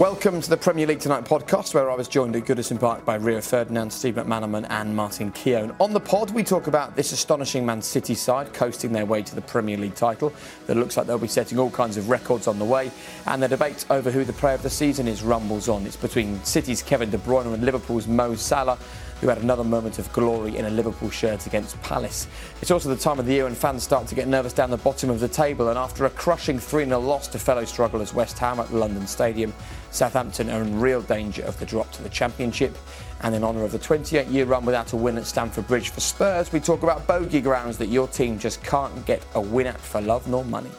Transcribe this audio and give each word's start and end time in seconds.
Welcome 0.00 0.40
to 0.40 0.50
the 0.50 0.56
Premier 0.56 0.88
League 0.88 0.98
Tonight 0.98 1.24
podcast, 1.24 1.72
where 1.72 1.88
I 1.88 1.94
was 1.94 2.08
joined 2.08 2.34
at 2.34 2.46
Goodison 2.46 2.80
Park 2.80 3.04
by 3.04 3.14
Rio 3.14 3.40
Ferdinand, 3.40 3.92
Steve 3.92 4.16
McManaman, 4.16 4.66
and 4.68 4.96
Martin 4.96 5.30
Keown. 5.30 5.72
On 5.78 5.92
the 5.92 6.00
pod, 6.00 6.32
we 6.32 6.42
talk 6.42 6.66
about 6.66 6.96
this 6.96 7.12
astonishing 7.12 7.64
Man 7.64 7.80
City 7.80 8.16
side 8.16 8.52
coasting 8.52 8.92
their 8.92 9.06
way 9.06 9.22
to 9.22 9.36
the 9.36 9.40
Premier 9.40 9.76
League 9.76 9.94
title. 9.94 10.32
That 10.66 10.76
looks 10.76 10.96
like 10.96 11.06
they'll 11.06 11.16
be 11.16 11.28
setting 11.28 11.60
all 11.60 11.70
kinds 11.70 11.96
of 11.96 12.08
records 12.08 12.48
on 12.48 12.58
the 12.58 12.64
way, 12.64 12.90
and 13.26 13.40
the 13.40 13.46
debate 13.46 13.86
over 13.88 14.10
who 14.10 14.24
the 14.24 14.32
player 14.32 14.56
of 14.56 14.64
the 14.64 14.70
season 14.70 15.06
is 15.06 15.22
rumbles 15.22 15.68
on. 15.68 15.86
It's 15.86 15.94
between 15.94 16.42
City's 16.42 16.82
Kevin 16.82 17.10
De 17.10 17.18
Bruyne 17.18 17.54
and 17.54 17.62
Liverpool's 17.62 18.08
Mo 18.08 18.34
Salah 18.34 18.78
who 19.20 19.28
had 19.28 19.38
another 19.38 19.64
moment 19.64 19.98
of 19.98 20.12
glory 20.12 20.56
in 20.56 20.64
a 20.64 20.70
Liverpool 20.70 21.10
shirt 21.10 21.46
against 21.46 21.80
Palace. 21.82 22.26
It's 22.60 22.70
also 22.70 22.88
the 22.88 22.96
time 22.96 23.18
of 23.18 23.26
the 23.26 23.32
year 23.32 23.44
when 23.44 23.54
fans 23.54 23.82
start 23.82 24.06
to 24.08 24.14
get 24.14 24.28
nervous 24.28 24.52
down 24.52 24.70
the 24.70 24.76
bottom 24.76 25.10
of 25.10 25.20
the 25.20 25.28
table, 25.28 25.68
and 25.68 25.78
after 25.78 26.04
a 26.04 26.10
crushing 26.10 26.58
3 26.58 26.84
0 26.84 27.00
loss 27.00 27.28
to 27.28 27.38
fellow 27.38 27.64
strugglers 27.64 28.14
West 28.14 28.38
Ham 28.38 28.60
at 28.60 28.68
the 28.70 28.76
London 28.76 29.06
Stadium, 29.06 29.52
Southampton 29.90 30.50
are 30.50 30.62
in 30.62 30.80
real 30.80 31.02
danger 31.02 31.42
of 31.44 31.58
the 31.58 31.66
drop 31.66 31.90
to 31.92 32.02
the 32.02 32.08
Championship. 32.08 32.76
And 33.22 33.34
in 33.34 33.44
honour 33.44 33.64
of 33.64 33.72
the 33.72 33.78
28 33.78 34.26
year 34.26 34.44
run 34.44 34.66
without 34.66 34.92
a 34.92 34.96
win 34.96 35.16
at 35.16 35.24
Stamford 35.24 35.66
Bridge 35.66 35.90
for 35.90 36.00
Spurs, 36.00 36.52
we 36.52 36.60
talk 36.60 36.82
about 36.82 37.06
bogey 37.06 37.40
grounds 37.40 37.78
that 37.78 37.86
your 37.86 38.08
team 38.08 38.38
just 38.38 38.62
can't 38.62 39.06
get 39.06 39.24
a 39.34 39.40
win 39.40 39.66
at 39.66 39.80
for 39.80 40.00
love 40.00 40.28
nor 40.28 40.44
money. 40.44 40.70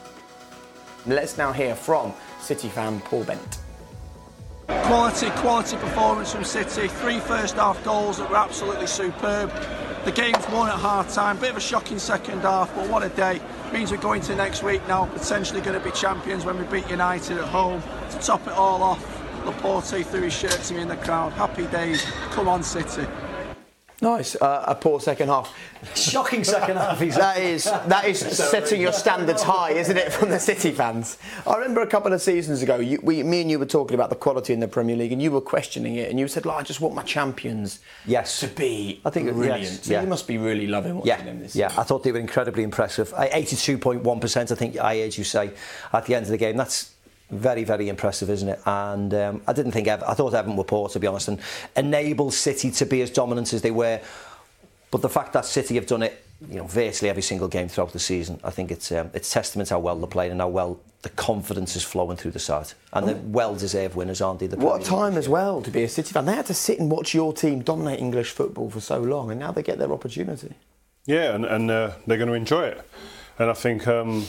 Let's 1.07 1.37
now 1.37 1.51
hear 1.51 1.75
from 1.75 2.13
City 2.39 2.67
fan 2.67 2.99
Paul 3.01 3.23
Bent. 3.23 3.64
Quality, 4.67 5.29
quality 5.31 5.77
performance 5.77 6.31
from 6.31 6.43
City. 6.43 6.87
Three 6.87 7.19
first 7.19 7.55
half 7.55 7.83
goals 7.83 8.17
that 8.17 8.29
were 8.29 8.35
absolutely 8.35 8.87
superb. 8.87 9.51
The 10.05 10.11
game's 10.11 10.47
won 10.49 10.69
at 10.69 10.79
half 10.79 11.13
time. 11.13 11.37
Bit 11.37 11.51
of 11.51 11.57
a 11.57 11.61
shocking 11.61 11.99
second 11.99 12.41
half, 12.41 12.73
but 12.75 12.89
what 12.89 13.03
a 13.03 13.09
day. 13.09 13.41
Means 13.73 13.91
we're 13.91 13.97
going 13.97 14.21
to 14.21 14.35
next 14.35 14.63
week 14.63 14.87
now, 14.87 15.05
potentially 15.05 15.61
going 15.61 15.79
to 15.79 15.83
be 15.83 15.91
champions 15.91 16.45
when 16.45 16.57
we 16.57 16.65
beat 16.65 16.89
United 16.89 17.37
at 17.37 17.45
home. 17.45 17.81
To 18.11 18.19
top 18.19 18.45
it 18.47 18.53
all 18.53 18.81
off, 18.81 19.45
Laporte 19.45 20.05
threw 20.05 20.21
his 20.21 20.33
shirt 20.33 20.51
to 20.51 20.73
me 20.73 20.81
in 20.81 20.87
the 20.87 20.97
crowd. 20.97 21.33
Happy 21.33 21.67
days. 21.67 22.03
Come 22.31 22.47
on, 22.47 22.63
City. 22.63 23.07
Nice, 24.05 24.35
uh, 24.35 24.63
a 24.67 24.75
poor 24.75 24.99
second 24.99 25.29
half. 25.29 25.51
Shocking 25.95 26.43
second 26.43 26.77
half. 26.77 26.99
That 26.99 27.39
is 27.39 27.63
that 27.63 28.05
is 28.05 28.19
setting 28.49 28.79
your 28.79 28.91
standards 28.93 29.41
high, 29.41 29.71
isn't 29.71 29.97
it, 29.97 30.13
from 30.13 30.29
the 30.29 30.39
City 30.39 30.71
fans? 30.71 31.17
I 31.47 31.55
remember 31.55 31.81
a 31.81 31.87
couple 31.87 32.13
of 32.13 32.21
seasons 32.21 32.61
ago, 32.61 32.75
you, 32.77 32.99
we, 33.01 33.23
me 33.23 33.41
and 33.41 33.49
you 33.49 33.57
were 33.57 33.65
talking 33.65 33.95
about 33.95 34.11
the 34.11 34.15
quality 34.15 34.53
in 34.53 34.59
the 34.59 34.67
Premier 34.67 34.95
League, 34.95 35.11
and 35.11 35.19
you 35.23 35.31
were 35.31 35.41
questioning 35.41 35.95
it, 35.95 36.11
and 36.11 36.19
you 36.19 36.27
said, 36.27 36.45
"Like, 36.45 36.59
I 36.59 36.61
just 36.61 36.81
want 36.81 36.93
my 36.93 37.01
champions 37.01 37.79
Yes. 38.05 38.39
to 38.41 38.47
be 38.47 39.01
I 39.03 39.09
think 39.09 39.27
brilliant." 39.33 39.63
yes, 39.63 39.83
so 39.85 39.93
yeah. 39.93 40.01
you 40.03 40.07
must 40.07 40.27
be 40.27 40.37
really 40.37 40.67
loving 40.67 40.97
watching 40.97 41.07
Yeah, 41.07 41.23
them 41.23 41.39
this 41.39 41.55
yeah. 41.55 41.69
season. 41.69 41.81
I 41.81 41.83
thought 41.83 42.03
they 42.03 42.11
were 42.11 42.19
incredibly 42.19 42.61
impressive. 42.61 43.11
82.1%, 43.13 44.51
I 44.51 44.55
think 44.55 44.77
I 44.77 44.99
heard 44.99 45.17
you 45.17 45.23
say 45.23 45.49
at 45.91 46.05
the 46.05 46.13
end 46.13 46.25
of 46.25 46.31
the 46.31 46.37
game. 46.37 46.57
That's 46.57 46.91
very, 47.29 47.63
very 47.63 47.89
impressive, 47.89 48.29
isn't 48.29 48.49
it? 48.49 48.59
And 48.65 49.13
um, 49.13 49.41
I 49.47 49.53
didn't 49.53 49.71
think 49.71 49.87
Ever- 49.87 50.07
I 50.07 50.13
thought 50.13 50.33
Everton 50.33 50.55
were 50.57 50.63
poor, 50.63 50.89
to 50.89 50.99
be 50.99 51.07
honest, 51.07 51.27
and 51.27 51.39
enabled 51.75 52.33
City 52.33 52.71
to 52.71 52.85
be 52.85 53.01
as 53.01 53.09
dominant 53.09 53.53
as 53.53 53.61
they 53.61 53.71
were. 53.71 53.99
But 54.91 55.01
the 55.01 55.09
fact 55.09 55.33
that 55.33 55.45
City 55.45 55.75
have 55.75 55.87
done 55.87 56.03
it, 56.03 56.23
you 56.49 56.57
know, 56.57 56.67
virtually 56.67 57.09
every 57.09 57.21
single 57.23 57.47
game 57.47 57.67
throughout 57.67 57.91
the 57.93 57.99
season, 57.99 58.39
I 58.43 58.49
think 58.51 58.71
it's 58.71 58.91
um, 58.91 59.09
it's 59.13 59.31
testament 59.31 59.69
to 59.69 59.75
how 59.75 59.79
well 59.79 59.95
they're 59.97 60.07
playing 60.07 60.31
and 60.31 60.41
how 60.41 60.47
well 60.49 60.79
the 61.01 61.09
confidence 61.09 61.75
is 61.75 61.83
flowing 61.83 62.17
through 62.17 62.31
the 62.31 62.39
side. 62.39 62.73
And 62.93 63.07
they're 63.07 63.15
well-deserved 63.15 63.95
winners, 63.95 64.21
aren't 64.21 64.39
they? 64.39 64.47
the 64.47 64.57
What 64.57 64.81
a 64.81 64.83
Premier 64.83 65.03
League? 65.05 65.11
time 65.13 65.17
as 65.17 65.29
well 65.29 65.61
to 65.61 65.71
be 65.71 65.83
a 65.83 65.89
City 65.89 66.11
fan. 66.13 66.25
They 66.25 66.33
had 66.33 66.45
to 66.47 66.53
sit 66.53 66.79
and 66.79 66.89
watch 66.89 67.13
your 67.13 67.31
team 67.33 67.61
dominate 67.61 67.99
English 67.99 68.31
football 68.31 68.69
for 68.69 68.79
so 68.81 68.99
long, 68.99 69.31
and 69.31 69.39
now 69.39 69.51
they 69.51 69.63
get 69.63 69.77
their 69.77 69.91
opportunity. 69.91 70.53
Yeah, 71.05 71.35
and, 71.35 71.45
and 71.45 71.69
uh, 71.71 71.91
they're 72.07 72.17
going 72.17 72.29
to 72.29 72.33
enjoy 72.35 72.65
it. 72.67 72.81
And 73.37 73.49
I 73.49 73.53
think, 73.53 73.87
um, 73.87 74.25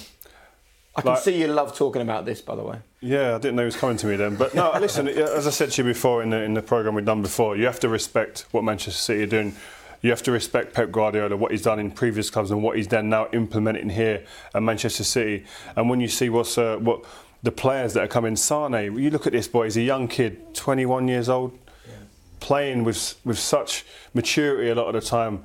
I 0.97 1.03
can 1.03 1.11
Like- 1.11 1.21
see 1.23 1.39
you 1.41 1.47
love 1.49 1.77
talking 1.77 2.01
about 2.03 2.25
this, 2.25 2.41
by 2.41 2.57
the 2.57 2.63
way. 2.63 2.79
yeah, 3.01 3.35
I 3.35 3.39
didn't 3.39 3.57
know 3.57 3.63
he 3.63 3.67
was 3.67 3.77
coming 3.77 3.99
to 3.99 4.07
me 4.07 4.17
then. 4.17 4.35
But 4.37 4.55
no, 4.55 4.73
listen, 4.81 5.07
as 5.09 5.47
I 5.47 5.51
said 5.51 5.71
to 5.73 5.83
you 5.83 5.89
before 5.89 6.23
in 6.23 6.31
the, 6.31 6.43
in 6.43 6.55
the 6.55 6.63
programme 6.63 6.95
we've 6.95 7.05
done 7.05 7.21
before, 7.23 7.57
you 7.57 7.67
have 7.67 7.81
to 7.81 7.89
respect 7.89 8.47
what 8.53 8.65
Manchester 8.65 8.99
City 8.99 9.23
are 9.25 9.27
doing. 9.27 9.55
You 10.03 10.11
have 10.11 10.23
to 10.25 10.33
respect 10.33 10.73
Pep 10.75 10.91
Guardiola, 10.91 11.37
what 11.37 11.51
he's 11.51 11.63
done 11.63 11.79
in 11.79 11.91
previous 11.91 12.31
clubs 12.31 12.51
and 12.51 12.63
what 12.63 12.77
he's 12.77 12.89
then 12.89 13.09
now 13.09 13.29
implementing 13.33 13.91
here 13.91 14.25
at 14.55 14.63
Manchester 14.63 15.05
City. 15.05 15.45
And 15.75 15.91
when 15.91 16.01
you 16.01 16.09
see 16.09 16.29
what's 16.31 16.57
uh, 16.59 16.77
what 16.77 17.05
the 17.43 17.51
players 17.53 17.93
that 17.95 18.03
are 18.05 18.09
coming, 18.09 18.35
Sane, 18.37 18.97
you 18.99 19.11
look 19.11 19.27
at 19.27 19.33
this 19.33 19.49
boy, 19.49 19.65
he's 19.65 19.77
a 19.77 19.83
young 19.83 20.09
kid, 20.09 20.55
21 20.55 21.09
years 21.09 21.29
old, 21.29 21.59
playing 22.41 22.85
with 22.85 23.17
with 23.25 23.39
such 23.39 23.85
maturity 24.15 24.71
a 24.71 24.75
lot 24.75 24.95
of 24.95 25.03
the 25.03 25.07
time, 25.09 25.45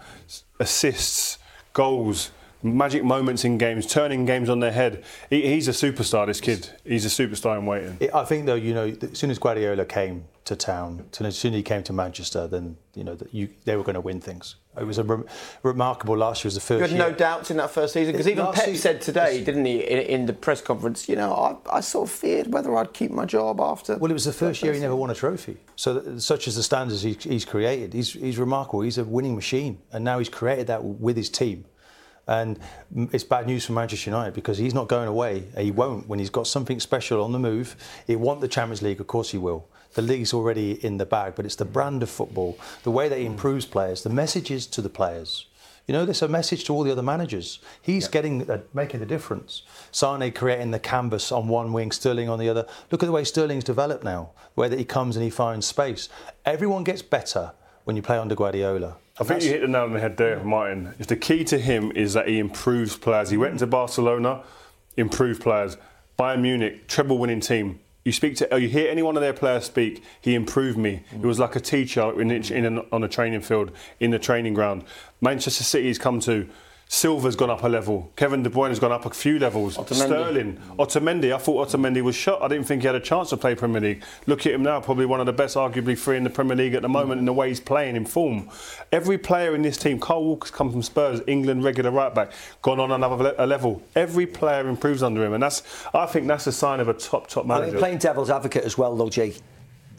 assists, 0.59 1.39
goals, 1.73 2.31
magic 2.63 3.03
moments 3.03 3.43
in 3.45 3.57
games, 3.57 3.85
turning 3.85 4.25
games 4.25 4.49
on 4.49 4.59
their 4.59 4.71
head. 4.71 5.03
He, 5.29 5.41
he's 5.47 5.67
a 5.67 5.71
superstar. 5.71 6.25
This 6.27 6.41
kid, 6.41 6.69
he's 6.85 7.05
a 7.05 7.09
superstar 7.27 7.57
in 7.57 7.65
waiting. 7.65 7.97
I 8.13 8.23
think 8.25 8.45
though, 8.45 8.55
you 8.55 8.73
know, 8.73 8.93
as 9.01 9.17
soon 9.17 9.31
as 9.31 9.39
Guardiola 9.39 9.85
came 9.85 10.25
to 10.45 10.55
town, 10.55 11.05
as 11.19 11.37
soon 11.37 11.53
as 11.53 11.57
he 11.57 11.63
came 11.63 11.83
to 11.83 11.93
Manchester, 11.93 12.47
then 12.47 12.75
you 12.95 13.03
know 13.03 13.15
that 13.15 13.33
you, 13.33 13.49
they 13.65 13.75
were 13.75 13.83
going 13.83 13.93
to 13.95 14.01
win 14.01 14.19
things. 14.19 14.55
It 14.79 14.85
was 14.85 14.97
a 14.97 15.03
rem- 15.03 15.25
remarkable 15.63 16.15
last 16.17 16.43
year. 16.43 16.47
Was 16.47 16.55
the 16.55 16.73
You 16.75 16.79
first 16.79 16.91
had 16.91 16.97
year. 16.97 17.09
no 17.09 17.13
doubts 17.15 17.51
in 17.51 17.57
that 17.57 17.71
first 17.71 17.93
season 17.93 18.13
because 18.13 18.27
even 18.27 18.45
Last 18.45 18.55
Pep 18.55 18.65
season- 18.65 18.81
said 18.81 19.01
today, 19.01 19.43
didn't 19.43 19.65
he, 19.65 19.81
in, 19.81 19.99
in 19.99 20.25
the 20.25 20.33
press 20.33 20.61
conference? 20.61 21.07
You 21.09 21.17
know, 21.17 21.33
I, 21.33 21.77
I 21.77 21.79
sort 21.81 22.07
of 22.09 22.15
feared 22.15 22.51
whether 22.53 22.75
I'd 22.77 22.93
keep 22.93 23.11
my 23.11 23.25
job 23.25 23.59
after. 23.59 23.97
Well, 23.97 24.09
it 24.09 24.13
was 24.13 24.25
the 24.25 24.33
first 24.33 24.63
year 24.63 24.73
he 24.73 24.79
never 24.79 24.95
won 24.95 25.09
a 25.09 25.13
trophy. 25.15 25.57
So, 25.75 25.93
that, 25.95 26.21
such 26.21 26.47
as 26.47 26.55
the 26.55 26.63
standards 26.63 27.01
he, 27.01 27.13
he's 27.19 27.43
created, 27.45 27.93
he's, 27.93 28.13
he's 28.13 28.37
remarkable. 28.37 28.81
He's 28.81 28.97
a 28.97 29.03
winning 29.03 29.35
machine, 29.35 29.79
and 29.91 30.03
now 30.05 30.19
he's 30.19 30.29
created 30.29 30.67
that 30.67 30.83
with 30.83 31.17
his 31.17 31.29
team. 31.29 31.65
And 32.31 32.59
it's 33.11 33.25
bad 33.25 33.45
news 33.45 33.65
for 33.65 33.73
Manchester 33.73 34.09
United 34.09 34.33
because 34.33 34.57
he's 34.57 34.73
not 34.73 34.87
going 34.87 35.09
away. 35.09 35.43
He 35.57 35.69
won't 35.69 36.07
when 36.07 36.17
he's 36.17 36.29
got 36.29 36.47
something 36.47 36.79
special 36.79 37.21
on 37.21 37.33
the 37.33 37.39
move. 37.39 37.75
He 38.07 38.15
want 38.15 38.39
the 38.39 38.47
Champions 38.47 38.81
League, 38.81 39.01
of 39.01 39.07
course 39.07 39.31
he 39.31 39.37
will. 39.37 39.67
The 39.95 40.01
league's 40.01 40.33
already 40.33 40.83
in 40.85 40.95
the 40.95 41.05
bag, 41.05 41.33
but 41.35 41.45
it's 41.45 41.57
the 41.57 41.65
brand 41.65 42.01
of 42.03 42.09
football, 42.09 42.57
the 42.83 42.91
way 42.91 43.09
that 43.09 43.19
he 43.19 43.25
improves 43.25 43.65
players, 43.65 44.03
the 44.03 44.09
messages 44.09 44.65
to 44.67 44.81
the 44.81 44.87
players. 44.87 45.47
You 45.87 45.93
know, 45.93 46.05
there's 46.05 46.21
a 46.21 46.29
message 46.29 46.63
to 46.65 46.73
all 46.73 46.83
the 46.83 46.91
other 46.93 47.03
managers. 47.03 47.59
He's 47.81 48.07
getting 48.07 48.49
uh, 48.49 48.61
making 48.73 49.01
the 49.01 49.05
difference. 49.05 49.63
Sane 49.91 50.31
creating 50.31 50.71
the 50.71 50.79
canvas 50.79 51.33
on 51.33 51.49
one 51.49 51.73
wing, 51.73 51.91
Sterling 51.91 52.29
on 52.29 52.39
the 52.39 52.47
other. 52.47 52.65
Look 52.91 53.03
at 53.03 53.07
the 53.07 53.11
way 53.11 53.25
Sterling's 53.25 53.65
developed 53.65 54.05
now, 54.05 54.29
where 54.55 54.69
that 54.69 54.79
he 54.79 54.85
comes 54.85 55.17
and 55.17 55.23
he 55.25 55.29
finds 55.29 55.67
space. 55.67 56.07
Everyone 56.45 56.85
gets 56.85 57.01
better 57.01 57.51
when 57.83 57.97
you 57.97 58.01
play 58.01 58.17
under 58.17 58.35
Guardiola. 58.35 58.95
I 59.21 59.23
think 59.23 59.43
you 59.43 59.49
hit 59.49 59.61
the 59.61 59.67
nail 59.67 59.83
on 59.83 59.93
the 59.93 59.99
head 59.99 60.17
there, 60.17 60.43
Martin. 60.43 60.95
If 60.97 61.05
the 61.05 61.15
key 61.15 61.43
to 61.43 61.59
him 61.59 61.91
is 61.91 62.13
that 62.13 62.27
he 62.27 62.39
improves 62.39 62.97
players. 62.97 63.29
He 63.29 63.37
went 63.37 63.53
into 63.53 63.67
Barcelona, 63.67 64.43
improved 64.97 65.43
players. 65.43 65.77
Bayern 66.17 66.41
Munich, 66.41 66.87
treble 66.87 67.19
winning 67.19 67.39
team. 67.39 67.79
You 68.03 68.13
speak 68.13 68.35
to, 68.37 68.59
you 68.59 68.67
hear 68.67 68.89
any 68.89 69.03
one 69.03 69.15
of 69.15 69.21
their 69.21 69.33
players 69.33 69.65
speak. 69.65 70.03
He 70.19 70.33
improved 70.33 70.79
me. 70.79 71.03
It 71.11 71.21
was 71.21 71.37
like 71.37 71.55
a 71.55 71.59
teacher 71.59 72.19
in, 72.19 72.31
in 72.31 72.65
an, 72.65 72.81
on 72.91 73.03
a 73.03 73.07
training 73.07 73.41
field, 73.41 73.71
in 73.99 74.09
the 74.09 74.17
training 74.17 74.55
ground. 74.55 74.85
Manchester 75.21 75.63
City 75.63 75.89
has 75.89 75.99
come 75.99 76.19
to 76.21 76.49
Silva's 76.93 77.37
gone 77.37 77.49
up 77.49 77.63
a 77.63 77.69
level. 77.69 78.11
Kevin 78.17 78.43
De 78.43 78.49
Bruyne's 78.49 78.77
gone 78.77 78.91
up 78.91 79.05
a 79.05 79.09
few 79.11 79.39
levels. 79.39 79.77
Otamendi. 79.77 79.93
Sterling, 79.95 80.57
Otamendi. 80.77 81.33
I 81.33 81.37
thought 81.37 81.69
Otamendi 81.69 82.01
was 82.01 82.17
shot. 82.17 82.41
I 82.41 82.49
didn't 82.49 82.65
think 82.65 82.81
he 82.81 82.85
had 82.85 82.95
a 82.97 82.99
chance 82.99 83.29
to 83.29 83.37
play 83.37 83.55
Premier 83.55 83.79
League. 83.79 84.03
Look 84.27 84.45
at 84.45 84.51
him 84.51 84.61
now, 84.61 84.81
probably 84.81 85.05
one 85.05 85.21
of 85.21 85.25
the 85.25 85.31
best, 85.31 85.55
arguably 85.55 85.97
three 85.97 86.17
in 86.17 86.25
the 86.25 86.29
Premier 86.29 86.57
League 86.57 86.73
at 86.73 86.81
the 86.81 86.89
moment 86.89 87.19
in 87.19 87.25
the 87.25 87.31
way 87.31 87.47
he's 87.47 87.61
playing 87.61 87.95
in 87.95 88.03
form. 88.05 88.49
Every 88.91 89.17
player 89.17 89.55
in 89.55 89.61
this 89.61 89.77
team, 89.77 90.01
Kyle 90.01 90.21
Walker's 90.21 90.51
come 90.51 90.69
from 90.69 90.81
Spurs, 90.83 91.21
England 91.27 91.63
regular 91.63 91.91
right 91.91 92.13
back, 92.13 92.33
gone 92.61 92.81
on 92.81 92.91
another 92.91 93.23
le- 93.23 93.35
a 93.37 93.47
level. 93.47 93.81
Every 93.95 94.27
player 94.27 94.67
improves 94.67 95.01
under 95.01 95.23
him, 95.23 95.31
and 95.31 95.41
that's 95.41 95.63
I 95.93 96.05
think 96.07 96.27
that's 96.27 96.45
a 96.47 96.51
sign 96.51 96.81
of 96.81 96.89
a 96.89 96.93
top 96.93 97.27
top 97.27 97.45
I 97.45 97.47
manager. 97.47 97.71
mean, 97.71 97.79
playing 97.79 97.97
devil's 97.99 98.29
advocate 98.29 98.65
as 98.65 98.77
well, 98.77 98.93
though, 98.97 99.09
Jay. 99.09 99.35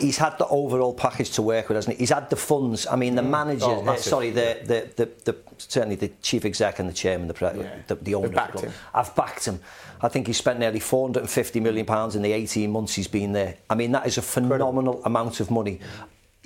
He's 0.02 0.18
had 0.18 0.36
the 0.38 0.46
overall 0.48 0.92
package 0.92 1.30
to 1.32 1.42
work 1.42 1.68
with, 1.68 1.76
hasn't 1.76 1.96
he? 1.96 2.00
He's 2.00 2.10
had 2.10 2.28
the 2.28 2.36
funds. 2.36 2.86
I 2.86 2.96
mean, 2.96 3.14
the 3.14 3.22
manager, 3.22 3.64
Oh, 3.66 3.86
uh, 3.86 3.96
sorry, 3.96 4.30
the, 4.30 4.58
the, 4.64 4.90
the, 4.96 5.10
the 5.32 5.36
certainly 5.58 5.94
the 5.96 6.10
chief 6.20 6.44
exec 6.44 6.78
and 6.80 6.88
the 6.88 6.92
chairman, 6.92 7.28
the, 7.28 7.34
pre- 7.34 7.50
the, 7.86 7.94
the 7.94 8.14
owner. 8.14 8.28
backed 8.28 8.60
him. 8.60 8.72
I've 8.92 9.14
backed 9.14 9.46
him. 9.46 9.60
I 10.02 10.08
think 10.08 10.26
he 10.26 10.32
spent 10.32 10.58
nearly 10.58 10.80
450 10.80 11.60
million 11.60 11.86
pounds 11.86 12.16
in 12.16 12.22
the 12.22 12.32
18 12.32 12.70
months 12.70 12.94
he's 12.94 13.08
been 13.08 13.32
there. 13.32 13.56
I 13.70 13.74
mean, 13.76 13.92
that 13.92 14.06
is 14.06 14.18
a 14.18 14.22
phenomenal 14.22 15.00
amount 15.04 15.38
of 15.40 15.50
money. 15.50 15.78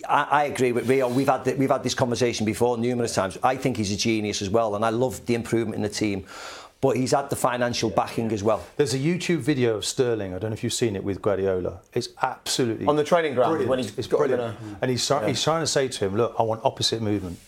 I, 0.06 0.22
I 0.24 0.44
agree 0.44 0.72
with 0.72 0.88
Rio. 0.88 1.08
We've 1.08 1.26
had 1.26 1.44
the, 1.44 1.54
we've 1.54 1.70
had 1.70 1.82
this 1.82 1.94
conversation 1.94 2.44
before 2.44 2.76
numerous 2.76 3.14
times. 3.14 3.38
I 3.42 3.56
think 3.56 3.78
he's 3.78 3.90
a 3.90 3.96
genius 3.96 4.42
as 4.42 4.50
well, 4.50 4.76
and 4.76 4.84
I 4.84 4.90
love 4.90 5.24
the 5.26 5.34
improvement 5.34 5.76
in 5.76 5.82
the 5.82 5.88
team. 5.88 6.26
But 6.86 6.98
he's 6.98 7.10
had 7.10 7.30
the 7.30 7.34
financial 7.34 7.90
backing 7.90 8.30
as 8.30 8.44
well. 8.44 8.64
There's 8.76 8.94
a 8.94 8.98
YouTube 8.98 9.38
video 9.38 9.74
of 9.74 9.84
Sterling. 9.84 10.32
I 10.34 10.38
don't 10.38 10.50
know 10.50 10.54
if 10.54 10.62
you've 10.62 10.72
seen 10.72 10.94
it 10.94 11.02
with 11.02 11.20
Guardiola. 11.20 11.80
It's 11.92 12.10
absolutely 12.22 12.86
On 12.86 12.94
the 12.94 13.02
training 13.02 13.34
ground, 13.34 13.50
brilliant. 13.50 13.68
when 13.70 13.78
he's 13.80 13.98
it's 13.98 14.06
got 14.06 14.18
brilliant. 14.18 14.56
and 14.80 14.88
he's 14.88 15.04
try- 15.04 15.26
he's 15.26 15.42
trying 15.42 15.62
to 15.64 15.66
say 15.66 15.88
to 15.88 16.04
him, 16.04 16.16
look, 16.16 16.36
I 16.38 16.44
want 16.44 16.60
opposite 16.64 17.02
movement. 17.02 17.40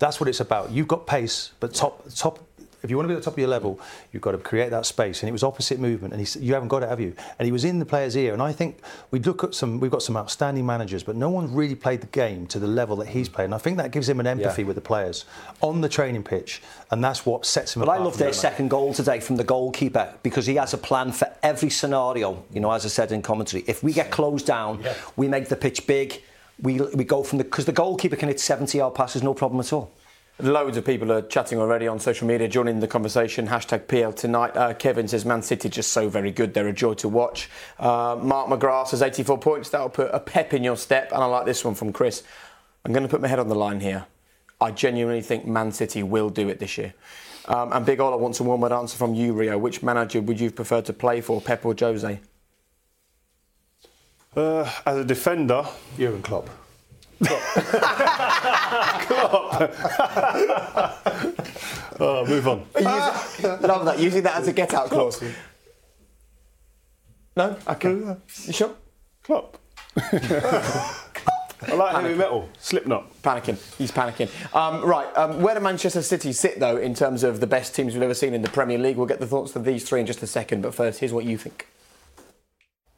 That's 0.00 0.18
what 0.18 0.28
it's 0.28 0.40
about. 0.40 0.72
You've 0.72 0.88
got 0.88 1.06
pace, 1.06 1.52
but 1.60 1.72
top 1.74 2.02
top. 2.16 2.40
If 2.82 2.90
you 2.90 2.96
want 2.96 3.04
to 3.06 3.08
be 3.08 3.14
at 3.14 3.20
the 3.20 3.24
top 3.24 3.34
of 3.34 3.38
your 3.38 3.48
level, 3.48 3.78
you've 4.12 4.22
got 4.22 4.32
to 4.32 4.38
create 4.38 4.70
that 4.70 4.86
space. 4.86 5.22
And 5.22 5.28
it 5.28 5.32
was 5.32 5.42
opposite 5.42 5.78
movement, 5.78 6.12
and 6.12 6.20
he, 6.20 6.24
said, 6.26 6.42
you 6.42 6.52
haven't 6.54 6.68
got 6.68 6.82
it, 6.82 6.88
have 6.88 6.98
you? 7.00 7.14
And 7.38 7.46
he 7.46 7.52
was 7.52 7.64
in 7.64 7.78
the 7.78 7.84
player's 7.86 8.16
ear. 8.16 8.32
And 8.32 8.42
I 8.42 8.52
think 8.52 8.78
we 9.10 9.20
look 9.20 9.44
at 9.44 9.54
some. 9.54 9.78
We've 9.80 9.90
got 9.90 10.02
some 10.02 10.16
outstanding 10.16 10.66
managers, 10.66 11.02
but 11.02 11.14
no 11.16 11.30
one's 11.30 11.50
really 11.50 11.74
played 11.76 12.00
the 12.00 12.06
game 12.08 12.46
to 12.48 12.58
the 12.58 12.66
level 12.66 12.96
that 12.96 13.08
he's 13.08 13.28
played. 13.28 13.44
And 13.46 13.54
I 13.54 13.58
think 13.58 13.76
that 13.76 13.90
gives 13.92 14.08
him 14.08 14.18
an 14.20 14.26
empathy 14.26 14.62
Yeah. 14.62 14.66
with 14.68 14.76
the 14.76 14.82
players 14.82 15.24
on 15.60 15.80
the 15.80 15.88
training 15.88 16.24
pitch, 16.24 16.62
and 16.90 17.02
that's 17.04 17.24
what 17.24 17.46
sets 17.46 17.76
him 17.76 17.80
But 17.80 17.88
I 17.88 17.94
apart. 17.94 18.04
love 18.04 18.12
from 18.14 18.20
their 18.24 18.32
second 18.32 18.68
goal 18.68 18.92
today 18.92 19.20
from 19.20 19.36
the 19.36 19.44
goalkeeper 19.44 20.12
because 20.22 20.46
he 20.46 20.56
has 20.56 20.74
a 20.74 20.78
plan 20.78 21.12
for 21.12 21.28
every 21.42 21.70
scenario. 21.70 22.42
You 22.52 22.60
know, 22.60 22.72
as 22.72 22.84
I 22.84 22.88
said 22.88 23.12
in 23.12 23.22
commentary, 23.22 23.64
if 23.66 23.82
we 23.82 23.92
get 23.92 24.10
closed 24.10 24.46
down, 24.46 24.84
we 25.16 25.28
make 25.28 25.48
the 25.48 25.56
pitch 25.56 25.86
big. 25.86 26.20
We, 26.60 26.80
we 26.80 27.04
go 27.04 27.22
from 27.22 27.38
the 27.38 27.44
because 27.44 27.64
the 27.64 27.72
goalkeeper 27.72 28.16
can 28.16 28.28
hit 28.28 28.38
70 28.40 28.78
yard 28.78 28.94
passes, 28.94 29.22
no 29.22 29.34
problem 29.34 29.60
at 29.60 29.72
all. 29.72 29.90
Loads 30.42 30.76
of 30.76 30.84
people 30.84 31.12
are 31.12 31.22
chatting 31.22 31.60
already 31.60 31.86
on 31.86 32.00
social 32.00 32.26
media, 32.26 32.48
joining 32.48 32.80
the 32.80 32.88
conversation. 32.88 33.46
Hashtag 33.46 33.86
PL 33.86 34.12
tonight. 34.12 34.56
Uh, 34.56 34.74
Kevin 34.74 35.06
says 35.06 35.24
Man 35.24 35.40
City 35.40 35.68
just 35.68 35.92
so 35.92 36.08
very 36.08 36.32
good. 36.32 36.52
They're 36.52 36.66
a 36.66 36.72
joy 36.72 36.94
to 36.94 37.08
watch. 37.08 37.48
Uh, 37.78 38.18
Mark 38.20 38.48
McGrath 38.48 38.88
says 38.88 39.02
84 39.02 39.38
points. 39.38 39.68
That'll 39.68 39.88
put 39.88 40.10
a 40.12 40.18
pep 40.18 40.52
in 40.52 40.64
your 40.64 40.76
step. 40.76 41.12
And 41.12 41.22
I 41.22 41.26
like 41.26 41.46
this 41.46 41.64
one 41.64 41.76
from 41.76 41.92
Chris. 41.92 42.24
I'm 42.84 42.92
going 42.92 43.04
to 43.04 43.08
put 43.08 43.20
my 43.20 43.28
head 43.28 43.38
on 43.38 43.46
the 43.46 43.54
line 43.54 43.78
here. 43.78 44.06
I 44.60 44.72
genuinely 44.72 45.22
think 45.22 45.46
Man 45.46 45.70
City 45.70 46.02
will 46.02 46.28
do 46.28 46.48
it 46.48 46.58
this 46.58 46.76
year. 46.76 46.92
Um, 47.46 47.72
and 47.72 47.86
Big 47.86 48.00
Ola 48.00 48.16
wants 48.16 48.40
a 48.40 48.42
one 48.42 48.60
word 48.60 48.72
answer 48.72 48.96
from 48.96 49.14
you, 49.14 49.34
Rio. 49.34 49.56
Which 49.58 49.80
manager 49.80 50.20
would 50.20 50.40
you 50.40 50.50
prefer 50.50 50.82
to 50.82 50.92
play 50.92 51.20
for, 51.20 51.40
Pep 51.40 51.64
or 51.64 51.76
Jose? 51.78 52.20
Uh, 54.34 54.72
as 54.84 54.96
a 54.96 55.04
defender, 55.04 55.64
Jurgen 55.96 56.22
Klopp. 56.22 56.50
Oh, 62.00 62.24
move 62.28 62.48
on. 62.48 62.64
Love 62.80 63.84
that. 63.84 63.98
Using 63.98 64.22
that 64.22 64.36
as 64.36 64.48
a 64.48 64.52
get 64.52 64.74
out 64.74 64.88
clause. 64.88 65.22
No? 67.36 67.56
Okay. 67.68 67.90
You 67.90 68.52
sure? 68.52 68.74
Klopp. 69.22 69.58
I 69.96 71.74
like 71.74 71.94
heavy 71.94 72.14
metal. 72.14 72.48
Slipknot. 72.58 73.22
Panicking. 73.22 73.56
He's 73.78 73.92
panicking. 73.92 74.28
Um, 74.54 74.84
right. 74.84 75.06
Um, 75.16 75.40
where 75.40 75.54
do 75.54 75.60
Manchester 75.60 76.02
City 76.02 76.32
sit, 76.32 76.58
though, 76.58 76.76
in 76.76 76.92
terms 76.94 77.22
of 77.22 77.38
the 77.40 77.46
best 77.46 77.74
teams 77.74 77.94
we've 77.94 78.02
ever 78.02 78.14
seen 78.14 78.34
in 78.34 78.42
the 78.42 78.50
Premier 78.50 78.78
League? 78.78 78.96
We'll 78.96 79.06
get 79.06 79.20
the 79.20 79.26
thoughts 79.28 79.54
of 79.54 79.64
these 79.64 79.84
three 79.84 80.00
in 80.00 80.06
just 80.06 80.22
a 80.22 80.26
second. 80.26 80.62
But 80.62 80.74
first, 80.74 80.98
here's 81.00 81.12
what 81.12 81.24
you 81.24 81.38
think. 81.38 81.68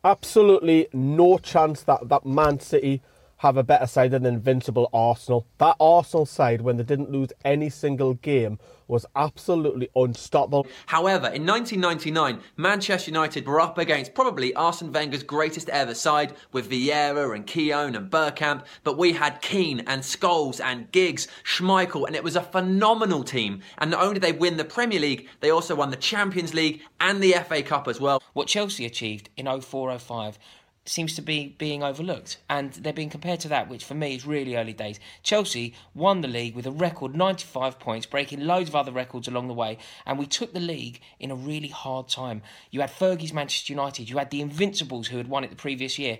absolutely 0.02 0.88
no 0.92 1.38
chance 1.38 1.82
that, 1.82 2.08
that 2.08 2.24
Man 2.26 2.58
City 2.60 3.02
have 3.44 3.58
a 3.58 3.62
better 3.62 3.86
side 3.86 4.10
than 4.10 4.24
invincible 4.24 4.88
Arsenal. 4.94 5.46
That 5.58 5.76
Arsenal 5.78 6.24
side, 6.24 6.62
when 6.62 6.78
they 6.78 6.82
didn't 6.82 7.10
lose 7.10 7.28
any 7.44 7.68
single 7.68 8.14
game, 8.14 8.58
was 8.88 9.04
absolutely 9.14 9.90
unstoppable. 9.94 10.66
However, 10.86 11.26
in 11.26 11.44
1999, 11.44 12.40
Manchester 12.56 13.10
United 13.10 13.46
were 13.46 13.60
up 13.60 13.76
against 13.76 14.14
probably 14.14 14.54
Arsene 14.54 14.92
Wenger's 14.92 15.22
greatest 15.22 15.68
ever 15.68 15.94
side 15.94 16.34
with 16.52 16.70
Vieira 16.70 17.34
and 17.34 17.46
Keown 17.46 17.94
and 17.94 18.10
Bergkamp, 18.10 18.64
but 18.82 18.96
we 18.96 19.12
had 19.12 19.42
Keane 19.42 19.80
and 19.80 20.02
Scholes 20.02 20.58
and 20.58 20.90
Giggs, 20.90 21.28
Schmeichel, 21.44 22.06
and 22.06 22.16
it 22.16 22.24
was 22.24 22.36
a 22.36 22.42
phenomenal 22.42 23.24
team. 23.24 23.60
And 23.76 23.90
not 23.90 24.02
only 24.02 24.14
did 24.14 24.22
they 24.22 24.32
win 24.32 24.56
the 24.56 24.64
Premier 24.64 25.00
League, 25.00 25.28
they 25.40 25.50
also 25.50 25.74
won 25.74 25.90
the 25.90 25.96
Champions 25.96 26.54
League 26.54 26.80
and 26.98 27.22
the 27.22 27.32
FA 27.46 27.62
Cup 27.62 27.88
as 27.88 28.00
well. 28.00 28.22
what 28.32 28.48
Chelsea 28.48 28.86
achieved 28.86 29.28
in 29.36 29.46
04 29.60 29.98
05 29.98 30.38
seems 30.86 31.14
to 31.14 31.22
be 31.22 31.54
being 31.58 31.82
overlooked. 31.82 32.38
And 32.48 32.72
they're 32.74 32.92
being 32.92 33.10
compared 33.10 33.40
to 33.40 33.48
that 33.48 33.68
which 33.68 33.84
for 33.84 33.94
me 33.94 34.14
is 34.14 34.26
really 34.26 34.56
early 34.56 34.72
days. 34.72 35.00
Chelsea 35.22 35.74
won 35.94 36.20
the 36.20 36.28
league 36.28 36.54
with 36.54 36.66
a 36.66 36.70
record 36.70 37.14
95 37.14 37.78
points 37.78 38.06
breaking 38.06 38.40
loads 38.40 38.68
of 38.68 38.76
other 38.76 38.92
records 38.92 39.26
along 39.26 39.48
the 39.48 39.54
way. 39.54 39.78
And 40.04 40.18
we 40.18 40.26
took 40.26 40.52
the 40.52 40.60
league 40.60 41.00
in 41.18 41.30
a 41.30 41.34
really 41.34 41.68
hard 41.68 42.08
time. 42.08 42.42
You 42.70 42.80
had 42.80 42.90
Fergie's 42.90 43.32
Manchester 43.32 43.72
United. 43.72 44.10
You 44.10 44.18
had 44.18 44.30
the 44.30 44.40
Invincibles 44.40 45.08
who 45.08 45.16
had 45.16 45.28
won 45.28 45.44
it 45.44 45.50
the 45.50 45.56
previous 45.56 45.98
year. 45.98 46.18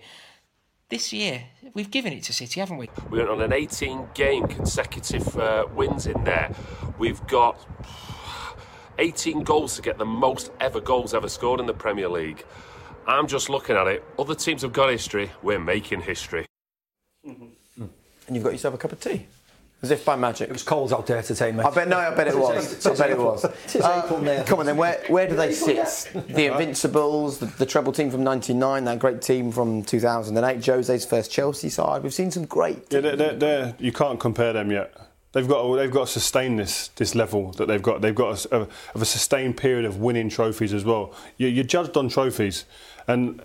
This 0.89 1.13
year 1.13 1.45
we've 1.75 1.91
given 1.91 2.13
it 2.13 2.23
to 2.25 2.33
City 2.33 2.61
haven't 2.61 2.77
we? 2.79 2.89
We 3.11 3.19
went 3.19 3.31
on 3.31 3.43
an 3.43 3.53
18 3.53 4.09
game 4.15 4.47
consecutive 4.47 5.37
uh, 5.37 5.67
wins 5.75 6.07
in 6.07 6.25
there. 6.25 6.55
We've 6.99 7.27
got 7.27 7.59
18 8.99 9.43
goals 9.43 9.77
to 9.77 9.83
get 9.83 9.99
the 9.99 10.07
most 10.07 10.53
ever 10.61 10.81
goals 10.81 11.13
ever 11.13 11.29
scored 11.29 11.61
in 11.61 11.67
the 11.67 11.75
Premier 11.75 12.09
League. 12.09 12.45
I'm 13.07 13.27
just 13.27 13.49
looking 13.51 13.77
at 13.77 13.87
it. 13.87 14.05
Other 14.19 14.35
teams 14.35 14.63
have 14.63 14.73
got 14.73 14.91
history. 14.91 15.31
We're 15.43 15.59
making 15.59 16.03
history. 16.03 16.47
Mm-hmm. 17.27 17.85
And 18.27 18.37
you've 18.37 18.45
got 18.45 18.53
yourself 18.53 18.75
a 18.75 18.79
cup 18.79 18.93
of 18.93 19.01
tea. 19.01 19.27
As 19.83 19.91
if 19.91 20.03
by 20.03 20.17
magic. 20.17 20.49
It 20.49 20.53
was 20.53 20.63
cold 20.63 20.95
out 20.95 21.07
there 21.07 21.23
today, 21.23 21.53
mate. 21.53 21.67
I 21.67 21.71
bet 21.71 21.89
no, 21.89 21.99
I 21.99 22.15
bet 22.15 22.29
it 22.29 22.39
was. 22.39 22.87
I 22.87 22.97
bet 22.97 23.11
it 23.11 23.19
was. 23.19 23.45
Tis 23.67 23.85
April 23.85 24.21
uh, 24.21 24.23
now. 24.23 24.43
Come 24.45 24.61
on 24.61 24.67
then, 24.67 24.79
where 24.79 25.05
where 25.09 25.29
do 25.29 25.37
they 25.37 25.53
sit? 25.53 26.11
The 26.29 26.47
Invincibles, 26.47 27.39
the, 27.39 27.47
the 27.47 27.67
treble 27.67 27.93
team 27.93 28.11
from 28.11 28.25
'99, 28.25 28.85
that 28.85 28.99
great 28.99 29.21
team 29.21 29.53
from 29.53 29.83
2008, 29.83 30.63
Jose's 30.63 31.05
first 31.05 31.31
Chelsea 31.31 31.69
side. 31.69 32.03
We've 32.03 32.15
seen 32.15 32.31
some 32.31 32.47
great. 32.47 32.87
Yeah, 32.91 33.01
they're, 33.01 33.17
they're, 33.17 33.35
they're, 33.35 33.75
you 33.79 33.93
can't 33.93 34.19
compare 34.19 34.55
them 34.55 34.71
yet. 34.71 34.95
They've 35.33 35.47
got 35.47 35.75
they've 35.77 35.91
got 35.91 36.07
to 36.07 36.13
sustain 36.13 36.57
this 36.57 36.89
this 36.97 37.15
level 37.15 37.51
that 37.53 37.67
they've 37.67 37.83
got. 37.83 38.01
They've 38.01 38.15
got 38.15 38.47
a, 38.47 38.57
a, 38.57 38.61
of 38.95 39.03
a 39.03 39.05
sustained 39.05 39.59
period 39.59 39.85
of 39.85 39.99
winning 39.99 40.31
trophies 40.31 40.73
as 40.73 40.85
well. 40.85 41.13
You, 41.37 41.49
you're 41.49 41.65
judged 41.65 41.97
on 41.99 42.09
trophies, 42.09 42.65
and 43.07 43.43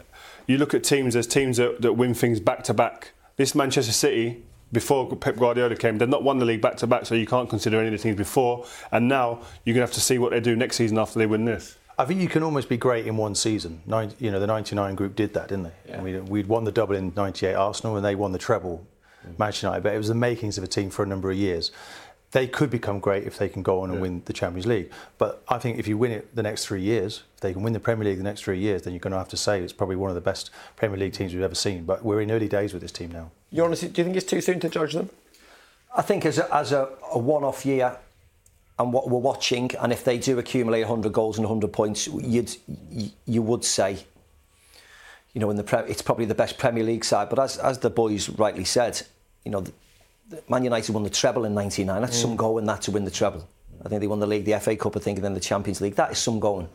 you 0.47 0.57
look 0.57 0.73
at 0.73 0.83
teams. 0.83 1.13
There's 1.13 1.27
teams 1.27 1.57
that, 1.57 1.81
that 1.81 1.93
win 1.93 2.13
things 2.13 2.39
back 2.39 2.63
to 2.65 2.73
back. 2.73 3.11
This 3.37 3.55
Manchester 3.55 3.93
City. 3.93 4.43
Before 4.71 5.15
Pep 5.15 5.35
Guardiola 5.35 5.75
came, 5.75 5.97
they've 5.97 6.07
not 6.07 6.21
won 6.21 6.37
the 6.37 6.45
league 6.45 6.61
back 6.61 6.77
to 6.77 6.85
back, 6.85 7.07
so 7.07 7.15
you 7.15 7.25
can't 7.25 7.49
consider 7.49 7.79
any 7.79 7.87
of 7.87 7.91
the 7.91 7.97
teams 7.97 8.17
before. 8.17 8.67
And 8.91 9.07
now 9.07 9.41
you're 9.65 9.73
going 9.73 9.81
to 9.81 9.87
have 9.87 9.93
to 9.93 9.99
see 9.99 10.19
what 10.19 10.29
they 10.29 10.39
do 10.39 10.55
next 10.55 10.75
season 10.75 10.99
after 10.99 11.17
they 11.17 11.25
win 11.25 11.43
this. 11.45 11.79
I 11.99 12.05
think 12.05 12.21
you 12.21 12.29
can 12.29 12.43
almost 12.43 12.69
be 12.69 12.77
great 12.77 13.05
in 13.05 13.17
one 13.17 13.35
season. 13.35 13.81
Nine, 13.85 14.13
you 14.19 14.31
know, 14.31 14.39
the 14.39 14.47
99 14.47 14.95
group 14.95 15.17
did 15.17 15.33
that, 15.33 15.49
didn't 15.49 15.63
they? 15.85 15.93
I 15.93 15.99
mean, 15.99 16.25
we'd 16.27 16.47
won 16.47 16.63
the 16.63 16.71
double 16.71 16.95
in 16.95 17.11
98 17.13 17.55
Arsenal 17.55 17.97
and 17.97 18.05
they 18.05 18.15
won 18.15 18.31
the 18.31 18.37
treble, 18.37 18.87
mm. 19.27 19.37
Manchester 19.37 19.67
United, 19.67 19.83
but 19.83 19.93
it 19.93 19.97
was 19.97 20.07
the 20.07 20.15
makings 20.15 20.57
of 20.57 20.63
a 20.63 20.67
team 20.67 20.89
for 20.91 21.03
a 21.03 21.05
number 21.05 21.29
of 21.29 21.35
years. 21.35 21.71
They 22.31 22.47
could 22.47 22.69
become 22.69 22.99
great 22.99 23.25
if 23.25 23.37
they 23.37 23.49
can 23.49 23.63
go 23.63 23.81
on 23.81 23.91
and 23.91 23.99
win 23.99 24.21
the 24.25 24.33
Champions 24.33 24.65
League. 24.65 24.91
But 25.17 25.43
I 25.49 25.57
think 25.57 25.77
if 25.77 25.89
you 25.89 25.97
win 25.97 26.11
it 26.11 26.33
the 26.33 26.43
next 26.43 26.67
three 26.67 26.81
years, 26.81 27.23
if 27.39 27.41
they 27.41 27.53
can 27.53 27.63
win 27.63 27.71
the 27.71 27.79
Premier 27.79 28.03
League 28.03 28.17
the 28.17 28.23
next 28.23 28.41
three 28.41 28.59
years, 28.59 28.81
then 28.81 28.91
you're 28.91 28.99
going 28.99 29.13
to 29.13 29.17
have 29.17 29.29
to 29.29 29.37
say 29.37 29.61
it's 29.61 29.71
probably 29.71 29.95
one 29.95 30.09
of 30.09 30.15
the 30.15 30.21
best 30.21 30.49
Premier 30.75 30.97
League 30.97 31.13
teams 31.13 31.33
we've 31.33 31.41
ever 31.41 31.55
seen. 31.55 31.85
But 31.85 32.03
we're 32.03 32.19
in 32.19 32.31
early 32.31 32.49
days 32.49 32.73
with 32.73 32.81
this 32.81 32.91
team 32.91 33.11
now. 33.11 33.31
You 33.49 33.63
honestly, 33.63 33.87
do 33.87 34.01
you 34.01 34.03
think 34.03 34.17
it's 34.17 34.25
too 34.25 34.41
soon 34.41 34.59
to 34.59 34.67
judge 34.67 34.91
them? 34.91 35.09
I 35.95 36.01
think 36.01 36.25
as 36.25 36.37
a, 36.37 36.53
as 36.53 36.73
a, 36.73 36.89
a 37.13 37.17
one-off 37.17 37.65
year, 37.65 37.97
and 38.77 38.91
what 38.91 39.09
we're 39.09 39.19
watching, 39.19 39.71
and 39.79 39.93
if 39.93 40.03
they 40.03 40.17
do 40.17 40.37
accumulate 40.37 40.81
100 40.81 41.13
goals 41.13 41.37
and 41.37 41.47
100 41.47 41.71
points, 41.71 42.07
you'd 42.07 42.53
you, 42.89 43.09
you 43.25 43.41
would 43.41 43.63
say, 43.63 43.99
you 45.33 45.39
know, 45.39 45.49
in 45.49 45.55
the 45.55 45.63
pre- 45.63 45.89
it's 45.89 46.01
probably 46.01 46.25
the 46.25 46.35
best 46.35 46.57
Premier 46.57 46.83
League 46.83 47.05
side. 47.05 47.29
But 47.29 47.39
as 47.39 47.57
as 47.57 47.79
the 47.79 47.89
boys 47.89 48.27
rightly 48.29 48.65
said, 48.65 49.01
you 49.45 49.51
know, 49.51 49.61
the, 49.61 49.71
the 50.29 50.43
Man 50.49 50.65
United 50.65 50.93
won 50.93 51.03
the 51.03 51.09
treble 51.09 51.45
in 51.45 51.53
'99. 51.53 52.01
That's 52.01 52.17
some 52.17 52.33
mm. 52.33 52.37
going 52.37 52.65
that 52.65 52.81
to 52.83 52.91
win 52.91 53.05
the 53.05 53.11
treble. 53.11 53.47
I 53.85 53.87
think 53.87 54.01
they 54.01 54.07
won 54.07 54.19
the 54.19 54.27
league, 54.27 54.43
the 54.43 54.59
FA 54.59 54.75
Cup, 54.75 54.97
I 54.97 54.99
think, 54.99 55.17
and 55.17 55.25
then 55.25 55.33
the 55.33 55.39
Champions 55.39 55.79
League. 55.79 55.95
That 55.95 56.11
is 56.11 56.17
some 56.17 56.39
going. 56.39 56.67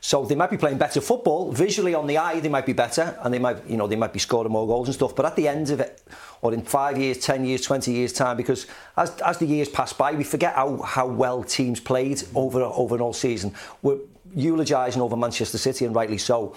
So 0.00 0.24
they 0.24 0.34
might 0.34 0.50
be 0.50 0.56
playing 0.56 0.78
better 0.78 1.00
football 1.00 1.50
visually 1.52 1.94
on 1.94 2.06
the 2.06 2.18
eye. 2.18 2.40
They 2.40 2.48
might 2.48 2.66
be 2.66 2.72
better, 2.72 3.18
and 3.22 3.34
they 3.34 3.38
might, 3.38 3.66
you 3.68 3.76
know, 3.76 3.86
they 3.86 3.96
might 3.96 4.12
be 4.12 4.18
scoring 4.20 4.52
more 4.52 4.66
goals 4.66 4.88
and 4.88 4.94
stuff. 4.94 5.14
But 5.16 5.26
at 5.26 5.36
the 5.36 5.48
end 5.48 5.70
of 5.70 5.80
it, 5.80 6.00
or 6.40 6.54
in 6.54 6.62
five 6.62 6.96
years, 6.96 7.18
ten 7.18 7.44
years, 7.44 7.62
twenty 7.62 7.92
years 7.92 8.12
time, 8.12 8.36
because 8.36 8.66
as, 8.96 9.10
as 9.22 9.38
the 9.38 9.46
years 9.46 9.68
pass 9.68 9.92
by, 9.92 10.12
we 10.12 10.22
forget 10.24 10.54
how, 10.54 10.76
how 10.82 11.06
well 11.06 11.42
teams 11.42 11.80
played 11.80 12.22
over 12.34 12.62
over 12.62 12.94
an 12.94 13.00
all 13.00 13.12
season. 13.12 13.54
We're 13.82 13.98
eulogising 14.34 15.02
over 15.02 15.16
Manchester 15.16 15.58
City, 15.58 15.84
and 15.84 15.94
rightly 15.94 16.18
so. 16.18 16.54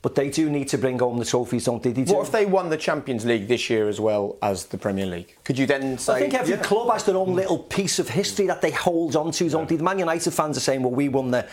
But 0.00 0.16
they 0.16 0.30
do 0.30 0.50
need 0.50 0.66
to 0.70 0.78
bring 0.78 0.98
home 0.98 1.18
the 1.18 1.24
trophies, 1.24 1.66
don't 1.66 1.80
they? 1.80 1.92
they 1.92 2.02
do. 2.02 2.14
What 2.14 2.26
if 2.26 2.32
they 2.32 2.44
won 2.44 2.70
the 2.70 2.76
Champions 2.76 3.24
League 3.24 3.46
this 3.46 3.70
year 3.70 3.88
as 3.88 4.00
well 4.00 4.36
as 4.42 4.66
the 4.66 4.76
Premier 4.76 5.06
League? 5.06 5.36
Could 5.44 5.56
you 5.56 5.64
then 5.66 5.96
say? 5.96 6.14
I 6.14 6.18
think 6.18 6.34
every 6.34 6.54
Yeah. 6.54 6.62
club 6.62 6.90
has 6.90 7.04
their 7.04 7.16
own 7.16 7.34
little 7.34 7.58
piece 7.58 8.00
of 8.00 8.08
history 8.08 8.46
that 8.48 8.60
they 8.62 8.72
hold 8.72 9.14
on 9.14 9.30
to, 9.30 9.48
don't 9.48 9.68
they? 9.68 9.76
The 9.76 9.84
Man 9.84 10.00
United 10.00 10.32
fans 10.32 10.56
are 10.56 10.60
saying, 10.60 10.82
well, 10.82 10.90
we 10.90 11.08
won 11.08 11.30
the, 11.30 11.46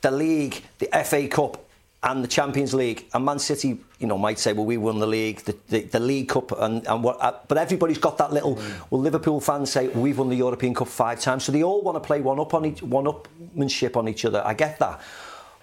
the 0.00 0.10
league, 0.10 0.62
the 0.78 0.88
FA 1.04 1.28
Cup, 1.28 1.66
and 2.02 2.22
the 2.22 2.28
Champions 2.28 2.72
League. 2.72 3.06
And 3.12 3.24
Man 3.24 3.38
City, 3.38 3.78
you 3.98 4.06
know, 4.06 4.16
might 4.16 4.38
say, 4.38 4.52
well, 4.52 4.64
we 4.64 4.76
won 4.76 4.98
the 4.98 5.06
league, 5.06 5.40
the, 5.40 5.56
the, 5.68 5.82
the 5.82 6.00
League 6.00 6.28
Cup, 6.28 6.52
and, 6.52 6.86
and 6.86 7.02
what. 7.02 7.20
Uh, 7.20 7.34
but 7.48 7.58
everybody's 7.58 7.98
got 7.98 8.18
that 8.18 8.32
little. 8.32 8.58
Well, 8.90 9.00
Liverpool 9.00 9.40
fans 9.40 9.72
say 9.72 9.88
well, 9.88 10.02
we've 10.02 10.18
won 10.18 10.28
the 10.28 10.36
European 10.36 10.74
Cup 10.74 10.88
five 10.88 11.20
times, 11.20 11.44
so 11.44 11.52
they 11.52 11.62
all 11.62 11.82
want 11.82 11.96
to 11.96 12.06
play 12.06 12.20
one 12.20 12.38
up 12.38 12.54
on 12.54 12.64
each, 12.66 12.82
one 12.82 13.04
upmanship 13.04 13.96
on 13.96 14.08
each 14.08 14.24
other. 14.24 14.42
I 14.44 14.54
get 14.54 14.78
that, 14.78 15.00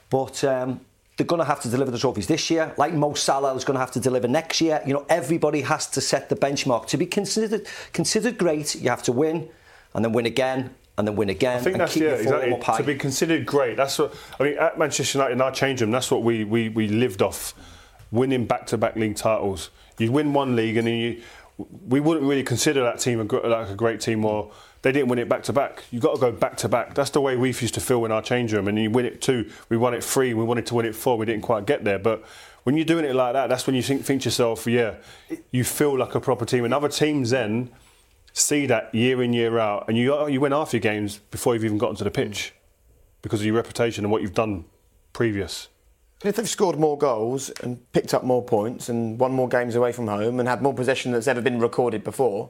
but. 0.10 0.44
Um, 0.44 0.82
they're 1.16 1.28
going 1.28 1.40
to 1.40 1.46
have 1.46 1.62
to 1.62 1.70
deliver 1.70 1.92
the 1.92 2.00
trophies 2.00 2.26
this 2.26 2.50
year, 2.50 2.74
like 2.76 2.92
Mo 2.92 3.14
Salah 3.14 3.54
is 3.56 3.64
going 3.64 3.76
to 3.76 3.80
have 3.80 3.92
to 3.92 4.00
deliver 4.00 4.28
next 4.28 4.60
year. 4.62 4.82
You 4.84 4.94
know, 4.96 5.06
everybody 5.10 5.62
has 5.62 5.86
to 5.92 6.02
set 6.02 6.30
the 6.30 6.36
benchmark 6.36 6.88
to 6.88 6.98
be 6.98 7.06
considered 7.06 7.68
considered 7.94 8.40
great. 8.40 8.74
You 8.74 8.90
have 8.90 9.04
to 9.04 9.12
win, 9.12 9.48
and 9.94 10.04
then 10.04 10.12
win 10.12 10.26
again, 10.26 10.74
and 10.98 11.08
then 11.08 11.16
win 11.16 11.30
again, 11.30 11.58
I 11.58 11.62
think 11.62 11.78
that's 11.78 11.96
yeah, 11.96 12.10
exactly. 12.10 12.78
To 12.78 12.84
be 12.84 12.96
considered 12.96 13.46
great, 13.46 13.78
that's 13.78 13.98
what 13.98 14.14
I 14.40 14.44
mean. 14.44 14.58
At 14.58 14.78
Manchester 14.78 15.18
United, 15.18 15.34
in 15.34 15.42
our 15.42 15.52
change 15.52 15.82
room, 15.82 15.92
that's 15.92 16.12
what 16.12 16.24
we, 16.24 16.44
we, 16.44 16.70
we 16.70 16.88
lived 16.88 17.22
off, 17.22 17.54
winning 18.12 18.46
back-to-back 18.46 18.96
league 18.96 19.16
titles. 19.16 19.70
You 19.98 20.12
win 20.12 20.34
one 20.34 20.56
league, 20.56 20.78
and 20.78 20.88
then 20.88 20.96
you, 20.96 21.22
we 21.88 22.00
wouldn't 22.00 22.26
really 22.28 22.44
consider 22.44 22.84
that 22.84 23.00
team 23.00 23.20
a, 23.20 23.24
like 23.24 23.70
a 23.70 23.76
great 23.76 24.02
team, 24.02 24.24
or 24.24 24.52
they 24.82 24.92
didn't 24.92 25.08
win 25.08 25.20
it 25.20 25.30
back 25.30 25.44
to 25.44 25.54
back. 25.54 25.84
You've 25.92 26.04
got 26.04 26.16
to 26.16 26.22
go 26.22 26.32
back 26.32 26.58
to 26.58 26.70
back. 26.70 26.94
That's 26.94 27.10
the 27.10 27.22
way 27.22 27.38
we 27.38 27.50
used 27.50 27.74
to 27.74 27.82
feel 27.82 28.06
in 28.06 28.12
our 28.12 28.22
change 28.22 28.54
room. 28.54 28.68
And 28.68 28.78
you 28.78 28.92
win 28.92 29.06
it 29.06 29.22
two, 29.22 29.50
we 29.70 29.78
won 29.78 29.94
it 29.94 30.04
three, 30.04 30.34
we 30.34 30.44
wanted 30.44 30.66
to 30.68 30.76
win 30.76 30.86
it 30.86 30.96
four, 30.96 31.18
we 31.18 31.26
didn't 31.26 31.44
quite 31.44 31.66
get 31.66 31.84
there, 31.84 32.00
but. 32.00 32.24
When 32.66 32.78
you're 32.78 32.86
doing 32.86 33.04
it 33.04 33.14
like 33.14 33.34
that, 33.34 33.48
that's 33.48 33.68
when 33.68 33.76
you 33.76 33.82
think, 33.82 34.06
think 34.06 34.22
to 34.22 34.28
yourself, 34.28 34.66
yeah, 34.68 34.96
you 35.52 35.66
feel 35.66 35.98
like 36.00 36.16
a 36.16 36.22
proper 36.22 36.46
team. 36.46 36.64
And 36.64 36.74
other 36.74 36.88
teams 36.88 37.32
then 37.32 37.70
see 38.34 38.66
that 38.66 38.94
year 38.94 39.24
in 39.24 39.32
year 39.32 39.58
out, 39.60 39.86
and 39.88 39.98
you 39.98 40.28
you 40.28 40.42
win 40.42 40.52
half 40.52 40.74
your 40.74 40.80
games 40.80 41.20
before 41.32 41.54
you've 41.54 41.64
even 41.66 41.78
gotten 41.78 41.96
to 41.96 42.04
the 42.04 42.12
pitch 42.12 42.54
mm. 42.54 42.92
because 43.22 43.40
of 43.40 43.46
your 43.46 43.56
reputation 43.56 44.04
and 44.04 44.12
what 44.12 44.22
you've 44.22 44.34
done 44.34 44.66
previous. 45.14 45.70
If 46.24 46.38
they've 46.38 46.50
scored 46.50 46.80
more 46.80 46.98
goals 46.98 47.50
and 47.62 47.92
picked 47.92 48.14
up 48.14 48.24
more 48.24 48.44
points 48.44 48.88
and 48.88 49.20
won 49.20 49.34
more 49.34 49.50
games 49.50 49.76
away 49.76 49.92
from 49.92 50.08
home 50.08 50.40
and 50.40 50.48
had 50.48 50.62
more 50.62 50.74
possession 50.74 51.12
that's 51.12 51.28
ever 51.28 51.42
been 51.42 51.60
recorded 51.60 52.04
before 52.04 52.50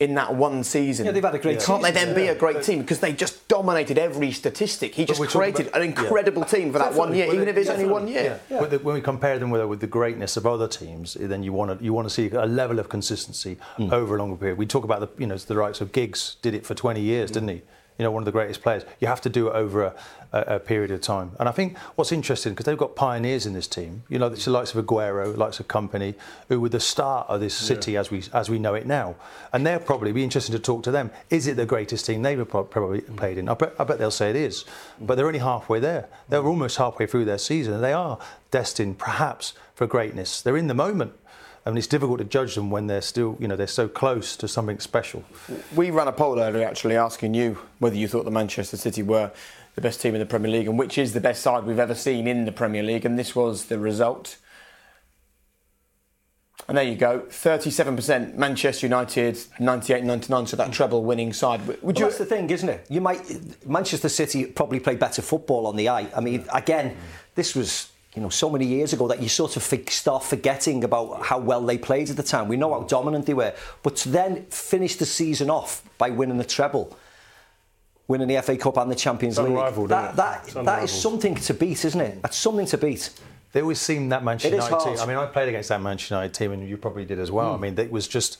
in 0.00 0.14
that 0.14 0.34
one 0.34 0.64
season, 0.64 1.06
Yeah, 1.06 1.12
they've 1.12 1.22
had 1.22 1.34
a 1.34 1.38
great 1.38 1.60
Can't 1.60 1.80
they 1.82 1.92
season, 1.92 2.08
then 2.08 2.14
be 2.16 2.26
a 2.26 2.34
great 2.34 2.62
team 2.62 2.80
because 2.80 2.98
they 2.98 3.12
just 3.12 3.46
dominated 3.46 3.98
every 3.98 4.32
statistic? 4.32 4.94
He 4.94 5.04
just 5.04 5.20
created 5.28 5.68
about- 5.68 5.80
an 5.80 5.86
incredible 5.86 6.44
team 6.44 6.72
for 6.72 6.78
that 6.80 6.94
one 6.94 7.14
year, 7.14 7.26
Well, 7.26 7.36
even 7.36 7.48
if 7.48 7.56
it's 7.56 7.70
only 7.70 7.86
one 7.86 8.08
year. 8.08 8.40
The- 8.48 8.80
when 8.82 8.94
we 8.94 9.00
compare 9.00 9.38
them 9.38 9.50
with, 9.50 9.64
with 9.66 9.80
the 9.80 9.86
greatness 9.86 10.36
of 10.36 10.44
other 10.46 10.66
teams, 10.66 11.16
then 11.20 11.42
you 11.44 11.52
want 11.52 11.78
to 11.78 11.84
you 11.84 11.92
want 11.92 12.08
to 12.08 12.12
see 12.14 12.30
a 12.30 12.46
level 12.46 12.78
of 12.80 12.88
consistency 12.88 13.58
Hmm. 13.76 13.92
over 13.92 14.16
a 14.16 14.18
longer 14.18 14.36
period. 14.36 14.58
We 14.58 14.66
talk 14.66 14.82
about 14.84 15.00
the 15.00 15.08
you 15.20 15.26
know 15.26 15.36
the 15.36 15.56
rights 15.56 15.80
of 15.80 15.92
Giggs 15.92 16.36
did 16.42 16.54
it 16.54 16.66
for 16.66 16.74
20 16.74 17.00
years, 17.00 17.30
didn't 17.30 17.48
he? 17.50 17.62
You 17.98 18.04
know, 18.04 18.10
one 18.10 18.22
of 18.22 18.24
the 18.24 18.32
greatest 18.32 18.62
players. 18.62 18.84
You 19.00 19.08
have 19.08 19.20
to 19.22 19.28
do 19.28 19.48
it 19.48 19.52
over 19.52 19.82
a, 19.82 19.94
a, 20.32 20.40
a 20.56 20.58
period 20.58 20.90
of 20.90 21.00
time. 21.00 21.32
And 21.38 21.48
I 21.48 21.52
think 21.52 21.76
what's 21.94 22.12
interesting 22.12 22.52
because 22.52 22.66
they've 22.66 22.76
got 22.76 22.96
pioneers 22.96 23.46
in 23.46 23.52
this 23.52 23.66
team. 23.66 24.02
You 24.08 24.18
know, 24.18 24.28
it's 24.28 24.46
the 24.46 24.50
likes 24.50 24.74
of 24.74 24.84
Aguero, 24.84 25.36
likes 25.36 25.60
of 25.60 25.68
Kompany, 25.68 26.14
who 26.48 26.60
were 26.60 26.68
the 26.68 26.80
start 26.80 27.28
of 27.28 27.40
this 27.40 27.54
city 27.54 27.96
as 27.96 28.10
we 28.10 28.24
as 28.32 28.48
we 28.48 28.58
know 28.58 28.74
it 28.74 28.86
now. 28.86 29.14
And 29.52 29.66
they'll 29.66 29.78
probably 29.78 30.12
be 30.12 30.24
interesting 30.24 30.54
to 30.54 30.58
talk 30.58 30.82
to 30.84 30.90
them. 30.90 31.10
Is 31.30 31.46
it 31.46 31.56
the 31.56 31.66
greatest 31.66 32.06
team 32.06 32.22
they've 32.22 32.48
probably 32.48 33.02
mm. 33.02 33.16
played 33.16 33.38
in? 33.38 33.48
I 33.48 33.54
bet, 33.54 33.74
I 33.78 33.84
bet 33.84 33.98
they'll 33.98 34.10
say 34.10 34.30
it 34.30 34.36
is. 34.36 34.64
Mm. 35.00 35.06
But 35.06 35.16
they're 35.16 35.26
only 35.26 35.38
halfway 35.38 35.80
there. 35.80 36.08
They're 36.28 36.42
mm. 36.42 36.48
almost 36.48 36.78
halfway 36.78 37.06
through 37.06 37.26
their 37.26 37.38
season. 37.38 37.74
and 37.74 37.84
They 37.84 37.92
are 37.92 38.18
destined, 38.50 38.98
perhaps, 38.98 39.54
for 39.74 39.86
greatness. 39.86 40.40
They're 40.42 40.56
in 40.56 40.68
the 40.68 40.74
moment. 40.74 41.14
I 41.64 41.70
mean, 41.70 41.78
it's 41.78 41.86
difficult 41.86 42.18
to 42.18 42.24
judge 42.24 42.56
them 42.56 42.70
when 42.70 42.88
they're 42.88 43.00
still, 43.00 43.36
you 43.38 43.46
know, 43.46 43.54
they're 43.54 43.68
so 43.68 43.86
close 43.86 44.36
to 44.38 44.48
something 44.48 44.80
special. 44.80 45.24
We 45.74 45.90
ran 45.92 46.08
a 46.08 46.12
poll 46.12 46.40
earlier 46.40 46.66
actually 46.66 46.96
asking 46.96 47.34
you 47.34 47.58
whether 47.78 47.94
you 47.94 48.08
thought 48.08 48.24
the 48.24 48.32
Manchester 48.32 48.76
City 48.76 49.02
were 49.02 49.30
the 49.76 49.80
best 49.80 50.00
team 50.00 50.14
in 50.14 50.20
the 50.20 50.26
Premier 50.26 50.50
League 50.50 50.66
and 50.66 50.78
which 50.78 50.98
is 50.98 51.12
the 51.12 51.20
best 51.20 51.40
side 51.40 51.64
we've 51.64 51.78
ever 51.78 51.94
seen 51.94 52.26
in 52.26 52.44
the 52.46 52.52
Premier 52.52 52.82
League, 52.82 53.04
and 53.04 53.18
this 53.18 53.36
was 53.36 53.66
the 53.66 53.78
result. 53.78 54.38
And 56.68 56.76
there 56.76 56.84
you 56.84 56.96
go, 56.96 57.20
37% 57.28 58.34
Manchester 58.34 58.86
United, 58.86 59.38
98 59.58 60.04
99, 60.04 60.46
so 60.46 60.56
that 60.56 60.68
mm. 60.68 60.72
treble 60.72 61.04
winning 61.04 61.32
side. 61.32 61.66
Would 61.66 61.82
Well, 61.82 61.94
you 61.94 62.04
that's 62.04 62.18
the 62.18 62.24
thing, 62.24 62.50
isn't 62.50 62.68
it? 62.68 62.86
You 62.88 63.00
might 63.00 63.66
Manchester 63.66 64.08
City 64.08 64.46
probably 64.46 64.80
play 64.80 64.96
better 64.96 65.22
football 65.22 65.66
on 65.66 65.76
the 65.76 65.88
eye. 65.88 66.08
I 66.14 66.20
mean, 66.20 66.42
mm. 66.42 66.56
again, 66.56 66.96
this 67.34 67.54
was 67.54 67.91
you 68.14 68.20
know 68.22 68.28
so 68.28 68.50
many 68.50 68.66
years 68.66 68.92
ago 68.92 69.08
that 69.08 69.22
you 69.22 69.28
sort 69.28 69.56
of 69.56 69.62
start 69.88 70.22
forgetting 70.22 70.84
about 70.84 71.22
how 71.24 71.38
well 71.38 71.64
they 71.64 71.78
played 71.78 72.10
at 72.10 72.16
the 72.16 72.22
time. 72.22 72.46
We 72.48 72.56
know 72.56 72.72
how 72.72 72.82
dominant 72.82 73.26
they 73.26 73.34
were, 73.34 73.54
but 73.82 73.96
to 73.96 74.08
then 74.10 74.44
finish 74.46 74.96
the 74.96 75.06
season 75.06 75.48
off 75.50 75.82
by 75.98 76.10
winning 76.10 76.38
the 76.38 76.44
treble. 76.44 76.96
Winning 78.08 78.28
the 78.28 78.42
FA 78.42 78.56
Cup 78.58 78.76
and 78.76 78.90
the 78.90 78.96
Champions 78.96 79.38
It's 79.38 79.44
League. 79.44 79.52
unrivaled, 79.56 79.88
that, 79.90 80.10
isn't 80.48 80.60
it? 80.60 80.64
that, 80.64 80.64
that 80.64 80.84
is 80.84 80.90
something 80.90 81.34
to 81.36 81.54
beat, 81.54 81.84
isn't 81.84 82.00
it? 82.00 82.20
That's 82.20 82.36
something 82.36 82.66
to 82.66 82.76
beat. 82.76 83.10
They 83.52 83.62
always 83.62 83.80
seem 83.80 84.08
that 84.10 84.24
Manchester 84.24 84.56
It 84.56 84.58
is 84.58 84.64
United 84.66 84.84
team. 84.84 84.96
hard. 84.96 85.08
I 85.08 85.12
mean, 85.14 85.16
I 85.22 85.26
played 85.26 85.48
against 85.48 85.68
that 85.70 85.80
Manchester 85.80 86.16
United 86.16 86.34
team, 86.34 86.52
and 86.52 86.68
you 86.68 86.76
probably 86.76 87.04
did 87.04 87.18
as 87.18 87.30
well. 87.30 87.52
Mm. 87.52 87.54
I 87.54 87.60
mean, 87.60 87.78
it 87.78 87.90
was 87.90 88.08
just. 88.08 88.38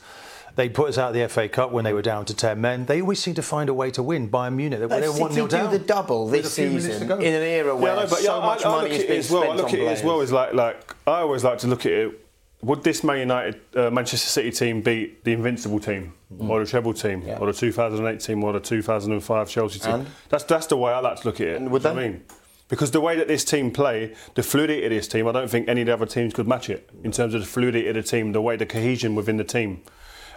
They 0.55 0.69
put 0.69 0.89
us 0.89 0.97
out 0.99 1.09
of 1.09 1.13
the 1.15 1.27
FA 1.29 1.49
Cup 1.49 1.71
when 1.71 1.83
they 1.83 1.93
were 1.93 2.01
down 2.03 2.25
to 2.25 2.35
10 2.35 2.61
men. 2.61 2.85
They 2.85 3.01
always 3.01 3.19
seem 3.19 3.33
to 3.35 3.41
find 3.41 3.69
a 3.69 3.73
way 3.73 3.89
to 3.91 4.03
win. 4.03 4.29
Bayern 4.29 4.53
Munich, 4.55 4.79
they, 4.87 4.99
they 4.99 5.07
were 5.07 5.13
1 5.19 5.31
City 5.31 5.33
0 5.33 5.47
do 5.47 5.57
down. 5.57 5.71
the 5.71 5.79
double 5.79 6.27
this 6.27 6.45
a 6.45 6.61
few 6.61 6.67
minutes 6.67 6.85
season 6.85 7.11
in 7.21 7.33
an 7.33 7.41
era 7.41 7.75
where 7.75 7.95
Yeah, 7.95 8.03
no, 8.03 8.07
but 8.09 8.19
so 8.19 8.37
yeah, 8.39 8.45
much 8.45 8.65
I, 8.65 8.69
money 8.69 8.91
is 8.91 9.03
being 9.05 9.19
as 9.19 9.31
well. 9.31 9.51
I 9.51 9.55
look 9.55 9.65
on 9.69 9.73
at 9.73 9.79
it 9.79 9.87
as 9.87 10.03
well 10.03 10.21
as 10.21 10.31
like 10.31 10.53
like 10.53 10.95
I 11.07 11.21
always 11.21 11.43
like 11.43 11.57
to 11.59 11.67
look 11.67 11.85
at 11.87 11.91
it. 11.91 12.19
Would 12.61 12.83
this 12.83 13.03
Man 13.03 13.19
United, 13.19 13.59
uh, 13.75 13.89
Manchester 13.89 14.27
City 14.29 14.49
team 14.51 14.81
beat 14.81 15.23
the 15.25 15.33
Invincible 15.33 15.79
team, 15.79 16.13
Mm. 16.33 16.49
or 16.49 16.63
the 16.63 16.69
treble 16.69 16.93
team, 16.93 17.23
or 17.39 17.45
the 17.47 17.53
2008 17.53 18.19
team, 18.19 18.43
or 18.43 18.53
the 18.53 18.59
2005 18.59 19.49
Chelsea 19.49 19.79
team? 19.79 19.93
And? 19.93 20.07
That's 20.29 20.43
that's 20.45 20.67
the 20.67 20.77
way 20.77 20.91
I 20.93 20.99
like 20.99 21.19
to 21.21 21.27
look 21.27 21.41
at 21.41 21.47
it. 21.47 21.57
And 21.57 21.69
would 21.71 21.81
Do 21.83 21.89
you 21.89 21.93
know 21.95 21.99
they? 22.01 22.07
what 22.07 22.09
I 22.09 22.17
mean? 22.17 22.23
Because 22.69 22.91
the 22.91 23.01
way 23.01 23.15
that 23.17 23.27
this 23.27 23.43
team 23.43 23.69
play, 23.71 24.15
the 24.35 24.41
fluidity 24.43 24.83
of 24.85 24.89
this 24.91 25.07
team, 25.07 25.27
I 25.27 25.31
don't 25.31 25.49
think 25.49 25.67
any 25.67 25.81
of 25.81 25.87
the 25.87 25.93
other 25.93 26.05
teams 26.05 26.33
could 26.33 26.47
match 26.47 26.69
it 26.69 26.89
in 27.03 27.11
terms 27.11 27.33
of 27.33 27.41
the 27.41 27.47
fluidity 27.47 27.87
of 27.87 27.95
the 27.95 28.01
team, 28.03 28.31
the 28.31 28.41
way 28.41 28.55
the 28.55 28.65
cohesion 28.65 29.13
within 29.13 29.37
the 29.37 29.43
team, 29.43 29.81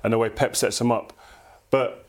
and 0.07 0.13
the 0.13 0.19
way 0.19 0.29
Pep 0.29 0.55
sets 0.55 0.79
them 0.79 0.93
up. 0.93 1.13
But 1.73 2.05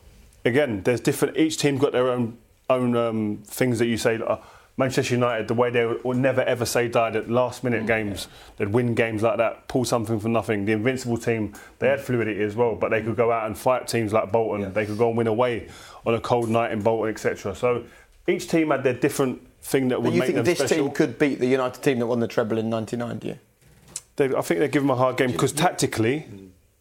again, 0.46 0.84
there's 0.84 1.02
different. 1.02 1.36
Each 1.36 1.58
team 1.58 1.80
got 1.80 1.92
their 1.94 2.10
own 2.12 2.38
own 2.70 2.96
um, 2.96 3.42
things 3.46 3.80
that 3.80 3.88
you 3.88 3.98
say. 3.98 4.20
Uh, 4.22 4.38
Manchester 4.80 5.16
United, 5.16 5.48
the 5.48 5.56
way 5.56 5.72
they 5.72 5.84
would 5.88 6.18
never 6.18 6.42
ever 6.44 6.64
say 6.64 6.88
died 6.88 7.16
at 7.16 7.28
last 7.32 7.64
minute 7.64 7.82
Mm. 7.86 7.88
games, 7.88 8.28
they'd 8.58 8.68
win 8.68 8.94
games 8.94 9.24
like 9.24 9.38
that, 9.38 9.68
pull 9.68 9.84
something 9.84 10.20
from 10.20 10.34
nothing. 10.34 10.66
The 10.66 10.74
Invincible 10.74 11.18
team, 11.18 11.54
they 11.80 11.88
had 11.88 12.00
fluidity 12.00 12.44
as 12.44 12.56
well, 12.56 12.76
but 12.76 12.92
they 12.92 13.02
could 13.02 13.16
go 13.16 13.32
out 13.32 13.48
and 13.48 13.58
fight 13.58 13.88
teams 13.88 14.14
like 14.14 14.32
Bolton. 14.32 14.72
They 14.74 14.86
could 14.86 15.00
go 15.00 15.08
and 15.08 15.18
win 15.18 15.26
away 15.26 15.68
on 16.06 16.14
a 16.14 16.20
cold 16.22 16.50
night 16.50 16.72
in 16.72 16.84
Bolton, 16.84 17.10
etc. 17.12 17.56
So 17.56 17.86
each 18.28 18.48
team 18.48 18.70
had 18.70 18.84
their 18.84 18.94
different 18.94 19.42
thing 19.64 19.88
that 19.88 19.96
But 19.96 20.02
would 20.04 20.14
you 20.14 20.20
make 20.20 20.34
think 20.36 20.46
this 20.46 20.60
special. 20.60 20.78
team 20.86 20.92
could 20.94 21.18
beat 21.18 21.40
the 21.40 21.48
United 21.48 21.82
team 21.82 21.98
that 21.98 22.06
won 22.06 22.20
the 22.20 22.28
treble 22.28 22.60
in 22.60 22.70
'99? 22.70 23.18
Do 23.18 23.28
you? 23.30 23.40
They, 24.18 24.26
I 24.36 24.42
think 24.42 24.60
they'd 24.60 24.72
give 24.72 24.84
them 24.84 24.92
a 24.92 24.96
hard 24.96 25.18
game 25.18 25.32
because 25.32 25.54
tactically, 25.54 26.28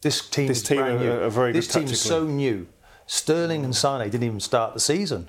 This 0.06 0.20
team, 0.28 0.46
This 0.46 0.58
is 0.58 0.62
team 0.62 0.76
brand 0.78 1.00
are- 1.00 1.04
new. 1.04 1.10
are 1.24 1.30
very 1.30 1.50
This 1.50 1.66
good 1.66 1.80
team's 1.88 2.00
so 2.00 2.22
new. 2.22 2.68
Sterling 3.08 3.64
and 3.64 3.74
Sane 3.74 4.08
didn't 4.08 4.22
even 4.22 4.38
start 4.38 4.72
the 4.74 4.78
season. 4.78 5.28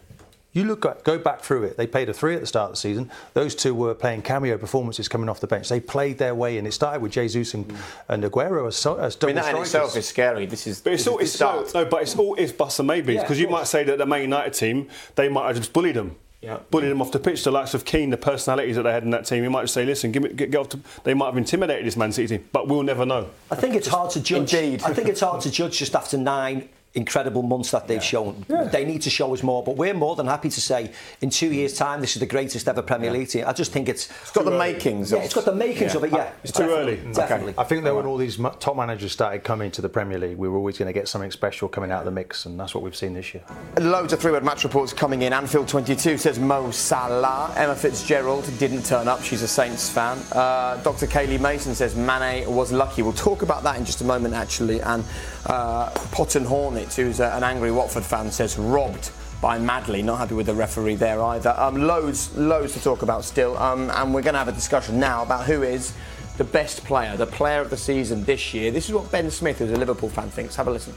You 0.54 0.66
look 0.66 0.86
at, 0.86 1.04
go 1.04 1.18
back 1.18 1.42
through 1.42 1.64
it. 1.64 1.78
They 1.78 1.88
played 1.88 2.10
a 2.10 2.14
three 2.14 2.36
at 2.36 2.42
the 2.42 2.48
start 2.48 2.70
of 2.70 2.74
the 2.76 2.80
season. 2.82 3.10
Those 3.34 3.56
two 3.56 3.74
were 3.74 3.96
playing 3.96 4.22
cameo 4.22 4.56
performances 4.60 5.08
coming 5.08 5.30
off 5.30 5.40
the 5.40 5.48
bench. 5.48 5.68
They 5.70 5.80
played 5.80 6.20
their 6.20 6.36
way 6.36 6.60
in. 6.60 6.68
It 6.68 6.74
started 6.74 7.02
with 7.02 7.12
Jesus 7.12 7.56
and, 7.56 7.72
and 8.08 8.24
Aguero 8.24 8.68
as, 8.68 8.76
so- 8.76 8.98
as 8.98 9.18
I 9.24 9.26
mean, 9.28 9.36
that 9.38 9.56
in 9.56 9.62
itself 9.64 9.96
is 9.98 10.08
scary. 10.08 10.46
This 10.46 10.68
is. 10.68 10.80
But 10.82 10.94
it's 10.94 11.04
this 11.06 11.12
all 11.12 11.18
is 11.18 11.30
it's 11.30 11.40
the 11.40 11.46
no, 11.46 11.66
start. 11.66 11.86
no, 11.86 11.90
but 11.90 12.02
it's 12.04 12.16
all 12.16 12.36
ifs, 12.38 12.52
buts, 12.52 12.78
and 12.78 12.88
maybes 12.88 13.22
because 13.22 13.32
of 13.32 13.40
you 13.40 13.48
course. 13.48 13.62
might 13.62 13.68
say 13.68 13.84
that 13.86 13.98
the 13.98 14.06
Man 14.06 14.22
United 14.22 14.54
team 14.54 14.88
they 15.16 15.28
might 15.28 15.48
have 15.48 15.56
just 15.58 15.74
bullied 15.74 15.96
them, 15.96 16.16
Yeah. 16.42 16.60
bullied 16.70 16.92
them 16.92 17.02
off 17.02 17.12
the 17.12 17.20
pitch. 17.20 17.44
The 17.44 17.52
likes 17.52 17.74
of 17.74 17.84
Keane, 17.84 18.12
the 18.12 18.18
personalities 18.18 18.76
that 18.76 18.84
they 18.84 18.92
had 18.92 19.04
in 19.04 19.10
that 19.10 19.26
team, 19.26 19.44
you 19.44 19.50
might 19.50 19.64
just 19.64 19.74
say, 19.74 19.86
listen, 19.86 20.12
give 20.12 20.22
me, 20.22 20.30
get, 20.30 20.52
get 20.52 20.60
off. 20.60 20.70
To, 20.70 20.80
they 21.04 21.16
might 21.16 21.26
have 21.26 21.38
intimidated 21.38 21.86
this 21.86 21.98
Man 21.98 22.12
City 22.12 22.38
team, 22.38 22.48
but 22.52 22.68
we'll 22.68 22.84
never 22.84 23.06
know. 23.06 23.30
I 23.50 23.56
think 23.56 23.76
it's 23.76 23.88
hard 23.88 24.12
to 24.12 24.22
judge. 24.22 24.54
Indeed. 24.54 24.84
I 24.84 24.94
think 24.94 25.08
it's 25.08 25.22
hard 25.22 25.42
to 25.42 25.52
judge 25.52 25.80
just 25.80 25.96
after 25.96 26.18
nine 26.18 26.70
incredible 26.98 27.44
months 27.44 27.72
that 27.72 27.88
they've 27.88 28.04
shown. 28.04 28.44
They 28.72 28.84
need 28.84 29.02
to 29.04 29.10
show 29.10 29.34
us 29.34 29.44
more, 29.44 29.64
but 29.64 29.78
we're 29.78 29.94
more 29.94 30.16
than 30.16 30.26
happy 30.28 30.50
to 30.50 30.60
say 30.62 30.92
in 31.22 31.30
two 31.30 31.54
years' 31.54 31.76
time 31.78 32.02
this 32.02 32.16
is 32.16 32.20
the 32.20 32.26
greatest 32.26 32.68
ever 32.68 32.82
Premier 32.82 33.12
League 33.12 33.30
team. 33.30 33.46
I 33.48 33.54
just 33.54 33.72
think 33.72 33.88
it's 33.88 34.10
It's 34.24 34.32
got 34.32 34.46
the 34.46 34.52
makings. 34.52 35.12
yeah, 35.12 35.20
of- 35.20 35.24
it's 35.26 35.34
got 35.34 35.46
the 35.46 35.56
makings 35.56 35.96
of 35.96 36.04
it. 36.04 36.12
Yeah, 36.12 36.32
It's 36.44 36.52
too 36.52 36.64
early. 36.70 36.98
Definitely. 37.14 37.54
I 37.58 37.64
think 37.64 37.84
that 37.86 37.96
when 37.96 38.06
all 38.06 38.18
these 38.18 38.38
top 38.60 38.76
managers 38.76 39.12
started 39.12 39.44
coming 39.44 39.72
to 39.72 39.82
the 39.82 39.90
Premier 39.90 40.18
League, 40.20 40.38
we 40.38 40.50
were 40.50 40.58
always 40.58 40.78
going 40.78 40.88
to 40.88 40.94
get 40.94 41.08
something 41.08 41.32
special 41.32 41.68
coming 41.70 41.92
out 41.92 42.00
of 42.00 42.06
the 42.06 42.12
mix, 42.12 42.46
and 42.46 42.60
that's 42.60 42.74
what 42.74 42.84
we've 42.84 42.96
seen 42.96 43.14
this 43.14 43.34
year. 43.34 43.44
Loads 43.80 44.12
of 44.14 44.20
three-word 44.20 44.44
match 44.44 44.64
reports 44.64 44.92
coming 44.92 45.22
in. 45.22 45.34
Anfield 45.34 45.68
22 45.68 46.18
says 46.18 46.40
Mo 46.40 46.72
Salah. 46.72 47.54
Emma 47.56 47.76
Fitzgerald 47.76 48.50
didn't 48.58 48.84
turn 48.86 49.08
up. 49.08 49.22
She's 49.22 49.44
a 49.44 49.48
Saints 49.48 49.90
fan. 49.90 50.18
Uh, 50.32 50.78
Dr. 50.84 51.06
Kaylee 51.06 51.40
Mason 51.40 51.76
says 51.76 51.96
Mane 51.96 52.50
was 52.52 52.72
lucky. 52.72 53.02
We'll 53.04 53.14
talk 53.14 53.44
about 53.44 53.62
that 53.64 53.78
in 53.78 53.86
just 53.86 54.02
a 54.02 54.06
moment, 54.06 54.34
actually. 54.34 54.82
And 54.82 55.04
uh, 55.48 55.90
Potton 56.12 56.46
Hornet, 56.46 56.94
who's 56.94 57.20
uh, 57.20 57.32
an 57.36 57.44
angry 57.44 57.72
Watford 57.72 58.04
fan, 58.04 58.32
says 58.32 58.58
robbed 58.58 59.12
by 59.42 59.58
Madley. 59.58 60.02
Not 60.02 60.20
happy 60.20 60.36
with 60.36 60.48
the 60.48 60.54
referee 60.54 60.96
there 60.96 61.22
either. 61.22 61.54
Um, 61.58 61.76
loads, 61.76 62.36
loads 62.38 62.74
to 62.74 62.84
talk 62.84 63.02
about 63.02 63.24
still. 63.24 63.58
Um, 63.58 63.90
and 63.92 64.14
we're 64.14 64.22
going 64.22 64.34
to 64.34 64.40
have 64.40 64.48
a 64.48 64.54
discussion 64.54 65.00
now 65.00 65.24
about 65.24 65.46
who 65.46 65.64
is 65.64 65.94
the 66.38 66.44
best 66.44 66.84
player, 66.86 67.16
the 67.18 67.26
player 67.26 67.62
of 67.62 67.70
the 67.70 67.78
season 67.78 68.24
this 68.24 68.54
year. 68.54 68.72
This 68.72 68.88
is 68.88 68.94
what 68.94 69.12
Ben 69.12 69.32
Smith, 69.32 69.60
who's 69.60 69.72
a 69.72 69.78
Liverpool 69.78 70.10
fan, 70.10 70.30
thinks. 70.30 70.56
Have 70.56 70.68
a 70.68 70.72
listen. 70.72 70.94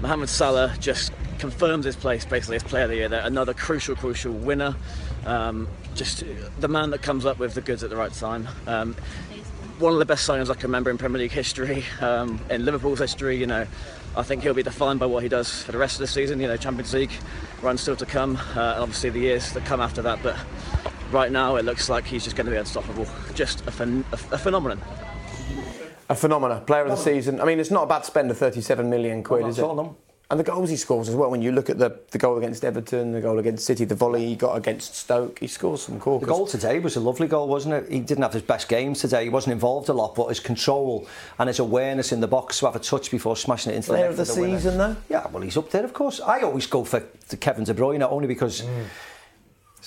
Mohamed 0.00 0.28
Salah 0.28 0.74
just 0.78 1.12
confirms 1.38 1.84
his 1.84 1.96
place 1.96 2.24
basically 2.24 2.56
as 2.56 2.62
player 2.62 2.84
of 2.84 2.90
the 2.90 2.96
year. 2.96 3.08
They're 3.08 3.26
another 3.26 3.54
crucial, 3.54 3.94
crucial 3.94 4.32
winner. 4.32 4.74
Um, 5.26 5.68
just 5.94 6.24
the 6.60 6.68
man 6.68 6.90
that 6.90 7.02
comes 7.02 7.26
up 7.26 7.38
with 7.38 7.54
the 7.54 7.60
goods 7.60 7.84
at 7.84 7.90
the 7.90 7.96
right 7.96 8.12
time. 8.12 8.48
Um, 8.66 8.96
one 9.80 9.94
of 9.94 9.98
the 9.98 10.04
best 10.04 10.28
signings 10.28 10.50
I 10.50 10.54
can 10.54 10.64
remember 10.64 10.90
in 10.90 10.98
Premier 10.98 11.18
League 11.18 11.32
history, 11.32 11.84
um, 12.00 12.38
in 12.50 12.64
Liverpool's 12.64 12.98
history. 12.98 13.36
You 13.36 13.46
know, 13.46 13.66
I 14.14 14.22
think 14.22 14.42
he'll 14.42 14.54
be 14.54 14.62
defined 14.62 15.00
by 15.00 15.06
what 15.06 15.22
he 15.22 15.28
does 15.28 15.62
for 15.62 15.72
the 15.72 15.78
rest 15.78 15.94
of 15.94 16.00
the 16.00 16.06
season. 16.06 16.40
You 16.40 16.48
know, 16.48 16.56
Champions 16.56 16.92
League 16.92 17.12
run 17.62 17.78
still 17.78 17.96
to 17.96 18.06
come, 18.06 18.36
uh, 18.36 18.74
and 18.74 18.82
obviously 18.82 19.10
the 19.10 19.20
years 19.20 19.52
that 19.52 19.64
come 19.64 19.80
after 19.80 20.02
that. 20.02 20.22
But 20.22 20.36
right 21.10 21.32
now, 21.32 21.56
it 21.56 21.64
looks 21.64 21.88
like 21.88 22.04
he's 22.04 22.24
just 22.24 22.36
going 22.36 22.46
to 22.46 22.52
be 22.52 22.58
unstoppable. 22.58 23.06
Just 23.34 23.60
a, 23.62 23.70
phen- 23.70 24.04
a, 24.12 24.34
a 24.34 24.38
phenomenon. 24.38 24.80
A 26.08 26.14
phenomena, 26.14 26.60
player 26.66 26.82
of 26.82 26.90
the 26.90 26.96
season. 26.96 27.40
I 27.40 27.44
mean, 27.44 27.60
it's 27.60 27.70
not 27.70 27.84
a 27.84 27.86
bad 27.86 28.04
spend 28.04 28.30
of 28.30 28.38
37 28.38 28.90
million 28.90 29.22
quid, 29.22 29.42
not 29.42 29.50
is 29.50 29.58
it? 29.60 29.62
all, 29.62 29.76
no. 29.76 29.96
And 30.30 30.38
the 30.38 30.44
goals 30.44 30.70
he 30.70 30.76
scores 30.76 31.08
as 31.08 31.16
well. 31.16 31.28
When 31.28 31.42
you 31.42 31.50
look 31.50 31.68
at 31.70 31.78
the, 31.78 31.98
the 32.12 32.18
goal 32.18 32.38
against 32.38 32.64
Everton, 32.64 33.10
the 33.10 33.20
goal 33.20 33.40
against 33.40 33.66
City, 33.66 33.84
the 33.84 33.96
volley 33.96 34.26
he 34.26 34.36
got 34.36 34.54
against 34.56 34.94
Stoke, 34.94 35.40
he 35.40 35.48
scores 35.48 35.82
some 35.82 35.98
goals. 35.98 36.20
The 36.20 36.28
goal 36.28 36.46
today 36.46 36.78
was 36.78 36.94
a 36.94 37.00
lovely 37.00 37.26
goal, 37.26 37.48
wasn't 37.48 37.74
it? 37.74 37.90
He 37.90 37.98
didn't 37.98 38.22
have 38.22 38.32
his 38.32 38.42
best 38.42 38.68
games 38.68 39.00
today. 39.00 39.24
He 39.24 39.28
wasn't 39.28 39.54
involved 39.54 39.88
a 39.88 39.92
lot, 39.92 40.14
but 40.14 40.28
his 40.28 40.38
control 40.38 41.08
and 41.40 41.48
his 41.48 41.58
awareness 41.58 42.12
in 42.12 42.20
the 42.20 42.28
box 42.28 42.60
to 42.60 42.66
have 42.66 42.76
a 42.76 42.78
touch 42.78 43.10
before 43.10 43.36
smashing 43.36 43.72
it 43.72 43.76
into 43.76 43.88
Player 43.88 44.04
the 44.04 44.10
of 44.10 44.18
net 44.18 44.26
the 44.28 44.32
for 44.34 44.40
winner. 44.40 44.56
season, 44.56 44.78
though? 44.78 44.96
Yeah, 45.08 45.26
well, 45.32 45.42
he's 45.42 45.56
up 45.56 45.68
there, 45.72 45.84
of 45.84 45.92
course. 45.92 46.20
I 46.20 46.42
always 46.42 46.68
go 46.68 46.84
for 46.84 47.00
Kevin 47.40 47.64
De 47.64 47.74
Bruyne 47.74 47.98
not 47.98 48.12
only 48.12 48.28
because. 48.28 48.62
Mm. 48.62 48.84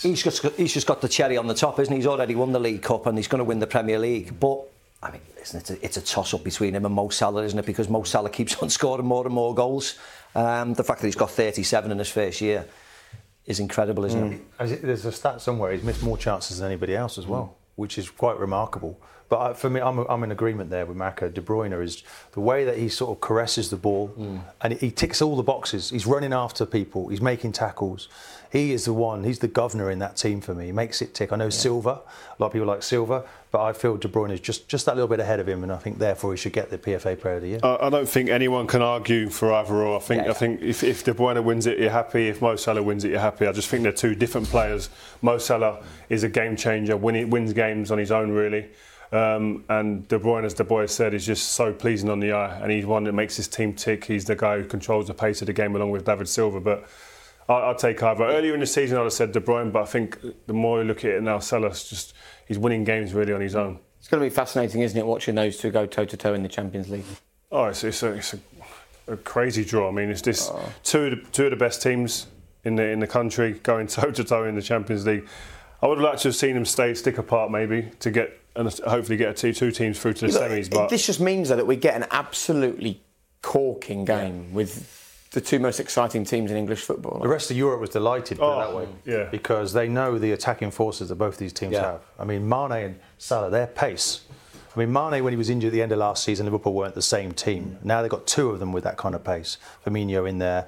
He's 0.01 0.23
just, 0.23 0.43
he's 0.57 0.73
just 0.73 0.87
got 0.87 1.01
the 1.01 1.07
cherry 1.07 1.37
on 1.37 1.47
the 1.47 1.53
top, 1.53 1.79
isn't 1.79 1.93
he? 1.93 1.99
He's 1.99 2.07
already 2.07 2.35
won 2.35 2.51
the 2.51 2.59
League 2.59 2.81
Cup 2.81 3.05
and 3.05 3.17
he's 3.17 3.27
going 3.27 3.39
to 3.39 3.45
win 3.45 3.59
the 3.59 3.67
Premier 3.67 3.99
League. 3.99 4.39
But, 4.39 4.59
I 5.03 5.11
mean, 5.11 5.21
isn't 5.41 5.69
it? 5.69 5.77
A, 5.77 5.85
it's 5.85 5.97
a 5.97 6.01
toss 6.01 6.33
up 6.33 6.43
between 6.43 6.73
him 6.75 6.85
and 6.85 6.95
Mo 6.95 7.09
Salah, 7.09 7.43
isn't 7.43 7.59
it? 7.59 7.65
Because 7.65 7.87
Mo 7.89 8.03
Salah 8.03 8.31
keeps 8.31 8.55
on 8.61 8.69
scoring 8.69 9.05
more 9.05 9.25
and 9.25 9.33
more 9.35 9.53
goals. 9.53 9.99
Um, 10.35 10.73
the 10.73 10.83
fact 10.83 11.01
that 11.01 11.07
he's 11.07 11.15
got 11.15 11.29
37 11.31 11.91
in 11.91 11.99
his 11.99 12.09
first 12.09 12.41
year 12.41 12.65
is 13.45 13.59
incredible, 13.59 14.05
isn't? 14.05 14.41
As 14.59 14.71
it- 14.71 14.81
There's 14.81 15.05
a 15.05 15.11
stat 15.11 15.41
somewhere. 15.41 15.71
He's 15.73 15.83
missed 15.83 16.01
more 16.03 16.17
chances 16.17 16.57
than 16.59 16.67
anybody 16.67 16.95
else 16.95 17.17
as 17.17 17.27
well, 17.27 17.55
which 17.75 17.97
is 17.97 18.09
quite 18.09 18.37
remarkable. 18.39 18.99
But 19.33 19.41
I, 19.41 19.53
for 19.53 19.67
me, 19.67 19.81
I'm, 19.81 19.97
I'm 19.97 20.23
in 20.23 20.31
agreement 20.31 20.69
there 20.69 20.85
with 20.85 20.95
Marco. 20.95 21.27
De 21.27 21.41
Bruyne 21.41 21.83
is 21.83 22.03
the 22.33 22.39
way 22.39 22.65
that 22.65 22.77
he 22.77 22.87
sort 22.87 23.17
of 23.17 23.19
caresses 23.19 23.71
the 23.71 23.77
ball, 23.77 24.13
mm. 24.15 24.43
and 24.61 24.73
he 24.73 24.91
ticks 24.91 25.23
all 25.23 25.35
the 25.35 25.41
boxes. 25.41 25.89
He's 25.89 26.05
running 26.05 26.33
after 26.33 26.67
people. 26.67 27.07
He's 27.07 27.19
making 27.19 27.53
tackles. 27.53 28.09
He 28.51 28.73
is 28.73 28.85
the 28.85 28.93
one. 28.93 29.23
He's 29.23 29.39
the 29.39 29.47
governor 29.47 29.89
in 29.89 29.97
that 29.97 30.17
team 30.17 30.39
for 30.39 30.53
me. 30.53 30.67
He 30.67 30.71
makes 30.71 31.01
it 31.01 31.15
tick. 31.15 31.33
I 31.33 31.37
know 31.37 31.49
Silva. 31.49 31.89
A 31.89 32.35
lot 32.37 32.45
of 32.45 32.53
people 32.53 32.67
like 32.67 32.83
Silva, 32.83 33.25
but 33.49 33.63
I 33.63 33.73
feel 33.73 33.97
De 33.97 34.07
Bruyne 34.07 34.29
is 34.29 34.39
just 34.39 34.67
just 34.67 34.85
that 34.85 34.93
little 34.93 35.07
bit 35.07 35.19
ahead 35.19 35.39
of 35.39 35.49
him, 35.49 35.63
and 35.63 35.71
I 35.71 35.77
think 35.77 35.97
therefore 35.97 36.33
he 36.33 36.37
should 36.37 36.53
get 36.53 36.69
the 36.69 36.77
PFA 36.77 37.19
Player 37.19 37.37
of 37.37 37.41
the 37.41 37.47
Year. 37.47 37.59
I 37.63 37.87
I 37.87 37.89
don't 37.89 38.07
think 38.07 38.29
anyone 38.29 38.67
can 38.67 38.83
argue 38.83 39.29
for 39.29 39.51
either 39.51 39.73
or. 39.73 39.97
I 39.97 39.99
think 39.99 40.19
Yeah, 40.19 40.25
yeah. 40.25 40.31
I 40.31 40.35
think 40.35 40.61
if, 40.61 40.83
if 40.83 41.03
De 41.03 41.15
Bruyne 41.15 41.43
wins 41.43 41.65
it, 41.65 41.79
you're 41.79 41.89
happy. 41.89 42.27
If 42.27 42.39
Mo 42.39 42.55
Salah 42.55 42.83
wins 42.83 43.03
it, 43.03 43.09
you're 43.09 43.19
happy. 43.19 43.47
I 43.47 43.51
just 43.51 43.67
think 43.67 43.81
they're 43.81 43.91
two 43.91 44.13
different 44.13 44.47
players. 44.49 44.91
Mo 45.23 45.39
Salah 45.39 45.83
is 46.09 46.23
a 46.23 46.29
game 46.29 46.55
changer, 46.55 46.95
win, 46.95 47.31
wins 47.31 47.53
games 47.53 47.89
on 47.89 47.97
his 47.97 48.11
own 48.11 48.29
really. 48.29 48.69
Um, 49.13 49.63
and 49.69 50.07
De 50.07 50.17
Bruyne, 50.17 50.43
as 50.43 50.55
the 50.55 50.63
boy 50.63 50.87
said, 50.87 51.13
is 51.13 51.23
just 51.25 51.49
so 51.49 51.71
pleasing 51.71 52.09
on 52.09 52.19
the 52.19 52.31
eye, 52.31 52.59
and 52.59 52.71
he's 52.71 52.85
one 52.85 53.03
that 53.03 53.13
makes 53.13 53.35
his 53.35 53.47
team 53.47 53.73
tick. 53.73 54.05
He's 54.05 54.25
the 54.25 54.35
guy 54.35 54.57
who 54.59 54.65
controls 54.65 55.05
the 55.07 55.13
pace 55.13 55.41
of 55.41 55.45
the 55.45 55.53
game 55.53 55.75
along 55.75 55.91
with 55.91 56.03
David 56.03 56.27
Silva. 56.27 56.59
But 56.59 56.87
I, 57.47 57.53
I'd 57.69 57.77
take 57.77 58.01
either. 58.01 58.23
Earlier 58.23 58.55
in 58.55 58.59
the 58.59 58.65
season, 58.65 58.97
I'd 58.97 59.03
have 59.03 59.13
said 59.13 59.31
De 59.31 59.39
Bruyne, 59.39 59.71
but 59.71 59.83
I 59.83 59.85
think 59.85 60.17
the 60.47 60.53
more 60.53 60.79
you 60.79 60.85
look 60.85 61.05
at 61.05 61.11
it 61.11 61.21
now, 61.23 61.37
Salah's 61.37 61.87
just 61.87 62.13
he's 62.47 62.57
winning 62.57 62.83
games 62.83 63.13
really 63.13 63.33
on 63.33 63.41
his 63.41 63.55
own. 63.55 63.79
It's 63.99 64.07
going 64.07 64.21
to 64.21 64.29
be 64.29 64.33
fascinating, 64.33 64.81
isn't 64.81 64.97
it, 64.97 65.05
watching 65.05 65.35
those 65.35 65.57
two 65.57 65.69
go 65.69 65.85
toe 65.85 66.05
to 66.05 66.17
toe 66.17 66.33
in 66.33 66.41
the 66.43 66.49
Champions 66.49 66.89
League? 66.89 67.05
Oh, 67.51 67.65
it's, 67.65 67.83
it's, 67.83 68.01
a, 68.03 68.13
it's 68.13 68.33
a, 68.33 68.39
a 69.13 69.17
crazy 69.17 69.63
draw. 69.63 69.89
I 69.89 69.91
mean, 69.91 70.09
it's 70.09 70.21
this 70.23 70.49
Oh. 70.51 70.73
two 70.83 70.99
of 71.05 71.11
the, 71.11 71.31
two 71.31 71.45
of 71.45 71.51
the 71.51 71.55
best 71.55 71.81
teams 71.83 72.27
in 72.63 72.75
the 72.75 72.83
in 72.83 72.99
the 72.99 73.07
country 73.07 73.59
going 73.61 73.85
toe 73.87 74.09
to 74.11 74.23
toe 74.23 74.45
in 74.45 74.55
the 74.55 74.61
Champions 74.61 75.05
League. 75.05 75.27
I 75.81 75.87
would 75.87 75.99
have 75.99 76.03
liked 76.03 76.21
to 76.23 76.29
have 76.29 76.35
seen 76.35 76.55
them 76.55 76.65
stay 76.65 76.93
stick 76.95 77.17
apart 77.19 77.51
maybe 77.51 77.91
to 77.99 78.09
get 78.09 78.39
and 78.55 78.71
hopefully 78.85 79.17
get 79.17 79.29
a 79.29 79.33
two, 79.33 79.53
two 79.53 79.71
teams 79.71 79.99
through 79.99 80.13
to 80.13 80.27
the 80.27 80.33
Look, 80.33 80.41
semis. 80.51 80.65
it- 80.67 80.71
But 80.71 80.89
this 80.89 81.05
just 81.05 81.19
means 81.19 81.49
though, 81.49 81.55
that 81.55 81.67
we 81.67 81.75
get 81.75 81.95
an 81.95 82.05
absolutely 82.11 83.01
corking 83.41 84.05
game 84.05 84.53
with 84.53 84.99
the 85.31 85.41
two 85.41 85.57
most 85.59 85.79
exciting 85.79 86.23
teams 86.23 86.51
in 86.51 86.57
English 86.57 86.81
football. 86.81 87.19
The 87.19 87.27
rest 87.27 87.49
of 87.49 87.57
Europe 87.57 87.81
was 87.81 87.89
delighted, 87.89 88.37
Oh, 88.39 88.59
that 88.59 88.75
way. 88.75 88.87
yeah. 89.03 89.29
Because 89.31 89.73
they 89.73 89.87
know 89.87 90.19
the 90.19 90.31
attacking 90.31 90.69
forces 90.69 91.09
that 91.09 91.15
both 91.15 91.37
these 91.37 91.51
teams 91.53 91.73
Yeah. 91.73 91.93
have. 91.93 92.01
I 92.19 92.25
mean, 92.25 92.47
Mane 92.47 92.71
and 92.71 92.99
Salah, 93.17 93.49
their 93.49 93.65
pace. 93.67 94.21
I 94.75 94.79
mean, 94.79 94.91
Mane, 94.91 95.23
when 95.23 95.33
he 95.33 95.37
was 95.37 95.49
injured 95.49 95.67
at 95.67 95.73
the 95.73 95.81
end 95.81 95.91
of 95.91 95.99
last 95.99 96.23
season, 96.23 96.45
Liverpool 96.47 96.73
weren't 96.73 96.95
the 96.95 97.01
same 97.01 97.31
team. 97.31 97.77
Now 97.83 98.01
they've 98.01 98.09
got 98.09 98.25
two 98.25 98.49
of 98.49 98.59
them 98.59 98.73
with 98.73 98.83
that 98.85 98.97
kind 98.97 99.13
of 99.13 99.23
pace. 99.23 99.57
Firmino 99.85 100.27
in 100.27 100.39
there, 100.39 100.67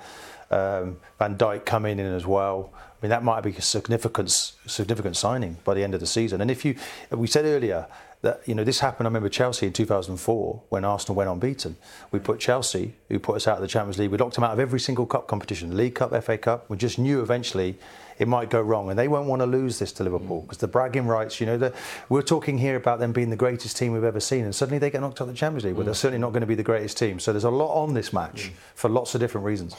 um, 0.51 0.97
Van 1.17 1.35
Dijk 1.35 1.65
coming 1.65 1.97
in 1.97 2.05
as 2.05 2.25
well. 2.25 2.71
I 2.75 2.79
mean, 3.01 3.09
that 3.09 3.23
might 3.23 3.41
be 3.41 3.51
a 3.51 3.61
significant, 3.61 4.29
significant 4.29 5.17
signing 5.17 5.57
by 5.63 5.73
the 5.73 5.83
end 5.83 5.95
of 5.95 5.99
the 5.99 6.05
season. 6.07 6.41
And 6.41 6.51
if 6.51 6.63
you, 6.63 6.75
we 7.09 7.27
said 7.27 7.45
earlier 7.45 7.87
that 8.21 8.41
you 8.47 8.55
know 8.55 8.63
this 8.63 8.79
happened. 8.79 9.07
I 9.07 9.09
remember 9.09 9.29
Chelsea 9.29 9.67
in 9.67 9.73
2004 9.73 10.63
when 10.69 10.83
Arsenal 10.83 11.15
went 11.15 11.29
unbeaten. 11.29 11.77
We 12.11 12.19
put 12.19 12.39
Chelsea, 12.39 12.93
who 13.09 13.19
put 13.19 13.35
us 13.35 13.47
out 13.47 13.57
of 13.57 13.61
the 13.61 13.67
Champions 13.67 13.99
League, 13.99 14.09
we 14.11 14.17
locked 14.17 14.35
them 14.35 14.43
out 14.43 14.51
of 14.51 14.59
every 14.59 14.79
single 14.79 15.05
cup 15.05 15.27
competition, 15.27 15.77
League 15.77 15.95
Cup, 15.95 16.11
FA 16.23 16.37
Cup. 16.37 16.69
We 16.69 16.77
just 16.77 16.97
knew 16.97 17.21
eventually 17.21 17.77
it 18.17 18.27
might 18.27 18.49
go 18.49 18.61
wrong, 18.61 18.89
and 18.89 18.97
they 18.97 19.07
won't 19.07 19.27
want 19.27 19.41
to 19.41 19.45
lose 19.45 19.79
this 19.79 19.91
to 19.93 20.03
Liverpool 20.03 20.41
mm. 20.41 20.43
because 20.43 20.59
the 20.59 20.67
bragging 20.67 21.07
rights. 21.07 21.39
You 21.39 21.45
know, 21.45 21.57
the, 21.57 21.73
we're 22.09 22.21
talking 22.21 22.57
here 22.57 22.75
about 22.75 22.99
them 22.99 23.11
being 23.11 23.29
the 23.29 23.35
greatest 23.35 23.77
team 23.77 23.91
we've 23.91 24.03
ever 24.03 24.19
seen, 24.19 24.45
and 24.45 24.55
suddenly 24.55 24.79
they 24.79 24.89
get 24.89 25.01
knocked 25.01 25.21
out 25.21 25.27
of 25.27 25.33
the 25.33 25.37
Champions 25.37 25.65
League. 25.65 25.75
Well, 25.75 25.85
they're 25.85 25.93
mm. 25.93 25.97
certainly 25.97 26.19
not 26.19 26.31
going 26.31 26.41
to 26.41 26.47
be 26.47 26.55
the 26.55 26.63
greatest 26.63 26.97
team. 26.97 27.19
So 27.19 27.33
there's 27.33 27.43
a 27.43 27.49
lot 27.49 27.73
on 27.73 27.93
this 27.93 28.13
match 28.13 28.49
mm. 28.49 28.53
for 28.75 28.89
lots 28.89 29.15
of 29.15 29.21
different 29.21 29.45
reasons. 29.45 29.75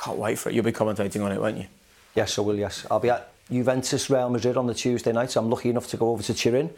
Can't 0.00 0.18
wait 0.18 0.38
for 0.38 0.48
it. 0.48 0.54
You'll 0.54 0.64
be 0.64 0.72
commentating 0.72 1.24
on 1.24 1.32
it, 1.32 1.40
won't 1.40 1.58
you? 1.58 1.66
Yes, 2.14 2.38
I 2.38 2.42
will, 2.42 2.56
yes. 2.56 2.86
I'll 2.90 3.00
be 3.00 3.10
at 3.10 3.30
Juventus 3.50 4.08
Real 4.10 4.30
Madrid 4.30 4.56
on 4.56 4.66
the 4.66 4.74
Tuesday 4.74 5.12
night, 5.12 5.30
so 5.30 5.40
I'm 5.40 5.50
lucky 5.50 5.70
enough 5.70 5.88
to 5.88 5.96
go 5.96 6.10
over 6.10 6.22
to 6.22 6.34
Turin. 6.34 6.70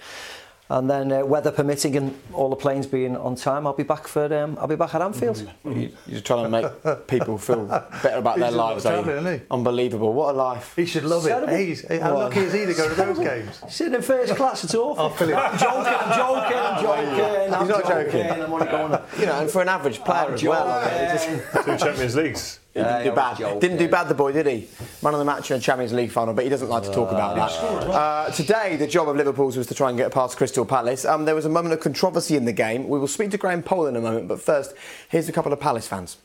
And 0.73 0.89
then, 0.89 1.11
uh, 1.11 1.27
weather 1.27 1.51
permitting 1.51 1.97
and 1.97 2.15
all 2.33 2.49
the 2.49 2.55
planes 2.55 2.87
being 2.87 3.17
on 3.17 3.35
time, 3.35 3.67
I'll 3.67 3.73
be 3.73 3.83
back 3.83 4.07
for 4.07 4.33
um, 4.33 4.57
I'll 4.61 4.69
be 4.69 4.77
back 4.77 4.95
at 4.95 5.03
Anfield. 5.03 5.45
You- 5.65 5.91
You're 6.07 6.21
trying 6.21 6.45
to 6.45 6.49
make 6.49 7.07
people 7.09 7.39
feel 7.39 7.67
better 7.67 8.19
about 8.19 8.39
their 8.39 8.53
lives, 8.53 8.87
are 8.87 8.99
you? 8.99 9.03
travelling, 9.03 9.27
isn't 9.27 9.41
he? 9.41 9.47
Unbelievable. 9.51 10.13
What 10.13 10.33
a 10.35 10.39
life. 10.39 10.75
He 10.77 10.87
should 10.87 11.03
love 11.05 11.25
Terrible. 11.25 11.49
it. 11.49 11.57
Hey, 11.57 11.67
he's- 11.67 12.01
how 12.01 12.17
lucky 12.17 12.39
is 12.41 12.53
he 12.53 12.67
to 12.67 12.75
go 12.75 12.89
to 12.89 12.95
those 12.95 13.19
games? 13.31 13.61
Sitting 13.69 13.95
in 13.95 14.03
first 14.03 14.37
class, 14.37 14.63
it's 14.63 14.75
awful. 14.77 15.03
I'll 15.03 15.11
fill 15.11 15.31
it. 15.31 15.35
I'm 15.35 15.59
joking, 15.59 15.93
I'm 15.93 16.15
joking, 16.15 16.57
I'm 16.57 16.83
joking. 16.85 17.55
I'm 17.55 17.61
He's 17.61 17.69
not 17.69 17.89
joking. 17.89 18.31
I'm 18.31 18.53
only 18.53 18.67
going. 18.67 19.03
You 19.19 19.27
know, 19.27 19.41
and 19.41 19.51
for 19.51 19.63
an 19.63 19.69
average 19.69 19.99
player 20.05 20.27
I'm 20.29 20.35
as 20.35 20.45
well. 20.45 20.69
I 20.69 20.85
mean, 20.85 20.95
it 20.95 21.13
just- 21.15 21.29
joking. 21.53 21.65
two 21.79 21.85
Champions 21.85 22.15
Leagues. 22.15 22.60
He 22.75 22.81
didn't 22.81 23.05
do 23.05 23.13
bad. 23.13 23.31
was 23.31 23.39
joking. 23.39 23.59
Didn't 23.59 23.79
do 23.79 23.89
bad, 23.89 24.09
the 24.09 24.15
boy, 24.15 24.33
did 24.33 24.47
he? 24.47 24.69
Man 25.03 25.13
of 25.13 25.19
the 25.19 25.25
match 25.25 25.51
in 25.51 25.57
a 25.57 25.61
Champions 25.61 25.93
League 25.93 26.11
final, 26.11 26.35
but 26.35 26.45
he 26.45 26.51
doesn't 26.51 26.69
like 26.69 26.85
to 26.85 26.93
talk 26.93 27.11
about 27.11 27.35
that. 27.35 27.51
Uh, 27.91 28.31
today, 28.31 28.77
the 28.77 28.87
job 28.87 29.09
of 29.09 29.17
Liverpool's 29.17 29.57
was 29.57 29.67
to 29.67 29.75
try 29.75 29.89
and 29.89 29.99
get 29.99 30.13
past 30.13 30.37
Crystal 30.37 30.65
Palace. 30.65 31.05
Um, 31.05 31.25
there 31.25 31.35
was 31.35 31.45
a 31.45 31.49
moment 31.49 31.73
of 31.73 31.81
controversy 31.81 32.37
in 32.37 32.45
the 32.45 32.53
game. 32.53 32.89
We 32.89 32.99
will 32.99 33.09
speak 33.09 33.33
to 33.33 33.39
Graham 33.39 33.63
Poll 33.65 33.87
in 33.87 33.97
a 33.97 34.01
moment, 34.01 34.29
but 34.29 34.41
first, 34.41 34.75
here's 35.09 35.29
a 35.29 35.33
couple 35.33 35.53
of 35.53 35.59
Palace 35.59 35.89
fans. 35.89 36.19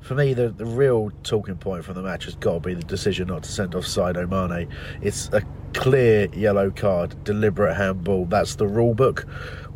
For 0.00 0.14
me, 0.14 0.34
the, 0.34 0.48
the 0.48 0.66
real 0.66 1.10
talking 1.22 1.56
point 1.56 1.84
from 1.84 1.94
the 1.94 2.02
match 2.02 2.24
has 2.24 2.34
got 2.36 2.54
to 2.54 2.60
be 2.60 2.74
the 2.74 2.84
decision 2.84 3.28
not 3.28 3.42
to 3.44 3.50
send 3.50 3.74
off 3.74 3.84
Sadio 3.84 4.28
Mane. 4.28 4.68
It's 5.02 5.28
a 5.32 5.42
clear 5.74 6.28
yellow 6.34 6.70
card, 6.70 7.22
deliberate 7.24 7.74
handball. 7.74 8.24
That's 8.26 8.56
the 8.56 8.66
rule 8.66 8.94
book. 8.94 9.26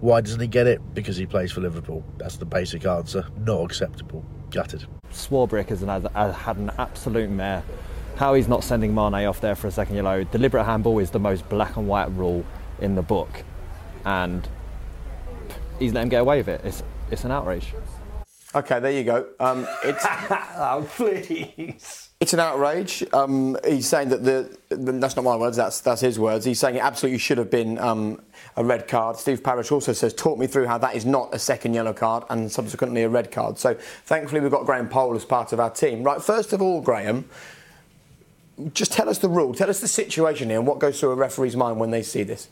Why 0.01 0.21
doesn't 0.21 0.41
he 0.41 0.47
get 0.47 0.67
it? 0.67 0.81
Because 0.95 1.17
he 1.17 1.27
plays 1.27 1.53
for 1.53 1.61
Liverpool. 1.61 2.05
That's 2.17 2.37
the 2.37 2.47
basic 2.47 2.87
answer. 2.87 3.27
Not 3.45 3.65
acceptable. 3.65 4.25
Gutted. 4.51 4.87
Swarbrick 5.13 5.69
has, 5.69 5.81
has 5.81 6.35
had 6.37 6.57
an 6.57 6.71
absolute 6.79 7.31
mare. 7.31 7.63
How 8.17 8.35
he's 8.35 8.49
not 8.49 8.65
sending 8.65 8.95
Mane 8.95 9.27
off 9.27 9.41
there 9.41 9.55
for 9.55 9.67
a 9.67 9.71
second 9.71 9.97
yellow. 9.97 10.25
Deliberate 10.25 10.65
handball 10.65 10.99
is 10.99 11.11
the 11.11 11.19
most 11.19 11.49
black 11.49 11.77
and 11.77 11.89
white 11.89 12.11
rule 12.13 12.45
in 12.81 12.95
the 12.95 13.03
book, 13.03 13.45
and 14.05 14.47
he's 15.79 15.93
let 15.93 16.03
him 16.03 16.09
get 16.11 16.21
away 16.21 16.39
with 16.39 16.49
it. 16.49 16.61
It's 16.65 16.83
it's 17.11 17.25
an 17.25 17.31
outrage. 17.31 17.73
Okay, 18.53 18.81
there 18.81 18.91
you 18.91 19.05
go. 19.05 19.27
Um, 19.39 19.67
it's 19.85 20.05
oh, 20.31 20.85
please. 20.97 22.11
It's 22.19 22.33
an 22.35 22.41
outrage. 22.41 23.05
Um, 23.13 23.57
he's 23.65 23.87
saying 23.89 24.09
that 24.09 24.25
the, 24.25 24.59
the, 24.71 24.93
that's 24.93 25.15
not 25.15 25.25
my 25.25 25.37
words. 25.37 25.57
That's 25.57 25.81
that's 25.81 26.01
his 26.01 26.19
words. 26.19 26.45
He's 26.45 26.59
saying 26.59 26.75
it 26.75 26.83
absolutely 26.83 27.19
should 27.19 27.39
have 27.39 27.49
been 27.49 27.79
um, 27.79 28.21
a 28.57 28.65
red 28.65 28.89
card. 28.89 29.17
Steve 29.17 29.45
Parish 29.45 29.71
also 29.71 29.93
says, 29.93 30.13
"Talk 30.13 30.37
me 30.37 30.49
through 30.49 30.67
how 30.67 30.79
that 30.79 30.97
is 30.97 31.07
not 31.07 31.33
a 31.33 31.39
second 31.39 31.75
yellow 31.75 31.93
card 31.93 32.25
and 32.29 32.51
subsequently 32.51 33.05
a 33.05 33.09
red 33.09 33.31
card." 33.31 33.57
So 33.57 33.75
thankfully 33.75 34.41
we've 34.41 34.51
got 34.51 34.67
Graham 34.67 34.89
Poll 34.89 35.15
as 35.15 35.25
part 35.25 35.53
of 35.53 35.61
our 35.61 35.71
team. 35.71 36.03
Right. 36.03 36.21
First 36.21 36.53
of 36.53 36.61
all, 36.61 36.81
Graham, 36.81 37.27
just 38.75 38.93
tell 38.93 39.09
us 39.09 39.19
the 39.19 39.29
rule. 39.29 39.55
Tell 39.55 39.71
us 39.71 39.81
the 39.81 39.89
situation 39.89 40.51
here 40.51 40.59
and 40.59 40.67
what 40.67 40.81
goes 40.81 40.99
through 40.99 41.13
a 41.13 41.15
referee's 41.15 41.55
mind 41.55 41.79
when 41.79 41.93
they 41.93 42.03
see 42.03 42.25
this. 42.25 42.49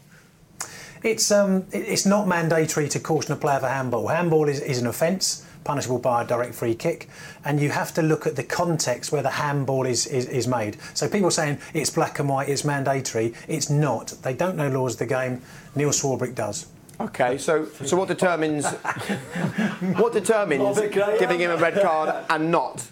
It's 1.03 1.33
um, 1.33 1.67
it's 1.73 2.07
not 2.07 2.29
mandatory 2.29 2.89
to 2.91 3.01
caution 3.01 3.33
a 3.33 3.37
player 3.37 3.59
for 3.59 3.69
handball. 3.69 4.07
Handball 4.07 4.49
is, 4.49 4.61
is 4.61 4.79
an 4.79 4.87
offence 4.87 5.45
punishable 5.65 5.99
by 5.99 6.23
a 6.23 6.27
direct 6.27 6.55
free 6.55 6.75
kick. 6.75 7.09
And 7.45 7.61
you 7.61 7.71
have 7.71 7.93
to 7.95 8.03
look 8.03 8.27
at 8.27 8.37
the 8.37 8.43
context 8.43 9.13
where 9.13 9.23
the 9.23 9.31
handball 9.31 9.87
is, 9.87 10.07
is, 10.07 10.27
is 10.27 10.47
made. 10.47 10.77
So 10.95 11.09
people 11.09 11.31
saying 11.31 11.59
it's 11.75 11.91
black 11.91 12.19
and 12.19 12.29
white, 12.29 12.49
it's 12.49 12.65
mandatory. 12.65 13.35
It's 13.47 13.71
not. 13.71 14.15
They 14.23 14.35
don't 14.35 14.57
know 14.57 14.69
laws 14.69 14.95
of 14.95 15.01
the 15.01 15.07
game. 15.07 15.43
Neil 15.75 15.91
Swarbrick 15.91 16.35
does. 16.35 16.67
Okay, 17.01 17.39
so 17.39 17.65
so 17.85 17.97
what 17.97 18.09
determines 18.09 18.67
what 20.01 20.13
determines 20.13 20.81
giving 20.81 21.39
him 21.39 21.53
a 21.53 21.57
red 21.57 21.81
card 21.81 22.25
and 22.29 22.51
not? 22.51 22.89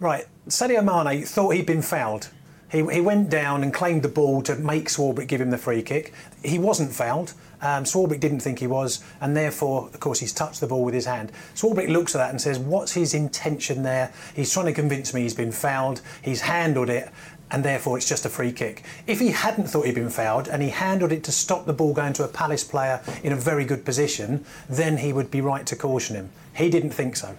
Right, 0.00 0.26
Sadio 0.48 0.82
Mane 0.82 1.24
thought 1.24 1.50
he'd 1.50 1.66
been 1.66 1.82
fouled. 1.82 2.30
He, 2.70 2.78
he 2.86 3.00
went 3.00 3.30
down 3.30 3.62
and 3.62 3.72
claimed 3.72 4.02
the 4.02 4.08
ball 4.08 4.42
to 4.42 4.56
make 4.56 4.88
Swarbrick 4.88 5.28
give 5.28 5.40
him 5.40 5.50
the 5.50 5.58
free 5.58 5.82
kick. 5.82 6.12
He 6.44 6.58
wasn't 6.58 6.92
fouled. 6.92 7.32
Um, 7.60 7.84
Swarbrick 7.84 8.20
didn't 8.20 8.40
think 8.40 8.58
he 8.58 8.66
was, 8.66 9.02
and 9.20 9.36
therefore, 9.36 9.88
of 9.92 10.00
course, 10.00 10.20
he's 10.20 10.32
touched 10.32 10.60
the 10.60 10.66
ball 10.66 10.84
with 10.84 10.94
his 10.94 11.06
hand. 11.06 11.32
Swarbrick 11.54 11.88
looks 11.88 12.14
at 12.14 12.18
that 12.18 12.30
and 12.30 12.40
says, 12.40 12.58
What's 12.58 12.92
his 12.92 13.14
intention 13.14 13.82
there? 13.82 14.12
He's 14.34 14.52
trying 14.52 14.66
to 14.66 14.72
convince 14.72 15.12
me 15.12 15.22
he's 15.22 15.34
been 15.34 15.52
fouled, 15.52 16.00
he's 16.22 16.42
handled 16.42 16.90
it, 16.90 17.10
and 17.50 17.64
therefore 17.64 17.96
it's 17.96 18.08
just 18.08 18.24
a 18.24 18.28
free 18.28 18.52
kick. 18.52 18.84
If 19.06 19.20
he 19.20 19.28
hadn't 19.28 19.68
thought 19.68 19.86
he'd 19.86 19.94
been 19.94 20.10
fouled 20.10 20.48
and 20.48 20.62
he 20.62 20.70
handled 20.70 21.12
it 21.12 21.24
to 21.24 21.32
stop 21.32 21.66
the 21.66 21.72
ball 21.72 21.94
going 21.94 22.12
to 22.14 22.24
a 22.24 22.28
Palace 22.28 22.64
player 22.64 23.00
in 23.22 23.32
a 23.32 23.36
very 23.36 23.64
good 23.64 23.84
position, 23.84 24.44
then 24.68 24.98
he 24.98 25.12
would 25.12 25.30
be 25.30 25.40
right 25.40 25.66
to 25.66 25.76
caution 25.76 26.16
him. 26.16 26.30
He 26.54 26.68
didn't 26.68 26.90
think 26.90 27.16
so. 27.16 27.36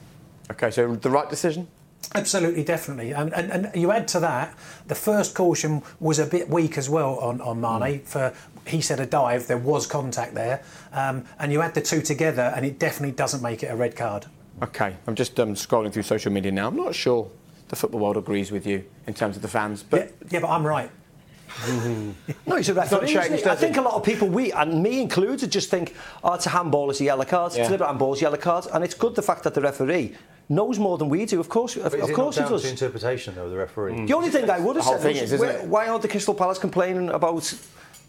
Okay, 0.51 0.71
so 0.71 0.95
the 0.95 1.12
right 1.12 1.29
decision? 1.29 1.67
Absolutely, 2.15 2.63
definitely. 2.63 3.12
And, 3.12 3.34
and, 3.34 3.52
and, 3.52 3.76
you 3.76 3.91
add 3.91 4.08
to 4.10 4.19
that, 4.22 4.56
the 4.88 4.95
first 4.95 5.36
caution 5.36 5.84
was 6.00 6.17
a 6.17 6.26
bit 6.26 6.50
weak 6.50 6.78
as 6.78 6.89
well 6.89 7.19
on, 7.19 7.39
on 7.41 7.62
Mane. 7.62 8.00
Mm. 8.00 8.04
For 8.04 8.34
he 8.65 8.82
said 8.82 9.00
a 9.00 9.06
dive, 9.06 9.48
there 9.48 9.58
was 9.58 9.86
contact 9.86 10.34
there. 10.34 10.63
Um, 10.91 11.26
and 11.38 11.52
you 11.52 11.62
add 11.62 11.76
the 11.76 11.82
two 11.82 12.02
together, 12.02 12.52
and 12.56 12.65
it 12.65 12.80
definitely 12.80 13.15
doesn't 13.15 13.43
make 13.43 13.62
it 13.62 13.67
a 13.67 13.76
red 13.76 13.95
card. 13.95 14.26
Okay, 14.62 14.95
I'm 15.08 15.15
just 15.15 15.39
um, 15.39 15.54
scrolling 15.54 15.93
through 15.93 16.04
social 16.04 16.32
media 16.32 16.52
now. 16.52 16.67
I'm 16.67 16.76
not 16.76 16.95
sure 16.95 17.30
the 17.69 17.76
football 17.76 18.00
world 18.00 18.17
agrees 18.17 18.52
with 18.52 18.65
you 18.65 18.84
in 19.06 19.13
terms 19.13 19.36
of 19.36 19.41
the 19.41 19.48
fans, 19.48 19.84
but 19.84 20.00
yeah, 20.00 20.28
yeah 20.32 20.39
but 20.39 20.50
I'm 20.50 20.65
right. 20.65 20.89
no, 22.48 22.56
it's 22.56 22.69
a 22.69 22.74
referee. 22.74 23.08
Changed, 23.08 23.48
I 23.48 23.56
think 23.56 23.78
a 23.78 23.82
lot 23.82 23.93
of 23.95 24.04
people, 24.04 24.28
we 24.28 24.52
and 24.52 24.84
me 24.84 25.02
included, 25.02 25.52
just 25.52 25.69
think, 25.69 25.95
oh, 26.24 26.34
it's 26.34 26.45
a 26.45 26.50
handball, 26.50 26.89
it's 26.89 27.02
a 27.02 27.06
yellow 27.06 27.26
card, 27.26 27.54
yeah. 27.56 27.62
it's 27.62 27.82
a 27.82 27.86
handball, 27.86 28.13
it's 28.13 28.22
a 28.22 28.26
yellow 28.26 28.38
card, 28.38 28.67
and 28.74 28.84
it's 28.84 28.93
good 28.93 29.15
the 29.15 29.22
fact 29.22 29.43
that 29.43 29.54
the 29.54 29.62
referee 29.62 30.15
knows 30.49 30.79
more 30.79 30.97
than 30.97 31.09
we 31.09 31.25
do. 31.25 31.39
Of 31.39 31.47
course, 31.47 31.77
of, 31.77 31.93
of 31.93 32.13
course 32.13 32.38
he 32.38 32.41
does. 32.41 32.63
To 32.63 32.69
interpretation, 32.69 33.35
though, 33.35 33.49
the 33.49 33.57
referee. 33.57 33.93
Mm. 33.93 34.07
The 34.07 34.13
only 34.13 34.29
thing 34.29 34.49
I 34.49 34.59
would 34.59 34.75
have 34.75 34.85
said 34.85 35.15
is, 35.15 35.31
is 35.33 35.39
why, 35.39 35.65
why 35.65 35.88
aren't 35.88 36.01
the 36.01 36.07
Crystal 36.07 36.33
Palace 36.33 36.57
complaining 36.57 37.09
about 37.09 37.53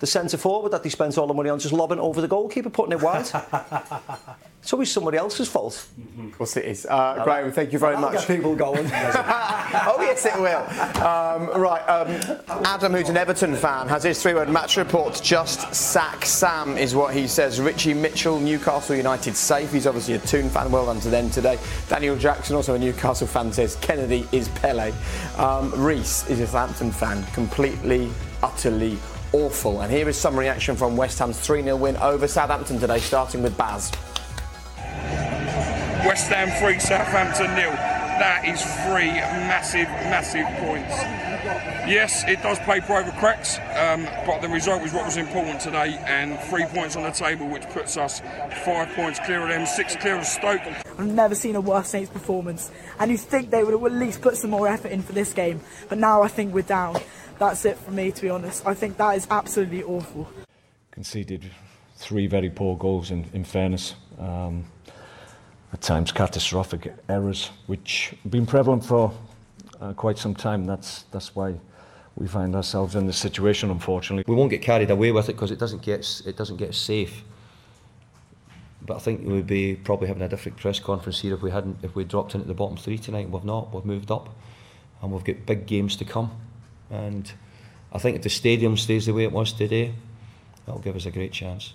the 0.01 0.07
centre 0.07 0.39
forward 0.39 0.73
that 0.73 0.83
they 0.83 0.89
spent 0.89 1.17
all 1.19 1.27
the 1.27 1.35
money 1.35 1.51
on 1.51 1.59
just 1.59 1.75
lobbing 1.75 2.01
over 2.01 2.23
the 2.23 2.29
goalkeeper, 2.29 2.71
putting 2.71 2.93
it 2.93 3.03
wide? 3.03 3.27
it's 4.63 4.73
always 4.73 4.91
somebody 4.91 5.19
else's 5.19 5.47
fault. 5.47 5.87
Of 6.19 6.39
course 6.39 6.57
it 6.57 6.65
is. 6.65 6.87
Uh, 6.87 7.23
Graham, 7.23 7.53
thank 7.53 7.71
you 7.71 7.79
very 7.79 7.99
much. 7.99 8.27
Get 8.27 8.27
people 8.27 8.57
going. 8.57 8.87
oh 8.93 9.99
yes, 10.01 10.25
it 10.25 10.41
will. 10.41 10.63
Um, 11.07 11.61
right, 11.61 11.83
um, 11.83 12.65
Adam, 12.65 12.95
who's 12.95 13.11
an 13.11 13.19
Everton 13.19 13.55
fan, 13.55 13.89
has 13.89 14.03
his 14.03 14.23
three-word 14.23 14.49
match 14.49 14.79
report. 14.79 15.21
Just 15.23 15.75
sack 15.75 16.25
Sam 16.25 16.79
is 16.79 16.95
what 16.95 17.15
he 17.15 17.29
says. 17.29 17.61
Richie 17.61 17.93
Mitchell, 17.93 18.41
Newcastle 18.41 18.97
United 18.97 19.37
safe. 19.37 19.71
He's 19.71 19.87
obviously 19.87 20.15
a 20.15 20.19
Toon 20.19 20.49
fan. 20.49 20.73
Well 20.73 20.87
done 20.87 21.01
to 21.01 21.11
them 21.11 21.29
today. 21.29 21.59
Daniel 21.91 22.17
Jackson, 22.17 22.57
also 22.57 22.75
a 22.75 22.79
Newcastle 22.79 23.27
fan, 23.27 23.53
says 23.53 23.77
Kenedy 23.77 24.27
is 24.33 24.49
Pele. 24.49 24.93
Um, 25.37 25.71
Reese 25.73 26.27
is 26.31 26.41
a 26.41 26.47
Southampton 26.47 26.91
fan. 26.91 27.23
Completely, 27.35 28.11
utterly 28.43 28.99
awful. 29.33 29.81
And 29.81 29.93
here 29.93 30.09
is 30.09 30.17
some 30.17 30.39
reaction 30.39 30.77
from 30.77 30.97
West 30.97 31.19
Ham's 31.19 31.39
3 31.39 31.63
0 31.63 31.77
win 31.77 31.97
over 31.99 32.27
Southampton 32.27 32.79
today, 32.79 32.99
starting 32.99 33.43
with 33.43 33.57
Baz. 33.57 33.91
West 36.07 36.29
Ham 36.29 36.51
3, 36.61 36.79
Southampton 36.79 37.55
nil. 37.55 37.71
That 38.21 38.45
is 38.45 38.61
three 38.85 39.13
massive, 39.49 39.89
massive 40.11 40.45
points. 40.59 40.93
Yes, 41.89 42.23
it 42.29 42.43
does 42.43 42.59
paper 42.61 42.93
over 42.93 43.11
cracks, 43.13 43.59
um, 43.79 44.05
but 44.27 44.43
the 44.43 44.49
result 44.49 44.83
was 44.83 44.93
what 44.93 45.07
was 45.07 45.17
important 45.17 45.59
today, 45.59 45.97
and 46.07 46.39
three 46.51 46.67
points 46.67 46.97
on 46.97 47.03
the 47.03 47.11
table, 47.13 47.49
which 47.49 47.67
puts 47.71 47.97
us 47.97 48.21
five 48.63 48.91
points 48.95 49.19
clear 49.21 49.43
of 49.43 49.49
them, 49.49 49.65
six 49.65 49.97
clear 49.97 50.17
of 50.17 50.27
Stoke. 50.27 50.61
I've 50.99 51.07
never 51.07 51.35
seen 51.35 51.57
a 51.57 51.63
worse 51.63 51.89
Saints 51.89 52.11
performance, 52.11 52.71
and 52.99 53.11
you 53.11 53.17
think 53.17 53.51
they 53.51 53.65
would 53.65 53.73
have 53.73 53.85
at 53.85 53.93
least 53.93 54.21
put 54.21 54.37
some 54.37 54.51
more 54.51 54.69
effort 54.69 54.93
in 54.93 55.01
for 55.01 55.15
this 55.15 55.33
game, 55.33 55.63
but 55.89 55.97
now 55.97 56.21
I 56.21 56.29
think 56.29 56.53
we're 56.53 56.61
down 56.61 56.97
that's 57.41 57.65
it 57.65 57.77
for 57.79 57.91
me, 57.91 58.13
to 58.13 58.23
be 58.23 58.31
honest. 58.31 58.65
I 58.67 58.75
think 58.75 58.97
that 58.99 59.17
is 59.17 59.27
absolutely 59.31 59.83
awful. 59.83 60.29
Conceded 60.93 61.51
three 61.97 62.29
very 62.29 62.51
poor 62.51 62.77
goals, 62.77 63.11
in, 63.11 63.25
in 63.33 63.43
fairness. 63.43 63.95
Um, 64.19 64.67
at 65.73 65.81
times 65.81 66.13
catastrophic 66.13 66.93
errors, 67.09 67.51
which 67.67 68.15
have 68.23 68.31
been 68.31 68.45
prevalent 68.45 68.85
for 68.85 69.13
uh, 69.81 69.93
quite 69.95 70.19
some 70.19 70.35
time. 70.35 70.67
That's, 70.67 71.05
that's 71.13 71.35
why 71.35 71.55
we 72.17 72.27
find 72.27 72.55
ourselves 72.55 72.95
in 72.97 73.07
this 73.07 73.17
situation, 73.17 73.71
unfortunately. 73.71 74.31
We 74.31 74.37
won't 74.37 74.51
get 74.51 74.63
carried 74.63 74.91
away 74.91 75.11
with 75.13 75.29
it 75.29 75.35
because 75.35 75.51
it 75.51 75.59
doesn't 75.59 75.83
get 75.83 76.23
it 76.27 76.37
doesn't 76.37 76.57
get 76.57 76.75
safe. 76.75 77.23
But 78.83 78.97
I 78.97 78.99
think 78.99 79.21
we 79.23 79.33
would 79.33 79.47
be 79.47 79.77
probably 79.77 80.09
having 80.09 80.23
a 80.23 80.29
different 80.29 80.59
press 80.59 80.81
conference 80.81 81.21
here 81.21 81.35
if 81.35 81.43
we 81.43 81.51
hadn't 81.51 81.79
if 81.83 81.95
we 81.95 82.05
dropped 82.05 82.35
in 82.35 82.41
at 82.41 82.47
the 82.47 82.55
bottom 82.55 82.77
three 82.77 82.99
tonight. 82.99 83.31
We've 83.31 83.45
not. 83.45 83.73
We've 83.73 83.85
moved 83.85 84.11
up, 84.11 84.29
and 85.01 85.13
we've 85.13 85.25
got 85.25 85.47
big 85.47 85.67
games 85.67 85.97
to 85.97 86.05
come. 86.05 86.31
And 86.91 87.31
I 87.93 87.99
think 87.99 88.17
if 88.17 88.23
the 88.23 88.31
stadium 88.31 88.77
stays 88.77 89.07
the 89.07 89.15
way 89.15 89.25
it 89.25 89.33
was 89.33 89.53
today, 89.53 89.95
that'll 90.67 90.81
give 90.81 90.97
us 90.97 91.07
a 91.07 91.11
great 91.11 91.33
chance. 91.33 91.73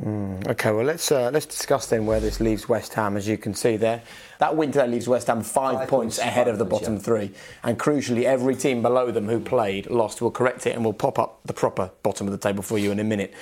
Mm, 0.00 0.46
okay, 0.46 0.70
well 0.70 0.84
let's 0.84 1.10
uh, 1.10 1.28
let's 1.32 1.46
discuss 1.46 1.86
then 1.86 2.06
where 2.06 2.20
this 2.20 2.38
leaves 2.38 2.68
West 2.68 2.94
Ham. 2.94 3.16
As 3.16 3.26
you 3.26 3.36
can 3.36 3.52
see 3.52 3.76
there, 3.76 4.00
that 4.38 4.54
win 4.54 4.70
today 4.70 4.86
leaves 4.86 5.08
West 5.08 5.26
Ham 5.26 5.42
five, 5.42 5.74
five 5.74 5.88
points, 5.88 6.18
ahead 6.18 6.46
of 6.46 6.58
the 6.58 6.64
bottom 6.64 6.94
yeah. 6.94 7.00
three, 7.00 7.30
and 7.64 7.76
crucially, 7.80 8.22
every 8.22 8.54
team 8.54 8.80
below 8.80 9.10
them 9.10 9.26
who 9.26 9.40
played 9.40 9.90
lost. 9.90 10.22
We'll 10.22 10.30
correct 10.30 10.68
it 10.68 10.76
and 10.76 10.84
we'll 10.84 10.92
pop 10.92 11.18
up 11.18 11.40
the 11.44 11.52
proper 11.52 11.90
bottom 12.04 12.28
of 12.28 12.32
the 12.32 12.38
table 12.38 12.62
for 12.62 12.78
you 12.78 12.92
in 12.92 13.00
a 13.00 13.04
minute. 13.04 13.34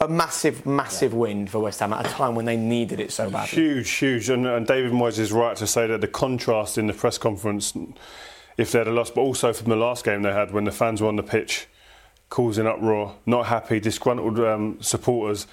A 0.00 0.06
massive, 0.06 0.64
massive 0.64 1.12
yeah. 1.12 1.18
win 1.18 1.46
for 1.48 1.58
West 1.58 1.80
Ham 1.80 1.92
at 1.92 2.06
a 2.06 2.08
time 2.10 2.36
when 2.36 2.44
they 2.44 2.56
needed 2.56 3.00
it 3.00 3.10
so 3.10 3.28
badly. 3.28 3.60
Huge, 3.60 3.90
huge, 3.90 4.28
and, 4.28 4.46
and 4.46 4.64
David 4.64 4.92
Moyes 4.92 5.18
is 5.18 5.32
right 5.32 5.56
to 5.56 5.66
say 5.66 5.88
that 5.88 6.02
the 6.02 6.06
contrast 6.06 6.78
in 6.78 6.86
the 6.86 6.92
press 6.92 7.18
conference 7.18 7.74
if 8.56 8.72
they'd 8.72 8.86
have 8.86 8.94
lost, 8.94 9.14
but 9.14 9.20
also 9.20 9.52
from 9.52 9.70
the 9.70 9.76
last 9.76 10.04
game 10.04 10.22
they 10.22 10.32
had 10.32 10.50
when 10.50 10.64
the 10.64 10.72
fans 10.72 11.00
were 11.00 11.08
on 11.08 11.16
the 11.16 11.22
pitch 11.22 11.66
causing 12.28 12.66
uproar, 12.66 13.14
not 13.24 13.46
happy, 13.46 13.80
disgruntled 13.80 14.38
um, 14.40 14.78
supporters. 14.80 15.46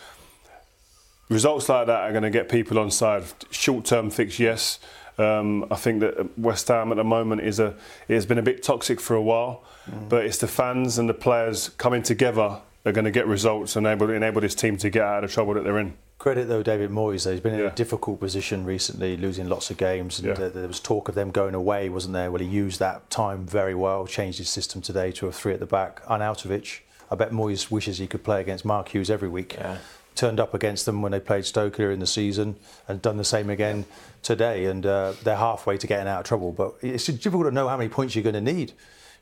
Results 1.30 1.70
like 1.70 1.88
that 1.88 2.02
are 2.02 2.12
going 2.12 2.24
to 2.24 2.30
get 2.30 2.50
people 2.50 2.80
on 2.80 2.92
side. 2.92 3.24
Short 3.52 3.86
term 3.86 4.10
fix, 4.10 4.40
yes. 4.40 4.80
Um, 5.18 5.66
I 5.70 5.76
think 5.76 6.00
that 6.02 6.38
West 6.38 6.68
Ham 6.70 6.92
at 6.92 6.98
the 6.98 7.04
moment 7.04 7.42
is 7.42 7.60
a 7.60 7.76
it 8.08 8.16
has 8.16 8.26
been 8.26 8.40
a 8.40 8.44
bit 8.44 8.64
toxic 8.64 9.00
for 9.00 9.16
a 9.16 9.22
while, 9.22 9.64
mm. 9.90 10.10
but 10.10 10.26
it's 10.26 10.40
the 10.40 10.48
fans 10.48 10.98
and 10.98 11.08
the 11.08 11.14
players 11.14 11.70
coming 11.70 12.02
together 12.02 12.60
are 12.86 12.92
going 12.92 13.06
to 13.06 13.12
get 13.12 13.28
results 13.28 13.76
and 13.76 13.86
enable, 13.86 14.10
enable 14.10 14.42
this 14.42 14.56
team 14.56 14.76
to 14.78 14.90
get 14.90 15.04
out 15.04 15.24
of 15.24 15.30
the 15.30 15.34
trouble 15.34 15.54
that 15.54 15.64
they're 15.64 15.80
in. 15.80 15.94
Credit 16.24 16.48
though 16.48 16.64
David 16.64 16.90
Moyes. 16.90 17.30
He's 17.30 17.42
been 17.42 17.54
in 17.54 17.60
yeah. 17.60 17.66
a 17.66 17.76
difficult 17.76 18.22
position 18.22 18.64
recently, 18.64 19.18
losing 19.18 19.50
lots 19.50 19.70
of 19.70 19.76
games, 19.76 20.20
and 20.20 20.30
yeah. 20.30 20.46
uh, 20.46 20.50
there 20.52 20.70
was 20.70 20.80
talk 20.80 21.10
of 21.10 21.16
them 21.16 21.32
going 21.32 21.54
away, 21.54 21.90
wasn't 21.90 22.14
there? 22.14 22.32
Well, 22.32 22.40
he 22.40 22.48
used 22.48 22.80
that 22.80 23.10
time 23.10 23.46
very 23.46 23.76
well. 23.76 24.08
Changed 24.08 24.38
his 24.38 24.48
system 24.48 24.82
today 24.82 25.12
to 25.12 25.28
a 25.28 25.34
three 25.34 25.54
at 25.54 25.60
the 25.60 25.66
back. 25.66 26.02
Arnautovic. 26.06 26.80
I 27.12 27.16
bet 27.16 27.32
Moyes 27.32 27.70
wishes 27.70 27.98
he 27.98 28.08
could 28.08 28.24
play 28.24 28.40
against 28.40 28.64
Mark 28.64 28.88
Hughes 28.88 29.10
every 29.10 29.28
week. 29.28 29.56
Yeah. 29.56 29.80
Turned 30.16 30.40
up 30.40 30.54
against 30.54 30.86
them 30.86 31.02
when 31.02 31.12
they 31.12 31.20
played 31.20 31.44
Stoke 31.44 31.78
earlier 31.78 31.92
in 31.92 32.00
the 32.00 32.08
season, 32.08 32.56
and 32.88 33.02
done 33.02 33.18
the 33.18 33.26
same 33.26 33.50
again 33.50 33.84
today. 34.22 34.64
And 34.68 34.86
uh, 34.86 35.16
they're 35.24 35.36
halfway 35.36 35.78
to 35.78 35.88
getting 35.88 36.08
out 36.08 36.20
of 36.22 36.26
trouble. 36.26 36.54
But 36.54 36.76
it's 36.82 37.06
difficult 37.06 37.48
to 37.48 37.52
know 37.52 37.68
how 37.68 37.76
many 37.76 37.90
points 37.90 38.16
you're 38.16 38.24
going 38.24 38.34
to 38.46 38.54
need 38.54 38.72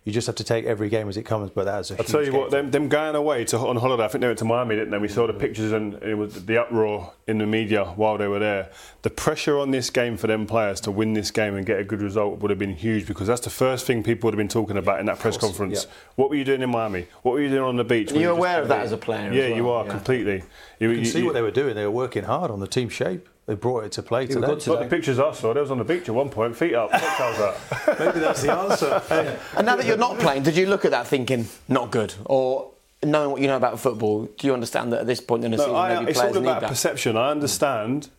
you 0.04 0.12
just 0.12 0.26
have 0.26 0.36
to 0.38 0.44
take 0.44 0.66
every 0.66 0.90
game 0.90 1.08
as 1.10 1.16
it 1.16 1.24
comes. 1.24 1.52
But 1.52 1.66
that's 1.66 1.92
a 1.92 1.98
I'll 2.00 2.04
tell 2.04 2.24
you 2.24 2.34
what, 2.34 2.50
them, 2.50 2.72
them, 2.72 2.90
going 2.90 3.16
away 3.16 3.46
to, 3.46 3.58
on 3.60 3.76
holiday, 3.76 4.04
I 4.04 4.08
think 4.08 4.22
they 4.22 4.28
went 4.28 4.40
to 4.40 4.46
Miami, 4.46 4.76
didn't 4.76 4.90
they? 4.90 4.98
We 4.98 5.08
saw 5.08 5.28
the 5.28 5.34
pictures 5.34 5.72
and 5.72 5.94
it 6.02 6.16
was 6.16 6.46
the 6.46 6.60
uproar 6.60 7.14
in 7.28 7.38
the 7.38 7.46
media 7.46 7.86
while 7.86 8.18
they 8.18 8.28
were 8.28 8.40
there. 8.40 8.72
The 9.04 9.12
pressure 9.12 9.60
on 9.60 9.70
this 9.70 9.92
game 9.92 10.18
for 10.18 10.26
them 10.26 10.48
players 10.48 10.82
to 10.82 10.92
win 10.92 11.14
this 11.14 11.30
game 11.30 11.56
and 11.56 11.66
get 11.66 11.80
a 11.80 11.84
good 11.84 12.02
result 12.02 12.40
would 12.40 12.50
have 12.50 12.60
been 12.60 12.76
huge 12.76 13.06
because 13.06 13.28
that's 13.28 13.42
the 13.42 13.52
first 13.52 13.86
thing 13.86 14.02
people 14.02 14.28
would 14.28 14.34
have 14.34 14.40
been 14.40 14.48
talking 14.48 14.78
about 14.78 15.00
in 15.00 15.06
that 15.06 15.20
press 15.20 15.38
conference. 15.38 15.86
Yeah. 15.86 15.94
What 16.16 16.30
were 16.32 16.36
you 16.36 16.46
doing 16.46 16.62
in 16.62 16.72
Miami? 16.72 17.08
What 17.22 17.34
were 17.34 17.42
you 17.42 17.50
doing 17.50 17.64
on 17.64 17.78
the 17.78 17.84
beach? 17.84 18.12
Are 18.12 18.20
you 18.20 18.32
aware 18.32 18.62
of 18.62 18.70
that 18.70 18.82
as 18.82 18.92
a 18.92 18.98
player? 18.98 19.32
Yeah, 19.32 19.50
well? 19.50 19.58
you 19.58 19.70
are 19.70 19.86
yeah. 19.86 19.92
completely. 19.92 20.44
You, 20.80 20.90
you 20.90 20.96
can 20.98 21.06
see 21.06 21.20
you, 21.20 21.26
what 21.26 21.34
they 21.34 21.44
were 21.44 21.52
doing. 21.52 21.76
They 21.76 21.86
were 21.86 21.92
working 21.92 22.24
hard 22.24 22.50
on 22.50 22.60
the 22.60 22.68
team 22.68 22.90
shape 22.90 23.30
They 23.52 23.56
brought 23.56 23.84
it 23.84 23.92
to 23.92 24.02
play 24.02 24.28
They 24.28 24.36
today. 24.36 24.48
were 24.48 24.56
today. 24.56 24.84
The 24.84 24.90
pictures 24.90 25.20
I 25.20 25.34
saw, 25.34 25.52
there 25.54 25.62
was 25.62 25.72
on 25.72 25.78
the 25.78 25.84
beach 25.84 26.08
at 26.08 26.16
one 26.16 26.30
point, 26.30 26.56
feet 26.56 26.74
up, 26.74 26.90
cocktails 26.90 27.38
out. 27.38 28.00
Maybe 28.00 28.20
that's 28.22 28.42
the 28.44 28.54
answer. 28.54 29.02
And 29.58 29.66
now 29.66 29.76
that 29.76 29.86
you're 29.86 29.98
not 29.98 30.20
playing, 30.20 30.44
did 30.44 30.56
you 30.56 30.68
look 30.68 30.86
at 30.86 30.92
that 30.92 31.06
thinking 31.06 31.50
not 31.68 31.92
good, 31.92 32.14
or 32.24 32.72
knowing 33.04 33.30
what 33.30 33.42
you 33.42 33.48
know 33.48 33.58
about 33.58 33.78
football, 33.78 34.24
do 34.38 34.48
you 34.48 34.54
understand 34.54 34.94
that 34.94 35.02
at 35.02 35.08
this 35.08 35.20
point 35.20 35.44
in 35.44 35.52
the 35.52 35.58
season, 35.58 35.76
I, 35.76 35.96
maybe 35.96 36.12
it's 36.12 36.20
players 36.22 36.38
all 36.38 36.42
need 36.42 36.48
about 36.48 36.62
that? 36.62 36.70
perception. 36.70 37.18
I 37.18 37.30
understand 37.30 38.10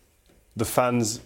the 0.54 0.66
fans, 0.66 1.20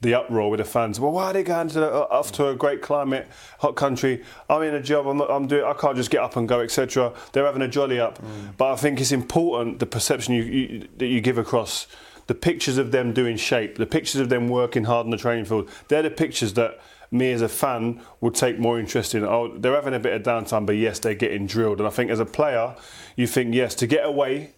the 0.00 0.14
uproar 0.14 0.48
with 0.48 0.56
the 0.56 0.64
fans. 0.64 0.98
Well, 0.98 1.12
why 1.12 1.24
are 1.24 1.32
they 1.34 1.42
going 1.42 1.68
to 1.68 1.80
the, 1.80 1.92
uh, 1.92 2.06
off 2.10 2.32
to 2.32 2.48
a 2.48 2.54
great 2.54 2.80
climate, 2.80 3.28
hot 3.58 3.76
country? 3.76 4.24
I'm 4.48 4.62
in 4.62 4.74
a 4.74 4.82
job. 4.82 5.06
I'm, 5.06 5.18
not, 5.18 5.30
I'm 5.30 5.46
doing. 5.46 5.62
I 5.62 5.74
can't 5.74 5.94
just 5.94 6.08
get 6.08 6.22
up 6.22 6.36
and 6.36 6.48
go, 6.48 6.60
etc. 6.60 7.12
They're 7.32 7.44
having 7.44 7.60
a 7.60 7.68
jolly 7.68 8.00
up. 8.00 8.16
Mm. 8.16 8.56
But 8.56 8.72
I 8.72 8.76
think 8.76 8.98
it's 8.98 9.12
important 9.12 9.78
the 9.78 9.84
perception 9.84 10.32
you, 10.32 10.42
you, 10.42 10.88
that 10.96 11.06
you 11.08 11.20
give 11.20 11.36
across. 11.36 11.86
The 12.28 12.34
pictures 12.34 12.78
of 12.78 12.92
them 12.92 13.12
doing 13.12 13.36
shape, 13.36 13.76
the 13.76 13.86
pictures 13.86 14.20
of 14.20 14.28
them 14.28 14.48
working 14.48 14.84
hard 14.84 15.04
on 15.04 15.10
the 15.10 15.16
training 15.16 15.46
field, 15.46 15.68
they're 15.88 16.02
the 16.02 16.10
pictures 16.10 16.52
that 16.54 16.78
me 17.10 17.32
as 17.32 17.42
a 17.42 17.48
fan 17.48 18.00
would 18.20 18.34
take 18.34 18.58
more 18.58 18.78
interest 18.78 19.14
in. 19.14 19.24
Oh, 19.24 19.56
they're 19.56 19.74
having 19.74 19.94
a 19.94 19.98
bit 19.98 20.12
of 20.12 20.22
downtime, 20.22 20.66
but 20.66 20.76
yes, 20.76 20.98
they're 20.98 21.14
getting 21.14 21.46
drilled. 21.46 21.78
And 21.78 21.86
I 21.86 21.90
think 21.90 22.10
as 22.10 22.20
a 22.20 22.26
player, 22.26 22.76
you 23.16 23.26
think, 23.26 23.54
yes, 23.54 23.74
to 23.76 23.86
get 23.86 24.04
away 24.04 24.54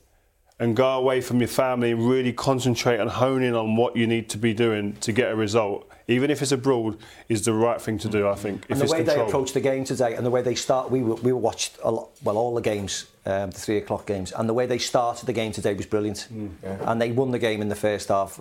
and 0.60 0.76
go 0.76 0.90
away 0.90 1.20
from 1.22 1.38
your 1.40 1.48
family 1.48 1.90
and 1.90 2.08
really 2.08 2.32
concentrate 2.32 3.00
and 3.00 3.08
hone 3.10 3.42
in 3.42 3.54
on 3.54 3.76
what 3.76 3.96
you 3.96 4.06
need 4.06 4.28
to 4.28 4.38
be 4.38 4.52
doing 4.54 4.92
to 5.00 5.10
get 5.10 5.32
a 5.32 5.34
result, 5.34 5.90
even 6.06 6.30
if 6.30 6.42
it's 6.42 6.52
abroad, 6.52 6.98
is 7.30 7.44
the 7.46 7.52
right 7.54 7.80
thing 7.80 7.98
to 7.98 8.08
do, 8.08 8.28
I 8.28 8.34
think. 8.34 8.64
If 8.64 8.72
and 8.72 8.80
the 8.80 8.84
it's 8.84 8.92
way 8.92 8.98
they 8.98 9.06
controlled. 9.14 9.28
approached 9.30 9.54
the 9.54 9.60
game 9.62 9.84
today 9.84 10.14
and 10.14 10.24
the 10.24 10.30
way 10.30 10.42
they 10.42 10.54
start, 10.54 10.90
we, 10.90 11.02
were- 11.02 11.14
we 11.16 11.32
watched 11.32 11.78
a 11.82 11.90
lot, 11.90 12.10
well 12.22 12.36
all 12.36 12.54
the 12.54 12.60
games, 12.60 13.06
um, 13.24 13.50
the 13.50 13.58
three 13.58 13.78
o'clock 13.78 14.06
games, 14.06 14.32
and 14.32 14.46
the 14.48 14.54
way 14.54 14.66
they 14.66 14.78
started 14.78 15.24
the 15.26 15.32
game 15.32 15.50
today 15.50 15.72
was 15.72 15.86
brilliant. 15.86 16.28
Mm. 16.32 16.50
And 16.86 17.00
they 17.00 17.10
won 17.10 17.30
the 17.30 17.38
game 17.38 17.62
in 17.62 17.68
the 17.70 17.74
first 17.74 18.08
half. 18.08 18.38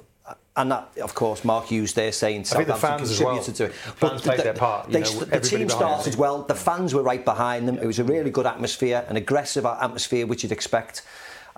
And 0.58 0.70
that, 0.74 0.90
of 1.02 1.16
course, 1.16 1.46
Mark 1.46 1.68
Hughes 1.68 1.94
there 1.94 2.12
saying 2.12 2.42
I 2.42 2.44
think 2.44 2.68
the 2.68 2.74
Southampton 2.76 3.08
fans 3.08 3.12
as 3.12 3.22
well. 3.24 3.42
to 3.42 3.64
it. 3.66 3.74
Fans 3.74 4.22
played 4.22 4.40
their 4.42 4.54
part, 4.54 4.88
you 4.88 4.94
They, 4.94 5.00
know, 5.02 5.20
the 5.22 5.40
team 5.40 5.70
started 5.70 6.14
them. 6.14 6.20
well. 6.20 6.42
The 6.44 6.54
fans 6.56 6.94
were 6.94 7.02
right 7.02 7.24
behind 7.24 7.66
them. 7.66 7.78
It 7.78 7.86
was 7.88 8.00
a 8.00 8.04
really 8.04 8.30
good 8.30 8.46
atmosphere, 8.46 9.06
an 9.08 9.16
aggressive 9.16 9.66
atmosphere, 9.66 10.28
which 10.28 10.44
you'd 10.44 10.52
expect. 10.52 11.04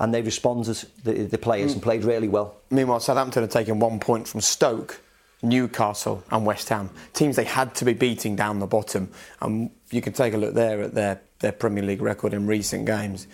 And 0.01 0.11
they 0.11 0.23
responded, 0.23 0.83
the, 1.03 1.13
the 1.25 1.37
players, 1.37 1.73
hmm. 1.73 1.75
and 1.75 1.83
played 1.83 2.03
really 2.03 2.27
well. 2.27 2.55
Meanwhile, 2.71 3.01
Southampton 3.01 3.43
had 3.43 3.51
taken 3.51 3.77
one 3.77 3.99
point 3.99 4.27
from 4.27 4.41
Stoke, 4.41 4.99
Newcastle, 5.43 6.23
and 6.31 6.43
West 6.43 6.69
Ham. 6.69 6.89
Teams 7.13 7.35
they 7.35 7.43
had 7.43 7.75
to 7.75 7.85
be 7.85 7.93
beating 7.93 8.35
down 8.35 8.57
the 8.57 8.65
bottom. 8.65 9.11
And 9.41 9.69
you 9.91 10.01
can 10.01 10.13
take 10.13 10.33
a 10.33 10.37
look 10.37 10.55
there 10.55 10.81
at 10.81 10.95
their, 10.95 11.21
their 11.41 11.51
Premier 11.51 11.83
League 11.83 12.01
record 12.01 12.33
in 12.33 12.47
recent 12.47 12.87
games. 12.87 13.27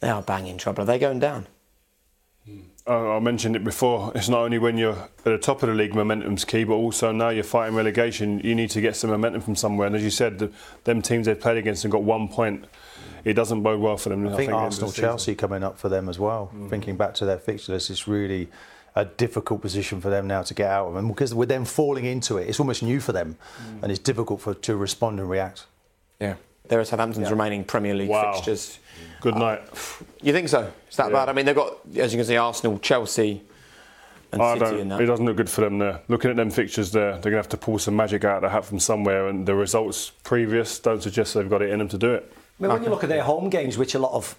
They 0.00 0.08
are 0.08 0.22
banging 0.22 0.56
trouble. 0.56 0.84
Are 0.84 0.86
they 0.86 0.98
going 0.98 1.18
down? 1.18 1.46
Hmm. 2.46 2.60
I 2.86 2.94
I 2.94 3.20
mentioned 3.20 3.54
it 3.54 3.62
before. 3.62 4.10
It's 4.14 4.30
not 4.30 4.40
only 4.40 4.58
when 4.58 4.78
you're 4.78 4.96
at 4.96 5.24
the 5.24 5.36
top 5.36 5.62
of 5.62 5.68
the 5.68 5.74
league, 5.74 5.94
momentum's 5.94 6.46
key, 6.46 6.64
but 6.64 6.76
also 6.76 7.12
now 7.12 7.28
you're 7.28 7.44
fighting 7.44 7.76
relegation. 7.76 8.40
You 8.42 8.54
need 8.54 8.70
to 8.70 8.80
get 8.80 8.96
some 8.96 9.10
momentum 9.10 9.42
from 9.42 9.54
somewhere. 9.54 9.86
And 9.86 9.94
as 9.94 10.02
you 10.02 10.08
said, 10.08 10.38
the, 10.38 10.50
them 10.84 11.02
teams 11.02 11.26
they've 11.26 11.38
played 11.38 11.58
against 11.58 11.84
and 11.84 11.92
got 11.92 12.02
one 12.02 12.26
point. 12.28 12.64
It 13.24 13.34
doesn't 13.34 13.62
bode 13.62 13.80
well 13.80 13.96
for 13.96 14.08
them. 14.08 14.26
I 14.26 14.36
think 14.36 14.50
at 14.50 14.52
the 14.52 14.56
end 14.56 14.64
Arsenal, 14.66 14.90
season. 14.90 15.04
Chelsea 15.04 15.34
coming 15.34 15.62
up 15.62 15.78
for 15.78 15.88
them 15.88 16.08
as 16.08 16.18
well. 16.18 16.46
Mm-hmm. 16.46 16.68
Thinking 16.68 16.96
back 16.96 17.14
to 17.14 17.24
their 17.24 17.38
fixture 17.38 17.72
list, 17.72 17.90
it's 17.90 18.08
really 18.08 18.48
a 18.96 19.04
difficult 19.04 19.60
position 19.60 20.00
for 20.00 20.10
them 20.10 20.26
now 20.26 20.42
to 20.42 20.54
get 20.54 20.70
out 20.70 20.88
of. 20.88 20.96
And 20.96 21.08
because 21.08 21.34
with 21.34 21.48
them 21.48 21.64
falling 21.64 22.04
into 22.04 22.38
it, 22.38 22.48
it's 22.48 22.58
almost 22.58 22.82
new 22.82 23.00
for 23.00 23.12
them, 23.12 23.36
mm. 23.58 23.82
and 23.82 23.92
it's 23.92 24.00
difficult 24.00 24.40
for 24.40 24.54
to 24.54 24.76
respond 24.76 25.20
and 25.20 25.30
react. 25.30 25.66
Yeah. 26.20 26.34
There 26.68 26.80
are 26.80 26.84
Southampton's 26.84 27.26
Yeah. 27.26 27.32
remaining 27.32 27.64
Premier 27.64 27.94
League 27.94 28.08
Wow. 28.08 28.32
fixtures. 28.32 28.78
Good 29.20 29.34
uh, 29.34 29.38
night. 29.38 29.62
You 30.22 30.32
think 30.32 30.48
so? 30.48 30.70
Is 30.88 30.96
that 30.96 31.08
Yeah. 31.08 31.12
bad? 31.12 31.28
I 31.28 31.32
mean, 31.32 31.46
they've 31.46 31.54
got, 31.54 31.78
as 31.96 32.12
you 32.12 32.18
can 32.18 32.26
see, 32.26 32.36
Arsenal, 32.36 32.78
Chelsea, 32.78 33.42
and 34.32 34.40
I 34.40 34.54
City 34.58 34.84
don't, 34.88 35.00
it 35.00 35.06
doesn't 35.06 35.26
look 35.26 35.36
good 35.36 35.50
for 35.50 35.62
them 35.62 35.78
there. 35.78 36.00
Looking 36.08 36.30
at 36.30 36.36
them 36.36 36.50
fixtures 36.50 36.92
there, 36.92 37.12
they're 37.12 37.32
going 37.32 37.32
to 37.32 37.38
have 37.38 37.48
to 37.48 37.56
pull 37.56 37.78
some 37.78 37.96
magic 37.96 38.24
out 38.24 38.36
of 38.36 38.42
the 38.42 38.48
hat 38.50 38.64
from 38.64 38.78
somewhere, 38.78 39.28
and 39.28 39.46
the 39.46 39.54
results 39.54 40.10
previous 40.22 40.78
don't 40.78 41.02
suggest 41.02 41.34
they've 41.34 41.50
got 41.50 41.62
it 41.62 41.70
in 41.70 41.78
them 41.80 41.88
to 41.88 41.98
do 41.98 42.14
it. 42.14 42.32
I 42.60 42.64
mean, 42.64 42.72
when 42.72 42.82
you 42.84 42.90
look 42.90 43.02
at 43.02 43.08
their 43.08 43.22
home 43.22 43.48
games, 43.48 43.78
which 43.78 43.94
a 43.94 43.98
lot 43.98 44.12
of 44.12 44.36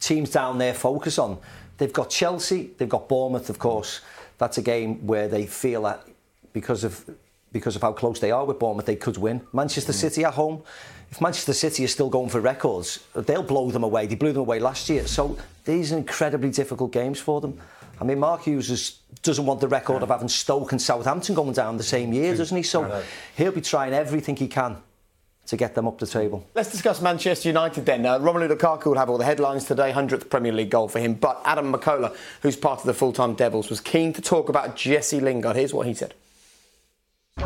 teams 0.00 0.30
down 0.30 0.58
there 0.58 0.74
focus 0.74 1.18
on, 1.18 1.38
they've 1.78 1.92
got 1.92 2.10
Chelsea, 2.10 2.70
they've 2.76 2.88
got 2.88 3.08
Bournemouth, 3.08 3.48
of 3.48 3.60
course. 3.60 4.00
That's 4.38 4.58
a 4.58 4.62
game 4.62 5.06
where 5.06 5.28
they 5.28 5.46
feel 5.46 5.82
that 5.82 6.04
because 6.52 6.82
of 6.82 7.08
because 7.52 7.74
of 7.74 7.82
how 7.82 7.92
close 7.92 8.20
they 8.20 8.30
are 8.30 8.44
with 8.44 8.58
Bournemouth, 8.58 8.86
they 8.86 8.96
could 8.96 9.16
win. 9.16 9.40
Manchester 9.52 9.92
City 9.92 10.24
at 10.24 10.34
home. 10.34 10.62
If 11.10 11.20
Manchester 11.20 11.52
City 11.52 11.82
is 11.82 11.92
still 11.92 12.08
going 12.08 12.28
for 12.28 12.40
records, 12.40 13.04
they'll 13.12 13.42
blow 13.42 13.70
them 13.72 13.82
away. 13.82 14.06
They 14.06 14.14
blew 14.14 14.32
them 14.32 14.42
away 14.42 14.60
last 14.60 14.88
year. 14.88 15.06
So 15.08 15.36
these 15.64 15.92
are 15.92 15.96
incredibly 15.96 16.50
difficult 16.50 16.92
games 16.92 17.18
for 17.18 17.40
them. 17.40 17.58
I 18.00 18.04
mean, 18.04 18.20
Mark 18.20 18.42
Hughes 18.42 18.70
is, 18.70 19.00
doesn't 19.22 19.44
want 19.44 19.60
the 19.60 19.66
record 19.66 20.04
of 20.04 20.10
having 20.10 20.28
Stoke 20.28 20.70
and 20.70 20.80
Southampton 20.80 21.34
going 21.34 21.52
down 21.52 21.76
the 21.76 21.82
same 21.82 22.12
year, 22.12 22.36
doesn't 22.36 22.56
he? 22.56 22.62
So 22.62 23.02
he'll 23.36 23.50
be 23.50 23.60
trying 23.60 23.92
everything 23.92 24.36
he 24.36 24.46
can 24.46 24.76
to 25.50 25.56
get 25.56 25.74
them 25.74 25.86
up 25.86 25.98
the 25.98 26.06
table. 26.06 26.46
Let's 26.54 26.70
discuss 26.70 27.02
Manchester 27.02 27.48
United 27.48 27.84
then. 27.84 28.06
Uh, 28.06 28.18
Romelu 28.20 28.48
Lukaku 28.48 28.86
will 28.86 28.94
have 28.94 29.10
all 29.10 29.18
the 29.18 29.24
headlines 29.24 29.64
today, 29.64 29.92
100th 29.92 30.30
Premier 30.30 30.52
League 30.52 30.70
goal 30.70 30.88
for 30.88 31.00
him. 31.00 31.14
But 31.14 31.42
Adam 31.44 31.72
McCullough, 31.72 32.16
who's 32.42 32.56
part 32.56 32.80
of 32.80 32.86
the 32.86 32.94
full-time 32.94 33.34
Devils, 33.34 33.68
was 33.68 33.80
keen 33.80 34.12
to 34.12 34.22
talk 34.22 34.48
about 34.48 34.76
Jesse 34.76 35.20
Lingard. 35.20 35.56
Here's 35.56 35.74
what 35.74 35.86
he 35.88 35.94
said. 35.94 36.14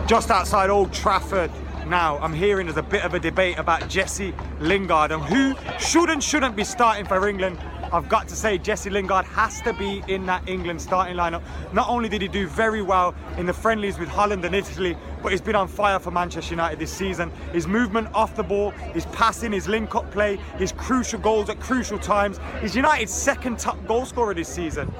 Just 0.06 0.30
outside 0.30 0.68
Old 0.68 0.92
Trafford 0.92 1.50
now, 1.86 2.18
I'm 2.18 2.32
hearing 2.32 2.66
there's 2.66 2.78
a 2.78 2.82
bit 2.82 3.04
of 3.04 3.14
a 3.14 3.18
debate 3.18 3.58
about 3.58 3.88
Jesse 3.88 4.34
Lingard 4.60 5.10
and 5.10 5.22
who 5.22 5.54
should 5.78 6.10
and 6.10 6.22
shouldn't 6.22 6.56
be 6.56 6.64
starting 6.64 7.06
for 7.06 7.26
England. 7.26 7.58
I've 7.94 8.08
got 8.08 8.26
to 8.26 8.34
say, 8.34 8.58
Jesse 8.58 8.90
Lingard 8.90 9.24
has 9.26 9.60
to 9.60 9.72
be 9.72 10.02
in 10.08 10.26
that 10.26 10.48
England 10.48 10.82
starting 10.82 11.16
lineup. 11.16 11.42
Not 11.72 11.88
only 11.88 12.08
did 12.08 12.22
he 12.22 12.26
do 12.26 12.48
very 12.48 12.82
well 12.82 13.14
in 13.38 13.46
the 13.46 13.52
friendlies 13.52 14.00
with 14.00 14.08
Holland 14.08 14.44
and 14.44 14.52
Italy, 14.52 14.96
but 15.22 15.30
he's 15.30 15.40
been 15.40 15.54
on 15.54 15.68
fire 15.68 16.00
for 16.00 16.10
Manchester 16.10 16.54
United 16.54 16.80
this 16.80 16.92
season. 16.92 17.30
His 17.52 17.68
movement 17.68 18.08
off 18.12 18.34
the 18.34 18.42
ball, 18.42 18.70
his 18.70 19.06
passing, 19.06 19.52
his 19.52 19.68
link 19.68 19.94
up 19.94 20.10
play, 20.10 20.38
his 20.58 20.72
crucial 20.72 21.20
goals 21.20 21.48
at 21.48 21.60
crucial 21.60 21.96
times. 21.96 22.40
He's 22.60 22.74
United's 22.74 23.14
second 23.14 23.60
top 23.60 23.78
goal 23.86 24.04
scorer 24.04 24.34
this 24.34 24.48
season. 24.48 24.92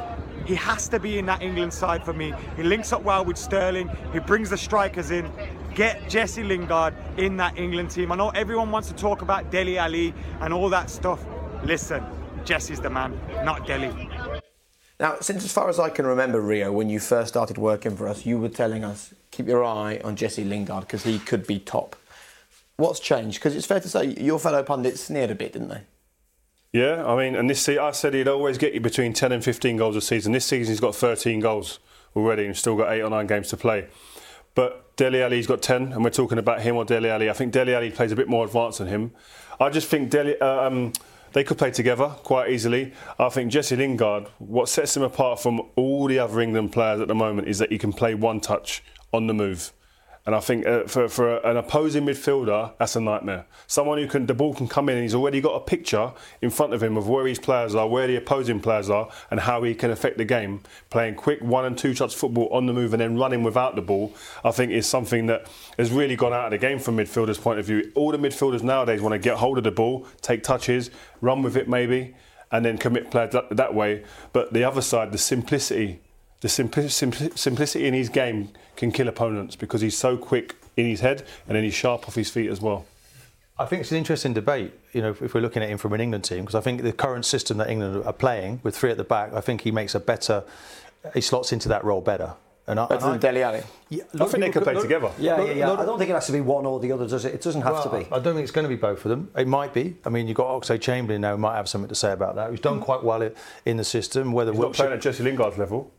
He 0.47 0.55
has 0.55 0.87
to 0.91 1.01
be 1.01 1.19
in 1.19 1.27
that 1.27 1.43
England 1.43 1.75
side 1.75 2.05
for 2.05 2.13
me. 2.13 2.33
He 2.57 2.63
links 2.63 2.93
up 2.93 3.03
well 3.03 3.25
with 3.25 3.37
Sterling. 3.37 3.91
He 4.13 4.21
brings 4.21 4.51
the 4.51 4.57
strikers 4.57 5.11
in. 5.11 5.29
Get 5.75 6.09
Jesse 6.09 6.45
Lingard 6.45 6.95
in 7.17 7.37
that 7.39 7.59
England 7.59 7.91
team. 7.91 8.13
I 8.13 8.15
know 8.15 8.29
everyone 8.29 8.71
wants 8.71 8.87
to 8.87 8.95
talk 8.95 9.21
about 9.23 9.51
Dele 9.51 9.79
Alli 9.79 10.15
and 10.41 10.55
all 10.55 10.69
that 10.69 10.91
stuff. 10.91 11.25
Listen, 11.65 12.05
Jesse's 12.45 12.81
the 12.81 12.91
man, 12.91 13.19
not 13.45 13.67
Dele. 13.67 14.11
Now, 15.01 15.17
since 15.21 15.45
as 15.45 15.53
far 15.53 15.69
as 15.69 15.79
I 15.81 15.89
can 15.89 16.07
remember, 16.07 16.41
Rio, 16.41 16.71
when 16.71 16.89
you 16.89 17.01
first 17.01 17.29
started 17.29 17.59
working 17.59 17.97
for 17.97 18.07
us, 18.07 18.25
you 18.25 18.39
were 18.39 18.49
telling 18.49 18.85
us 18.85 19.13
keep 19.31 19.49
your 19.49 19.65
eye 19.65 20.01
on 20.05 20.15
Jesse 20.15 20.45
Lingard 20.45 20.83
because 20.83 21.03
he 21.03 21.19
could 21.19 21.47
be 21.47 21.59
top. 21.59 21.97
What's 22.77 23.01
changed? 23.01 23.39
Because 23.39 23.57
it's 23.57 23.67
fair 23.67 23.81
to 23.81 23.89
say 23.89 24.15
your 24.19 24.39
fellow 24.39 24.63
pundits 24.63 25.01
sneered 25.01 25.31
a 25.31 25.35
bit, 25.35 25.53
didn't 25.53 25.69
they? 25.69 25.83
Yeah, 26.73 27.07
I 27.07 27.17
mean, 27.17 27.37
and 27.37 27.49
this 27.49 27.63
se- 27.63 27.79
I 27.79 27.93
said 27.93 28.15
he'd 28.15 28.29
always 28.29 28.59
get 28.59 28.75
you 28.75 28.81
between 28.81 29.13
10 29.13 29.31
and 29.33 29.45
15 29.45 29.77
goals 29.77 29.97
a 29.97 30.01
season. 30.01 30.33
This 30.33 30.45
season 30.45 30.73
he's 30.73 30.81
got 30.81 30.95
13 30.95 31.41
goals 31.41 31.79
already 32.17 32.47
and 32.47 32.57
still 32.57 32.77
got 32.77 32.93
eight 32.93 33.03
or 33.03 33.11
nine 33.11 33.27
games 33.27 33.49
to 33.49 33.57
play. 33.57 33.87
But 34.55 34.97
Dele 34.97 35.23
Alli's 35.23 35.47
got 35.47 35.63
10, 35.63 35.93
and 35.93 36.05
we're 36.05 36.11
talking 36.11 36.39
about 36.39 36.63
him 36.63 36.77
or 36.77 36.85
Dele 36.85 37.11
Alli. 37.11 37.31
I 37.31 37.33
think 37.33 37.53
Dele 37.53 37.75
Alli 37.75 37.91
plays 37.91 38.13
a 38.13 38.17
bit 38.17 38.29
more 38.29 38.45
advanced 38.45 38.79
than 38.79 38.89
him. 38.89 39.13
I 39.61 39.71
just 39.71 39.89
think 39.89 40.11
Dele, 40.11 40.39
uh, 40.41 40.67
um, 40.67 40.93
they 41.35 41.45
could 41.45 41.59
play 41.59 41.71
together 41.71 42.09
quite 42.23 42.51
easily. 42.51 42.93
I 43.19 43.29
think 43.29 43.53
Jesse 43.53 43.77
Lingard, 43.77 44.29
what 44.39 44.69
sets 44.69 44.97
him 44.97 45.03
apart 45.03 45.41
from 45.41 45.61
all 45.77 46.07
the 46.07 46.19
other 46.19 46.41
England 46.41 46.73
players 46.73 47.01
at 47.01 47.09
the 47.09 47.15
moment 47.15 47.49
is 47.49 47.59
that 47.59 47.71
he 47.71 47.77
can 47.77 47.93
play 47.93 48.15
one 48.15 48.41
touch 48.41 48.83
on 49.13 49.27
the 49.27 49.35
move. 49.35 49.73
And 50.27 50.35
I 50.35 50.41
think 50.41 50.67
uh, 50.67 50.85
for, 50.85 51.07
for 51.09 51.37
an 51.47 51.59
opposing 51.59 52.07
midfielder, 52.07 52.73
that's 52.79 52.97
a 52.97 53.01
nightmare. 53.01 53.45
Someone 53.67 53.99
who 53.99 54.07
can, 54.07 54.25
the 54.25 54.33
ball 54.33 54.55
can 54.55 54.67
come 54.67 54.89
in 54.89 54.97
and 54.97 55.03
he's 55.03 55.15
already 55.15 55.43
got 55.43 55.55
a 55.55 55.61
picture 55.61 56.13
in 56.41 56.49
front 56.49 56.73
of 56.73 56.83
him 56.83 56.97
of 56.97 57.09
where 57.09 57.27
his 57.27 57.39
players 57.39 57.75
are, 57.75 57.87
where 57.87 58.07
the 58.07 58.17
opposing 58.17 58.59
players 58.59 58.89
are, 58.89 59.11
and 59.31 59.41
how 59.41 59.63
he 59.63 59.75
can 59.75 59.91
affect 59.91 60.17
the 60.17 60.25
game. 60.25 60.63
Playing 60.89 61.17
quick 61.17 61.43
one 61.43 61.67
and 61.67 61.77
two 61.77 61.93
touch 61.93 62.15
football 62.15 62.49
on 62.53 62.65
the 62.65 62.73
move 62.73 62.95
and 62.95 63.03
then 63.03 63.19
running 63.19 63.43
without 63.43 63.75
the 63.75 63.83
ball, 63.83 64.15
I 64.43 64.51
think 64.51 64.73
is 64.73 64.87
something 64.87 65.27
that 65.27 65.47
has 65.77 65.93
really 65.93 66.17
gone 66.17 66.33
out 66.33 66.47
of 66.47 66.51
the 66.53 66.59
game 66.59 66.79
from 66.79 66.97
midfielders' 66.97 67.41
point 67.41 67.59
of 67.59 67.67
view. 67.67 67.93
All 67.95 68.11
the 68.11 68.19
midfielders 68.19 68.63
nowadays 68.63 69.03
want 69.03 69.13
to 69.13 69.19
get 69.19 69.37
hold 69.37 69.59
of 69.59 69.65
the 69.65 69.73
ball, 69.73 70.07
take 70.23 70.43
touches, 70.43 70.91
run 71.21 71.43
with 71.43 71.55
it 71.55 71.69
maybe, 71.69 72.15
and 72.51 72.65
then 72.65 72.79
commit 72.79 73.11
players 73.11 73.33
that, 73.33 73.55
that 73.55 73.75
way. 73.75 74.05
But 74.33 74.55
the 74.55 74.65
other 74.65 74.81
side, 74.81 75.13
the 75.13 75.19
simplicity 75.19 76.01
the 76.45 76.49
simpli- 76.51 76.85
simpli- 76.93 77.37
simplicity 77.39 77.87
in 77.87 77.95
his 77.95 78.11
game 78.11 78.51
can 78.77 78.93
kill 78.93 79.09
opponents 79.09 79.57
because 79.57 79.81
he's 79.81 79.97
so 79.97 80.15
quick 80.19 80.55
in 80.77 80.85
his 80.85 81.01
head 81.01 81.25
and 81.49 81.57
then 81.57 81.65
he's 81.65 81.73
sharp 81.73 82.07
off 82.07 82.15
his 82.15 82.29
feet 82.31 82.51
as 82.51 82.61
well. 82.61 82.85
I 83.59 83.65
think 83.65 83.81
it's 83.81 83.91
an 83.93 83.97
interesting 83.97 84.35
debate, 84.35 84.73
you 84.93 85.01
know, 85.01 85.09
if, 85.11 85.23
if 85.23 85.33
we're 85.33 85.41
looking 85.41 85.63
at 85.63 85.71
him 85.71 85.79
from 85.79 85.95
an 85.95 86.03
England 86.03 86.25
team, 86.25 86.41
because 86.41 86.55
I 86.55 86.61
think 86.61 86.83
the 86.83 86.93
current 86.93 87.25
system 87.25 87.57
that 87.59 87.71
England 87.71 88.05
are 88.05 88.13
playing 88.13 88.61
with 88.63 88.77
three 88.77 88.91
at 88.91 88.99
the 88.99 89.05
back, 89.05 89.33
I 89.33 89.41
think 89.41 89.63
he 89.63 89.71
makes 89.71 89.95
a 89.95 90.01
better, 90.01 90.45
he 91.15 91.23
slots 91.23 91.51
into 91.51 91.67
that 91.71 91.83
role 91.83 92.03
better. 92.03 92.35
And 92.67 92.79
I, 92.79 92.89
Better 92.89 93.05
and 93.07 93.15
than 93.15 93.21
Dele 93.35 93.43
Alli? 93.43 93.63
Yeah, 93.89 94.03
I 94.21 94.25
think 94.27 94.45
they 94.45 94.51
could 94.51 94.65
play 94.65 94.75
together. 94.75 95.13
Yeah, 95.19 95.37
Look- 95.37 95.49
yeah, 95.49 95.55
yeah. 95.55 95.69
look- 95.71 95.81
I 95.81 95.85
don't 95.87 95.99
think 95.99 96.11
it 96.11 96.15
has 96.15 96.27
to 96.27 96.33
be 96.33 96.41
one 96.43 96.67
or 96.67 96.79
the 96.79 96.93
other, 96.93 97.07
does 97.09 97.25
it? 97.25 97.33
It 97.35 97.41
doesn't 97.41 97.63
have 97.63 97.73
Well, 97.73 97.83
to 97.85 97.89
be. 98.01 98.07
I 98.13 98.19
don't 98.19 98.35
think 98.35 98.41
it's 98.43 98.53
going 98.53 98.65
to 98.65 98.69
be 98.69 98.77
both 98.77 99.03
of 99.07 99.09
them. 99.11 99.31
It 99.35 99.47
might 99.49 99.73
be. 99.73 99.97
I 100.05 100.11
mean, 100.11 100.29
you've 100.29 100.37
got 100.37 100.49
Oxlade 100.49 100.83
Chamberlain 100.83 101.23
now, 101.23 101.33
who 101.33 101.39
might 101.39 101.57
have 101.57 101.69
something 101.71 101.89
to 101.89 101.95
say 101.95 102.13
about 102.13 102.35
that. 102.37 102.51
He's 102.51 102.61
done 102.61 102.81
quite 102.81 103.03
well 103.03 103.31
in 103.65 103.77
the 103.79 103.85
system. 103.85 104.33
Whether 104.33 104.53
He's 104.53 104.61
not 104.61 104.73
playing 104.75 104.93
at 104.93 105.01
Jesse 105.01 105.23
Lingard's 105.23 105.57
level. 105.59 105.91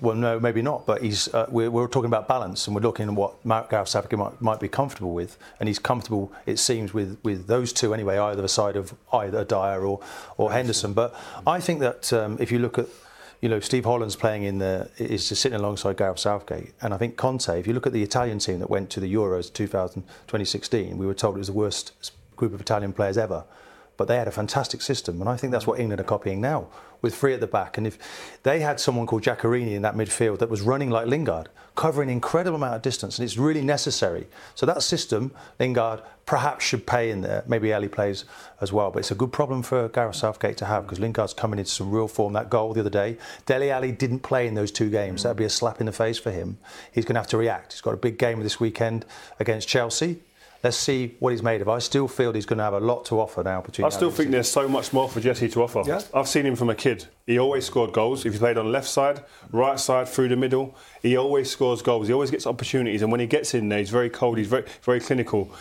Well, 0.00 0.14
no, 0.14 0.38
maybe 0.38 0.62
not. 0.62 0.86
But 0.86 1.02
he's 1.02 1.32
uh, 1.34 1.46
we're, 1.48 1.70
we're 1.70 1.88
talking 1.88 2.06
about 2.06 2.28
balance, 2.28 2.66
and 2.66 2.76
we're 2.76 2.82
looking 2.82 3.08
at 3.08 3.14
what 3.14 3.42
Gareth 3.68 3.88
Southgate 3.88 4.18
might, 4.18 4.40
might 4.40 4.60
be 4.60 4.68
comfortable 4.68 5.12
with, 5.12 5.38
and 5.58 5.68
he's 5.68 5.78
comfortable, 5.78 6.32
it 6.44 6.58
seems, 6.58 6.94
with, 6.94 7.18
with 7.22 7.46
those 7.46 7.72
two 7.72 7.92
anyway, 7.94 8.18
either 8.18 8.42
the 8.42 8.48
side 8.48 8.76
of 8.76 8.94
either 9.12 9.44
Dier 9.44 9.84
or 9.84 10.00
or 10.36 10.52
Henderson. 10.52 10.92
But 10.92 11.14
I 11.46 11.60
think 11.60 11.80
that 11.80 12.12
um, 12.12 12.36
if 12.40 12.52
you 12.52 12.58
look 12.58 12.78
at 12.78 12.86
you 13.42 13.50
know, 13.50 13.60
Steve 13.60 13.84
Holland's 13.84 14.16
playing 14.16 14.44
in 14.44 14.58
the 14.58 14.90
is 14.96 15.28
just 15.28 15.42
sitting 15.42 15.58
alongside 15.58 15.96
Gareth 15.96 16.18
Southgate, 16.18 16.72
and 16.80 16.94
I 16.94 16.96
think 16.96 17.16
Conte. 17.16 17.48
If 17.48 17.66
you 17.66 17.74
look 17.74 17.86
at 17.86 17.92
the 17.92 18.02
Italian 18.02 18.38
team 18.38 18.60
that 18.60 18.70
went 18.70 18.88
to 18.90 19.00
the 19.00 19.12
Euros 19.12 19.52
2000, 19.52 20.02
2016, 20.02 20.96
we 20.96 21.06
were 21.06 21.14
told 21.14 21.36
it 21.36 21.38
was 21.38 21.48
the 21.48 21.52
worst 21.52 22.12
group 22.36 22.54
of 22.54 22.60
Italian 22.60 22.92
players 22.92 23.18
ever 23.18 23.44
but 23.96 24.08
they 24.08 24.16
had 24.16 24.28
a 24.28 24.32
fantastic 24.32 24.82
system, 24.82 25.20
and 25.20 25.28
I 25.28 25.36
think 25.36 25.52
that's 25.52 25.66
what 25.66 25.80
England 25.80 26.00
are 26.00 26.04
copying 26.04 26.40
now 26.40 26.68
with 27.02 27.14
three 27.14 27.34
at 27.34 27.40
the 27.40 27.46
back. 27.46 27.78
And 27.78 27.86
if 27.86 27.98
they 28.42 28.60
had 28.60 28.80
someone 28.80 29.06
called 29.06 29.22
Giaccherini 29.22 29.72
in 29.72 29.82
that 29.82 29.94
midfield 29.94 30.38
that 30.38 30.48
was 30.48 30.62
running 30.62 30.90
like 30.90 31.06
Lingard, 31.06 31.48
covering 31.74 32.08
an 32.08 32.14
incredible 32.14 32.56
amount 32.56 32.74
of 32.74 32.82
distance, 32.82 33.18
and 33.18 33.24
it's 33.24 33.36
really 33.36 33.62
necessary. 33.62 34.26
So 34.54 34.66
that 34.66 34.82
system, 34.82 35.30
Lingard 35.60 36.00
perhaps 36.24 36.64
should 36.64 36.86
pay 36.86 37.10
in 37.10 37.20
there. 37.20 37.44
Maybe 37.46 37.72
Alli 37.72 37.88
plays 37.88 38.24
as 38.60 38.72
well, 38.72 38.90
but 38.90 39.00
it's 39.00 39.10
a 39.10 39.14
good 39.14 39.32
problem 39.32 39.62
for 39.62 39.88
Gareth 39.88 40.16
Southgate 40.16 40.56
to 40.56 40.64
have 40.64 40.84
because 40.84 40.98
Lingard's 40.98 41.34
coming 41.34 41.58
into 41.58 41.70
some 41.70 41.90
real 41.90 42.08
form. 42.08 42.32
That 42.32 42.50
goal 42.50 42.72
the 42.72 42.80
other 42.80 42.90
day, 42.90 43.18
Dele 43.44 43.70
Alli 43.70 43.92
didn't 43.92 44.20
play 44.20 44.46
in 44.46 44.54
those 44.54 44.72
two 44.72 44.90
games. 44.90 45.22
That'd 45.22 45.36
be 45.36 45.44
a 45.44 45.50
slap 45.50 45.80
in 45.80 45.86
the 45.86 45.92
face 45.92 46.18
for 46.18 46.30
him. 46.30 46.58
He's 46.92 47.04
going 47.04 47.14
to 47.14 47.20
have 47.20 47.28
to 47.28 47.36
react. 47.36 47.74
He's 47.74 47.82
got 47.82 47.94
a 47.94 47.98
big 47.98 48.18
game 48.18 48.42
this 48.42 48.58
weekend 48.58 49.04
against 49.38 49.68
Chelsea. 49.68 50.20
Let's 50.62 50.76
see 50.76 51.16
what 51.18 51.30
he's 51.30 51.42
made 51.42 51.60
of. 51.60 51.68
I 51.68 51.78
still 51.78 52.08
feel 52.08 52.32
he's 52.32 52.46
going 52.46 52.58
to 52.58 52.64
have 52.64 52.74
a 52.74 52.80
lot 52.80 53.04
to 53.06 53.20
offer 53.20 53.42
now. 53.42 53.60
Between 53.60 53.84
I 53.84 53.88
still 53.90 54.10
think 54.10 54.30
there's 54.30 54.50
so 54.50 54.68
much 54.68 54.92
more 54.92 55.08
for 55.08 55.20
Jesse 55.20 55.48
to 55.50 55.62
offer. 55.62 55.82
Yeah. 55.86 56.00
I've 56.14 56.28
seen 56.28 56.46
him 56.46 56.56
from 56.56 56.70
a 56.70 56.74
kid. 56.74 57.06
He 57.26 57.38
always 57.38 57.64
scored 57.64 57.92
goals. 57.92 58.24
If 58.24 58.32
he 58.32 58.38
played 58.38 58.58
on 58.58 58.66
the 58.66 58.70
left 58.70 58.88
side, 58.88 59.22
right 59.52 59.78
side, 59.78 60.08
through 60.08 60.28
the 60.28 60.36
middle, 60.36 60.76
he 61.02 61.16
always 61.16 61.50
scores 61.50 61.82
goals. 61.82 62.08
He 62.08 62.12
always 62.12 62.30
gets 62.30 62.46
opportunities, 62.46 63.02
and 63.02 63.10
when 63.10 63.20
he 63.20 63.26
gets 63.26 63.54
in 63.54 63.68
there, 63.68 63.78
he's 63.78 63.90
very 63.90 64.10
cold. 64.10 64.38
He's 64.38 64.48
very 64.48 64.64
very 64.82 65.00
clinical. 65.00 65.52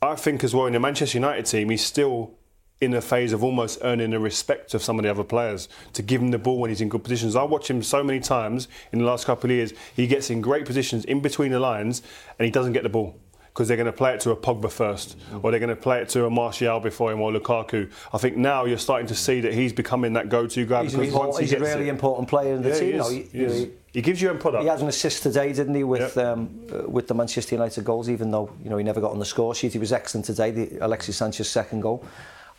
I 0.00 0.16
think 0.16 0.42
as 0.42 0.52
well 0.54 0.66
in 0.66 0.72
the 0.72 0.80
Manchester 0.80 1.18
United 1.18 1.46
team, 1.46 1.70
he's 1.70 1.84
still 1.84 2.34
in 2.80 2.92
a 2.94 3.00
phase 3.00 3.32
of 3.32 3.44
almost 3.44 3.78
earning 3.82 4.10
the 4.10 4.18
respect 4.18 4.74
of 4.74 4.82
some 4.82 4.98
of 4.98 5.04
the 5.04 5.10
other 5.10 5.22
players 5.22 5.68
to 5.92 6.02
give 6.02 6.20
him 6.20 6.32
the 6.32 6.38
ball 6.38 6.58
when 6.58 6.68
he's 6.68 6.80
in 6.80 6.88
good 6.88 7.04
positions. 7.04 7.36
I 7.36 7.44
watch 7.44 7.70
him 7.70 7.80
so 7.80 8.02
many 8.02 8.18
times 8.18 8.66
in 8.90 8.98
the 8.98 9.04
last 9.04 9.24
couple 9.24 9.48
of 9.48 9.54
years. 9.54 9.72
He 9.94 10.08
gets 10.08 10.30
in 10.30 10.40
great 10.40 10.66
positions 10.66 11.04
in 11.04 11.20
between 11.20 11.52
the 11.52 11.60
lines, 11.60 12.02
and 12.40 12.44
he 12.44 12.50
doesn't 12.50 12.72
get 12.72 12.82
the 12.82 12.88
ball 12.88 13.16
because 13.52 13.68
they're 13.68 13.76
going 13.76 13.84
to 13.84 13.92
play 13.92 14.14
it 14.14 14.20
to 14.20 14.30
a 14.30 14.36
Pogba 14.36 14.70
first, 14.70 15.18
or 15.42 15.50
they're 15.50 15.60
going 15.60 15.68
to 15.68 15.76
play 15.76 16.00
it 16.00 16.08
to 16.10 16.24
a 16.24 16.30
Martial 16.30 16.80
before 16.80 17.12
him 17.12 17.20
or 17.20 17.30
Lukaku. 17.30 17.90
I 18.12 18.18
think 18.18 18.36
now 18.36 18.64
you're 18.64 18.78
starting 18.78 19.06
to 19.08 19.14
see 19.14 19.40
that 19.42 19.52
he's 19.52 19.74
becoming 19.74 20.14
that 20.14 20.30
go-to 20.30 20.64
guy. 20.64 20.84
He's, 20.84 20.92
because 20.92 21.06
he's, 21.08 21.14
once 21.14 21.38
he's 21.38 21.50
he 21.50 21.56
a 21.56 21.60
really 21.60 21.88
it, 21.88 21.90
important 21.90 22.28
player 22.28 22.54
in 22.54 22.62
the 22.62 22.70
Yeah, 22.70 22.78
team. 22.78 22.86
he 22.86 22.92
you 22.92 22.98
know, 22.98 23.08
he, 23.10 23.22
he 23.22 23.38
you 23.40 23.46
know, 23.46 23.52
is. 23.52 23.60
he- 23.60 23.70
He 23.92 24.00
gives 24.00 24.22
you 24.22 24.30
a 24.30 24.34
product. 24.34 24.62
He 24.62 24.68
had 24.70 24.80
an 24.80 24.88
assist 24.88 25.22
today, 25.22 25.52
didn't 25.52 25.74
he, 25.74 25.84
with 25.84 26.16
um, 26.16 26.48
uh, 26.72 26.88
with 26.88 27.08
the 27.08 27.14
Manchester 27.14 27.54
United 27.54 27.84
goals? 27.84 28.08
Even 28.08 28.30
though 28.30 28.48
you 28.64 28.70
know 28.70 28.78
he 28.78 28.84
never 28.84 29.02
got 29.02 29.10
on 29.12 29.18
the 29.18 29.26
score 29.26 29.54
sheet, 29.54 29.74
he 29.74 29.78
was 29.78 29.92
excellent 29.92 30.24
today. 30.24 30.50
The 30.50 30.78
Alexis 30.80 31.16
Sanchez 31.18 31.48
second 31.50 31.80
goal, 31.82 32.02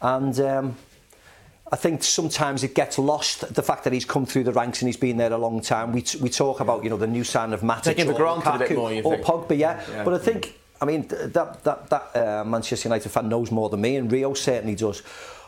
and. 0.01 0.39
Um, 0.39 0.75
I 1.71 1.75
think 1.75 2.03
sometimes 2.03 2.63
it 2.63 2.75
gets 2.75 2.99
lost 2.99 3.51
the 3.55 3.63
fact 3.63 3.83
that 3.85 3.93
he's 3.93 4.05
come 4.05 4.27
through 4.27 4.43
the 4.43 4.51
ranks 4.51 4.81
and 4.83 4.87
he's 4.89 4.97
been 4.97 5.17
there 5.17 5.31
a 5.33 5.37
long 5.39 5.59
time. 5.59 5.91
We, 5.91 6.03
t- 6.03 6.19
we 6.19 6.29
talk 6.29 6.59
about 6.59 6.83
you 6.83 6.91
know 6.91 6.97
the 6.97 7.07
new 7.07 7.23
sign 7.23 7.51
of 7.51 7.61
Matic 7.61 7.83
Taken 7.83 8.07
for 8.07 8.13
or 8.13 8.17
granted 8.17 8.55
a 8.55 8.67
bit 8.67 8.77
more, 8.77 8.93
you 8.93 9.01
or 9.01 9.15
think? 9.15 9.25
Pogba, 9.25 9.57
yeah. 9.57 9.81
Yeah. 9.89 10.03
But 10.03 10.13
I 10.13 10.17
think 10.19 10.59
I 10.83 10.85
mean 10.85 11.07
that 11.07 11.63
that 11.63 11.89
that 11.89 12.15
uh, 12.15 12.43
Manchester 12.43 12.89
United 12.89 13.09
fan 13.09 13.29
knows 13.29 13.51
more 13.51 13.69
than 13.69 13.79
me, 13.79 13.95
and 13.95 14.11
Rio 14.11 14.33
certainly 14.33 14.75
does. 14.75 15.01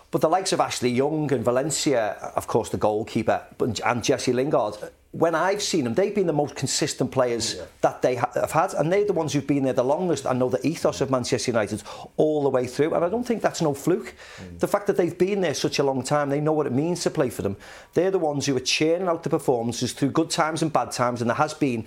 But 0.09 0.21
the 0.21 0.29
likes 0.29 0.53
of 0.53 0.61
Ashley 0.61 0.91
Young 0.91 1.29
and 1.33 1.43
Valencia, 1.43 2.13
of 2.35 2.47
course, 2.47 2.69
the 2.69 2.77
goalkeeper, 2.77 3.41
and 3.59 4.01
Jesse 4.01 4.31
Lingard, 4.31 4.75
when 5.11 5.35
I've 5.35 5.61
seen 5.61 5.83
them, 5.83 5.93
they've 5.93 6.15
been 6.15 6.27
the 6.27 6.33
most 6.33 6.55
consistent 6.55 7.11
players 7.11 7.61
that 7.81 8.01
they 8.01 8.15
have 8.15 8.51
had, 8.51 8.73
and 8.75 8.91
they're 8.91 9.05
the 9.05 9.13
ones 9.13 9.33
who've 9.33 9.45
been 9.45 9.63
there 9.63 9.73
the 9.73 9.83
longest 9.83 10.25
and 10.25 10.39
know 10.39 10.47
the 10.47 10.65
ethos 10.65 11.01
of 11.01 11.09
Manchester 11.09 11.51
United 11.51 11.83
all 12.15 12.43
the 12.43 12.49
way 12.49 12.65
through. 12.65 12.93
And 12.93 13.03
I 13.03 13.09
don't 13.09 13.25
think 13.25 13.41
that's 13.41 13.61
no 13.61 13.73
fluke. 13.73 14.13
The 14.59 14.67
fact 14.67 14.87
that 14.87 14.95
they've 14.95 15.17
been 15.17 15.41
there 15.41 15.53
such 15.53 15.79
a 15.79 15.83
long 15.83 16.01
time, 16.03 16.29
they 16.29 16.39
know 16.39 16.53
what 16.53 16.67
it 16.67 16.73
means 16.73 17.03
to 17.03 17.09
play 17.09 17.29
for 17.29 17.41
them. 17.41 17.57
They're 17.93 18.11
the 18.11 18.19
ones 18.19 18.45
who 18.45 18.55
are 18.55 18.61
churning 18.61 19.07
out 19.09 19.23
the 19.23 19.29
performances 19.29 19.91
through 19.91 20.11
good 20.11 20.29
times 20.29 20.61
and 20.61 20.71
bad 20.71 20.91
times, 20.91 21.21
and 21.21 21.29
there 21.29 21.35
has 21.35 21.53
been 21.53 21.85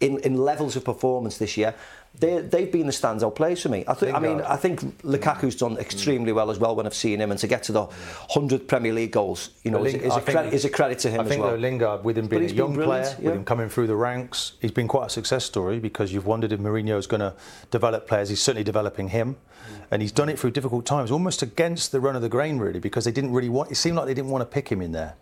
in, 0.00 0.18
in 0.20 0.36
levels 0.36 0.76
of 0.76 0.84
performance 0.84 1.38
this 1.38 1.56
year. 1.56 1.74
They, 2.18 2.40
they've 2.40 2.72
been 2.72 2.86
the 2.86 2.92
standout 2.92 3.34
players 3.36 3.62
for 3.62 3.68
me. 3.68 3.84
I, 3.86 3.94
th- 3.94 4.14
I 4.14 4.18
mean, 4.18 4.40
I 4.40 4.56
think 4.56 4.80
Lukaku's 5.02 5.54
done 5.54 5.76
extremely 5.76 6.32
well 6.32 6.50
as 6.50 6.58
well 6.58 6.74
when 6.74 6.86
I've 6.86 6.94
seen 6.94 7.20
him, 7.20 7.30
and 7.30 7.38
to 7.40 7.46
get 7.46 7.62
to 7.64 7.72
the 7.72 7.82
100 7.82 8.66
Premier 8.66 8.92
League 8.92 9.12
goals, 9.12 9.50
you 9.62 9.70
know, 9.70 9.78
Well, 9.78 9.92
Ling- 9.92 10.00
is, 10.00 10.16
a, 10.16 10.20
think- 10.20 10.36
credit, 10.36 10.54
is 10.54 10.64
a 10.64 10.70
credit 10.70 10.98
to 11.00 11.10
him 11.10 11.20
as 11.20 11.26
well. 11.26 11.26
I 11.26 11.28
think 11.28 11.42
well. 11.42 11.50
though 11.52 11.58
Lingard, 11.58 12.04
with 12.04 12.18
him 12.18 12.26
being 12.26 12.44
a 12.44 12.46
young 12.46 12.74
player, 12.74 13.02
brilliant, 13.02 13.22
with 13.22 13.34
him 13.34 13.44
coming 13.44 13.68
through 13.68 13.88
the 13.88 13.96
ranks, 13.96 14.52
he's 14.60 14.72
been 14.72 14.88
quite 14.88 15.06
a 15.06 15.10
success 15.10 15.44
story 15.44 15.78
because 15.78 16.12
you've 16.12 16.26
wondered 16.26 16.50
if 16.50 16.60
Mourinho 16.60 16.98
is 16.98 17.06
going 17.06 17.20
to 17.20 17.34
develop 17.70 18.08
players. 18.08 18.30
He's 18.30 18.42
certainly 18.42 18.64
developing 18.64 19.08
him, 19.08 19.34
mm. 19.34 19.82
and 19.90 20.00
he's 20.00 20.12
done 20.12 20.28
it 20.28 20.38
through 20.38 20.52
difficult 20.52 20.86
times, 20.86 21.10
almost 21.10 21.42
against 21.42 21.92
the 21.92 22.00
run 22.00 22.16
of 22.16 22.22
the 22.22 22.30
grain, 22.30 22.58
really, 22.58 22.80
because 22.80 23.04
they 23.04 23.12
didn't 23.12 23.32
really 23.32 23.50
want. 23.50 23.70
It 23.70 23.76
seemed 23.76 23.96
like 23.96 24.06
they 24.06 24.14
didn't 24.14 24.30
want 24.30 24.42
to 24.42 24.46
pick 24.46 24.70
him 24.70 24.80
in 24.80 24.92
there. 24.92 25.14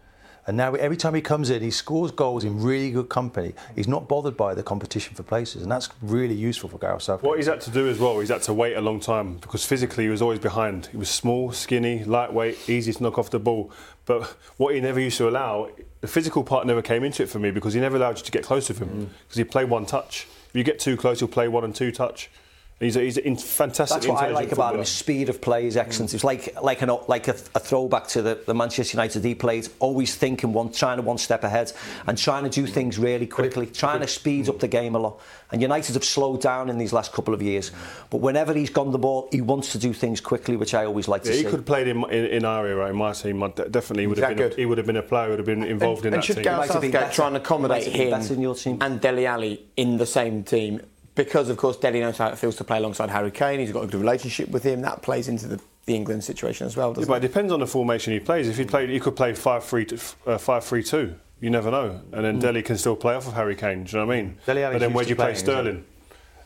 And 0.46 0.56
now 0.56 0.74
every 0.74 0.96
time 0.96 1.14
he 1.14 1.20
comes 1.20 1.50
in, 1.50 1.61
he 1.61 1.72
scores 1.72 2.12
goals 2.12 2.44
in 2.44 2.62
really 2.62 2.92
good 2.92 3.09
company. 3.09 3.52
He's 3.74 3.88
not 3.88 4.09
bothered 4.09 4.37
by 4.37 4.54
the 4.54 4.62
competition 4.62 5.14
for 5.14 5.24
places, 5.24 5.62
and 5.62 5.70
that's 5.70 5.88
really 6.00 6.35
useful 6.35 6.68
for 6.68 6.78
Gareth 6.78 7.02
Southgate. 7.02 7.28
What 7.28 7.38
he's 7.38 7.48
had 7.48 7.61
to 7.62 7.70
do 7.70 7.88
as 7.88 7.98
well, 7.98 8.20
he's 8.20 8.28
had 8.28 8.42
to 8.42 8.54
wait 8.54 8.76
a 8.76 8.80
long 8.80 9.00
time 9.00 9.38
because 9.38 9.64
physically 9.64 10.04
he 10.04 10.11
was 10.11 10.22
always 10.22 10.38
behind. 10.38 10.87
He 10.87 10.96
was 10.96 11.11
small, 11.11 11.50
skinny, 11.50 12.04
lightweight, 12.04 12.68
easy 12.68 12.92
to 12.92 13.02
knock 13.02 13.18
off 13.18 13.30
the 13.30 13.40
ball. 13.40 13.72
But 14.04 14.37
what 14.56 14.74
he 14.74 14.80
never 14.80 15.00
used 15.00 15.18
to 15.18 15.28
allow, 15.28 15.70
the 16.00 16.06
physical 16.06 16.44
part 16.44 16.64
never 16.64 16.80
came 16.80 17.02
into 17.02 17.24
it 17.24 17.28
for 17.28 17.40
me 17.40 17.50
because 17.50 17.74
he 17.74 17.80
never 17.80 17.96
allowed 17.96 18.18
you 18.18 18.24
to 18.24 18.30
get 18.30 18.44
close 18.44 18.68
with 18.68 18.78
him 18.78 18.88
mm. 18.88 19.09
because 19.24 19.37
he 19.37 19.42
played 19.42 19.68
one 19.68 19.85
touch. 19.85 20.28
If 20.48 20.54
you 20.54 20.62
get 20.62 20.78
too 20.78 20.96
close, 20.96 21.18
he'll 21.18 21.28
play 21.28 21.48
one 21.48 21.64
and 21.64 21.74
two 21.74 21.90
touch. 21.90 22.30
He's 22.79 22.95
a, 22.95 23.01
he's 23.01 23.17
a 23.17 23.27
in- 23.27 23.37
fantastic. 23.39 24.03
That's 24.03 24.07
what 24.07 24.17
I 24.23 24.27
intelligent 24.29 24.35
like 24.35 24.53
about 24.53 24.53
him. 24.53 24.57
footballer. 24.57 24.79
His 24.81 24.89
speed 24.91 25.29
of 25.31 25.41
play, 25.41 25.65
his 25.65 25.79
excellence. 25.79 26.12
It's 26.12 26.25
like 26.25 26.61
like 26.62 26.83
an, 26.83 26.91
like 27.09 27.27
a, 27.27 27.35
a 27.55 27.59
throwback 27.59 28.07
to 28.09 28.21
the, 28.21 28.39
the 28.45 28.55
Manchester 28.55 28.99
United 28.99 29.25
he 29.25 29.35
played. 29.35 29.69
Always 29.79 30.15
thinking 30.15 30.53
one, 30.53 30.73
trying 30.73 30.99
to 30.99 31.03
one 31.03 31.17
step 31.17 31.43
ahead, 31.43 31.73
and 32.07 32.19
trying 32.19 32.45
to 32.45 32.51
do 32.51 32.67
things 32.67 32.99
really 32.99 33.27
quickly, 33.27 33.65
trying 33.67 34.01
to 34.01 34.07
speed 34.07 34.51
up 34.51 34.59
the 34.59 34.69
game 34.69 34.95
a 34.95 34.99
lot. 34.99 35.19
And 35.53 35.62
United 35.62 35.95
have 35.95 36.05
slowed 36.05 36.43
down 36.43 36.69
in 36.69 36.77
these 36.77 36.93
last 36.93 37.12
couple 37.12 37.33
of 37.33 37.41
years. 37.41 37.71
But 38.11 38.19
whenever 38.19 38.53
he's 38.53 38.69
gone 38.69 38.91
the 38.91 38.99
ball, 38.99 39.29
he 39.33 39.41
wants 39.41 39.73
to 39.73 39.79
do 39.79 39.95
things 39.95 40.21
quickly, 40.21 40.57
which 40.57 40.75
I 40.75 40.85
always 40.85 41.09
like 41.09 41.25
Yeah, 41.25 41.31
to 41.31 41.33
he 41.33 41.39
see. 41.39 41.45
He 41.45 41.51
could 41.51 41.61
have 41.61 41.67
played 41.67 41.89
in, 41.89 42.05
in, 42.11 42.25
in 42.27 42.45
our 42.45 42.67
era, 42.67 42.91
in 42.91 42.97
my 42.97 43.12
team. 43.12 43.43
I 43.43 43.49
de- 43.49 43.71
definitely 43.71 44.07
would 44.07 44.19
have 44.19 44.29
that 44.29 44.37
been. 44.37 44.47
A, 44.47 44.49
good? 44.51 44.59
he 44.59 44.67
would 44.67 44.77
have 44.77 44.87
been 44.87 44.97
a 44.97 45.03
player. 45.03 45.31
Would 45.31 45.39
have 45.39 45.47
been 45.47 45.62
involved 45.62 46.05
in 46.05 46.12
and 46.12 46.21
that 46.21 46.27
should 46.27 46.37
team. 46.37 46.45
Gareth 46.45 46.71
Southgate 46.73 47.12
try 47.12 47.29
and 47.29 47.37
accommodate 47.39 47.87
him 47.87 48.12
and 48.83 49.01
Dele 49.01 49.25
Alli 49.25 49.62
in 49.79 49.97
the 49.97 50.05
same 50.07 50.43
team? 50.43 50.83
Because, 51.16 51.48
of 51.48 51.57
course, 51.57 51.76
Dele 51.76 51.98
knows 52.00 52.18
how 52.18 52.29
it 52.29 52.38
feels 52.38 52.55
to 52.57 52.64
play 52.64 52.79
alongside 52.79 53.11
Harry 53.11 53.31
Kane. 53.33 53.59
He's 53.59 53.72
got 53.72 53.83
a 53.83 53.87
good 53.88 54.00
relationship 54.00 54.50
with 54.50 54.62
him. 54.62 54.83
That 54.83 55.02
plays 55.02 55.26
into 55.26 55.48
the, 55.48 55.61
the 55.87 55.96
England 55.96 56.22
situation 56.22 56.66
as 56.66 56.76
well, 56.76 56.92
doesn't 56.92 57.05
it? 57.05 57.09
but 57.09 57.24
it 57.24 57.26
depends 57.26 57.52
on 57.52 57.59
the 57.61 57.66
formation 57.66 58.12
he 58.12 58.20
plays. 58.20 58.48
If 58.48 58.59
he 58.59 58.64
played, 58.64 58.90
he 58.90 59.00
could 59.00 59.16
play 59.16 59.33
five 59.35 59.64
three 59.64 59.87
uh, 60.26 60.38
five 60.38 60.62
three 60.64 60.83
two. 60.85 61.16
You 61.40 61.50
never 61.50 61.70
know, 61.70 62.00
and 62.12 62.24
then 62.24 62.38
Dele 62.38 62.62
can 62.62 62.79
still 62.79 62.96
play 62.96 63.14
off 63.14 63.26
of 63.26 63.35
Harry 63.35 63.57
Kane. 63.57 63.85
Do 63.85 63.90
you 63.96 63.98
know 64.02 64.07
what 64.07 64.14
I 64.16 64.22
mean? 64.22 64.38
Dele 64.46 64.62
Alli's 64.64 64.74
but 64.74 64.79
then 64.79 64.92
where 64.94 65.05
do 65.05 65.11
you 65.11 65.16
play 65.16 65.24
playing. 65.26 65.37
Sterling? 65.37 65.85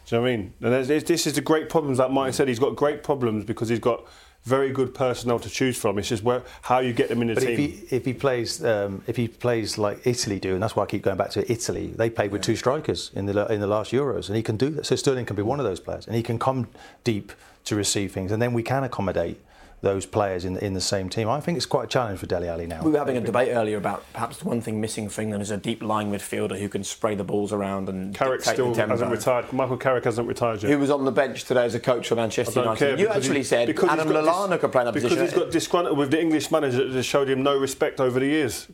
Do 0.07 0.17
you 0.17 0.19
know 0.19 0.23
what 0.23 0.29
I 0.29 0.37
mean? 0.37 0.53
And 0.63 0.73
there's, 0.73 0.89
there's- 0.89 1.03
this 1.05 1.27
is 1.29 1.35
the 1.35 1.41
great 1.41 1.69
problems. 1.69 1.99
Like 1.99 2.11
Martin 2.11 2.33
said, 2.33 2.49
he's 2.49 2.59
got 2.59 2.75
great 2.75 3.03
problems 3.05 3.45
because 3.45 3.69
he's 3.69 3.79
got 3.79 4.05
very 4.45 4.71
good 4.73 4.95
personnel 4.95 5.39
to 5.39 5.51
choose 5.51 5.77
from. 5.77 5.99
It's 5.99 6.09
just 6.09 6.23
where 6.23 6.43
how 6.63 6.79
you 6.79 6.93
get 6.93 7.09
them 7.09 7.21
in 7.23 7.29
the 7.29 7.35
But 7.35 7.45
team. 7.45 7.51
if 7.53 7.59
he 7.59 7.97
if 7.97 8.05
he 8.05 8.15
plays 8.15 8.65
um, 8.65 9.03
if 9.07 9.17
he 9.17 9.29
plays 9.29 9.79
like 9.79 10.07
Italy 10.07 10.39
do, 10.39 10.55
and 10.55 10.63
that's 10.63 10.75
why 10.75 10.85
I 10.85 10.87
keep 10.87 11.03
going 11.03 11.17
back 11.19 11.31
to 11.31 11.53
Italy. 11.53 11.89
They 11.89 12.11
played 12.11 12.33
with 12.33 12.43
two 12.43 12.57
strikers 12.57 13.11
in 13.15 13.27
the 13.27 13.47
in 13.53 13.61
the 13.61 13.67
last 13.67 13.93
Euros, 13.93 14.29
and 14.29 14.37
he 14.37 14.43
can 14.43 14.57
do 14.57 14.71
that. 14.71 14.87
So 14.87 14.97
Sterling 14.97 15.27
can 15.27 15.37
be 15.37 15.43
one 15.43 15.61
of 15.61 15.67
those 15.67 15.81
players, 15.81 16.07
and 16.07 16.17
he 16.17 16.23
can 16.23 16.39
come 16.39 16.69
deep 17.05 17.33
to 17.65 17.77
receive 17.77 18.13
things, 18.13 18.33
and 18.33 18.41
then 18.41 18.53
we 18.53 18.63
can 18.63 18.85
accommodate 18.85 19.39
those 19.83 20.05
players 20.05 20.45
in 20.45 20.55
the, 20.55 20.65
in 20.65 20.75
the 20.75 20.81
same 20.81 21.09
team. 21.09 21.29
I 21.29 21.41
think 21.41 21.57
it's 21.57 21.67
quite 21.67 21.85
a 21.85 21.87
challenge 21.87 22.19
for 22.21 22.27
Dele 22.27 22.49
Alli 22.49 22.67
now. 22.67 22.83
We 22.83 22.91
were 22.91 22.99
having 22.99 23.17
a 23.17 23.21
debate 23.21 23.49
earlier 23.53 23.79
about 23.79 24.05
perhaps 24.13 24.39
the 24.39 24.45
one 24.49 24.61
thing 24.61 24.81
missing 24.81 25.09
for 25.09 25.23
England 25.23 25.43
is 25.43 25.51
a 25.51 25.57
deep 25.57 25.83
lying 25.83 26.11
midfielder 26.11 26.59
who 26.59 26.69
can 26.69 26.85
spray 26.85 27.15
the 27.15 27.25
balls 27.25 27.53
around 27.53 27.89
and 27.89 28.15
Carrick 28.15 28.43
still 28.43 28.71
the 28.71 28.75
tempo. 28.77 28.93
hasn't 28.93 29.11
retired. 29.11 29.53
Michael 29.53 29.79
Carrick 29.79 30.05
hasn't 30.05 30.29
retired 30.29 30.63
yet. 30.63 30.71
Who 30.71 30.79
was 30.79 30.91
on 30.91 31.05
the 31.05 31.13
bench 31.13 31.45
today 31.45 31.65
as 31.65 31.75
a 31.75 31.81
coach 31.81 32.09
for 32.09 32.15
Manchester 32.15 32.61
United? 32.61 33.01
you 33.01 33.09
actually 33.09 33.39
he- 33.39 33.45
said 33.45 33.71
Adam 33.71 34.09
got 34.09 34.25
Lallana 34.25 34.51
dis- 34.51 34.61
could 34.61 34.73
play 34.73 34.83
in 34.83 34.87
that 34.87 34.95
because 34.95 35.11
position. 35.11 35.25
he's 35.27 35.35
got 35.35 35.51
disgruntled 35.51 35.97
with 35.97 36.11
the 36.11 36.21
English 36.21 36.51
manager 36.51 36.87
that 36.87 36.95
has 36.95 37.07
showed 37.07 37.29
him 37.31 37.43
no 37.43 37.57
respect 37.57 38.01
over 38.01 38.21
the 38.21 38.27
years. 38.27 38.69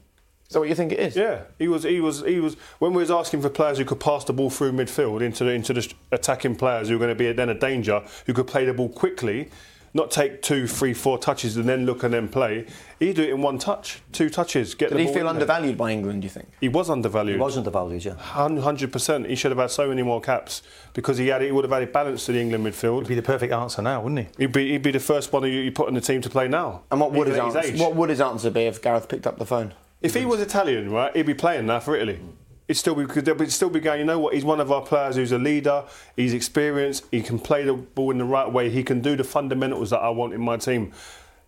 Is 0.48 0.52
that 0.52 0.60
what 0.60 0.68
you 0.68 0.76
think 0.76 0.92
it 0.92 1.00
is? 1.00 1.16
Yeah, 1.16 1.42
he 1.58 1.66
was. 1.66 1.82
He 1.82 2.00
was. 2.00 2.22
He 2.24 2.38
was. 2.38 2.54
When 2.78 2.92
we 2.94 3.02
was 3.02 3.10
asking 3.10 3.42
for 3.42 3.48
players 3.48 3.78
who 3.78 3.84
could 3.84 3.98
pass 3.98 4.22
the 4.24 4.32
ball 4.32 4.48
through 4.48 4.72
midfield 4.72 5.20
into 5.20 5.42
the, 5.42 5.50
into 5.50 5.72
the 5.72 5.92
attacking 6.12 6.54
players 6.54 6.86
who 6.88 6.94
were 6.94 6.98
going 7.04 7.08
to 7.08 7.16
be 7.16 7.32
then 7.32 7.48
a 7.48 7.54
danger, 7.54 8.04
who 8.26 8.32
could 8.32 8.46
play 8.46 8.64
the 8.64 8.72
ball 8.72 8.88
quickly, 8.88 9.50
not 9.96 10.10
take 10.12 10.42
two, 10.42 10.66
three, 10.68 10.94
four 10.94 11.18
touches 11.18 11.56
and 11.56 11.68
then 11.68 11.84
look 11.86 12.02
and 12.04 12.14
then 12.14 12.28
play. 12.28 12.66
He 13.00 13.12
do 13.12 13.22
it 13.22 13.30
in 13.30 13.42
one 13.42 13.58
touch, 13.58 14.00
two 14.12 14.30
touches. 14.30 14.74
Get 14.74 14.90
Did 14.90 14.98
the 14.98 15.02
he 15.02 15.06
feel 15.08 15.16
in 15.16 15.22
there. 15.24 15.30
undervalued 15.30 15.76
by 15.76 15.90
England, 15.90 16.22
do 16.22 16.26
you 16.26 16.30
think? 16.30 16.48
He 16.60 16.68
was 16.68 16.88
undervalued. 16.88 17.36
He 17.36 17.40
was 17.40 17.56
undervalued, 17.58 18.04
yeah. 18.04 18.14
Hundred 18.14 18.92
percent. 18.92 19.26
He 19.26 19.34
should 19.34 19.50
have 19.50 19.58
had 19.58 19.70
so 19.70 19.88
many 19.88 20.02
more 20.02 20.20
caps 20.20 20.62
because 20.94 21.18
he 21.18 21.28
had. 21.28 21.42
He 21.42 21.50
would 21.50 21.64
have 21.64 21.72
added 21.72 21.92
balance 21.92 22.26
to 22.26 22.32
the 22.32 22.40
England 22.40 22.64
midfield. 22.64 23.00
He'd 23.00 23.08
be 23.08 23.14
the 23.16 23.22
perfect 23.22 23.52
answer 23.52 23.82
now, 23.82 24.00
wouldn't 24.02 24.20
he? 24.20 24.42
He'd 24.44 24.52
be. 24.52 24.70
He'd 24.72 24.82
be 24.82 24.92
the 24.92 25.00
first 25.00 25.32
one 25.32 25.42
you, 25.42 25.48
you 25.60 25.72
put 25.72 25.88
in 25.88 25.94
the 25.94 26.00
team 26.00 26.20
to 26.22 26.30
play 26.30 26.46
now. 26.46 26.82
And 26.90 27.00
what 27.00 27.12
would 27.12 27.26
his 27.26 27.36
Even 27.36 27.46
answer? 27.48 27.60
age. 27.72 27.80
What 27.80 27.96
would 27.96 28.10
his 28.10 28.20
answer 28.20 28.50
be 28.50 28.62
if 28.62 28.80
Gareth 28.80 29.08
picked 29.08 29.26
up 29.26 29.38
the 29.38 29.46
phone? 29.46 29.74
If 30.02 30.14
he 30.14 30.24
was 30.24 30.40
Italian, 30.40 30.90
right, 30.92 31.14
he'd 31.16 31.26
be 31.26 31.34
playing 31.34 31.66
now 31.66 31.80
for 31.80 31.96
Italy. 31.96 32.20
He'd 32.68 32.74
still 32.74 32.94
be, 32.94 33.04
they'd 33.04 33.52
still 33.52 33.70
be 33.70 33.80
going. 33.80 34.00
You 34.00 34.06
know 34.06 34.18
what? 34.18 34.34
He's 34.34 34.44
one 34.44 34.60
of 34.60 34.72
our 34.72 34.82
players 34.82 35.16
who's 35.16 35.32
a 35.32 35.38
leader. 35.38 35.84
He's 36.16 36.34
experienced. 36.34 37.04
He 37.10 37.22
can 37.22 37.38
play 37.38 37.64
the 37.64 37.74
ball 37.74 38.10
in 38.10 38.18
the 38.18 38.24
right 38.24 38.50
way. 38.50 38.70
He 38.70 38.82
can 38.82 39.00
do 39.00 39.14
the 39.16 39.24
fundamentals 39.24 39.90
that 39.90 40.00
I 40.00 40.10
want 40.10 40.34
in 40.34 40.40
my 40.40 40.56
team. 40.56 40.92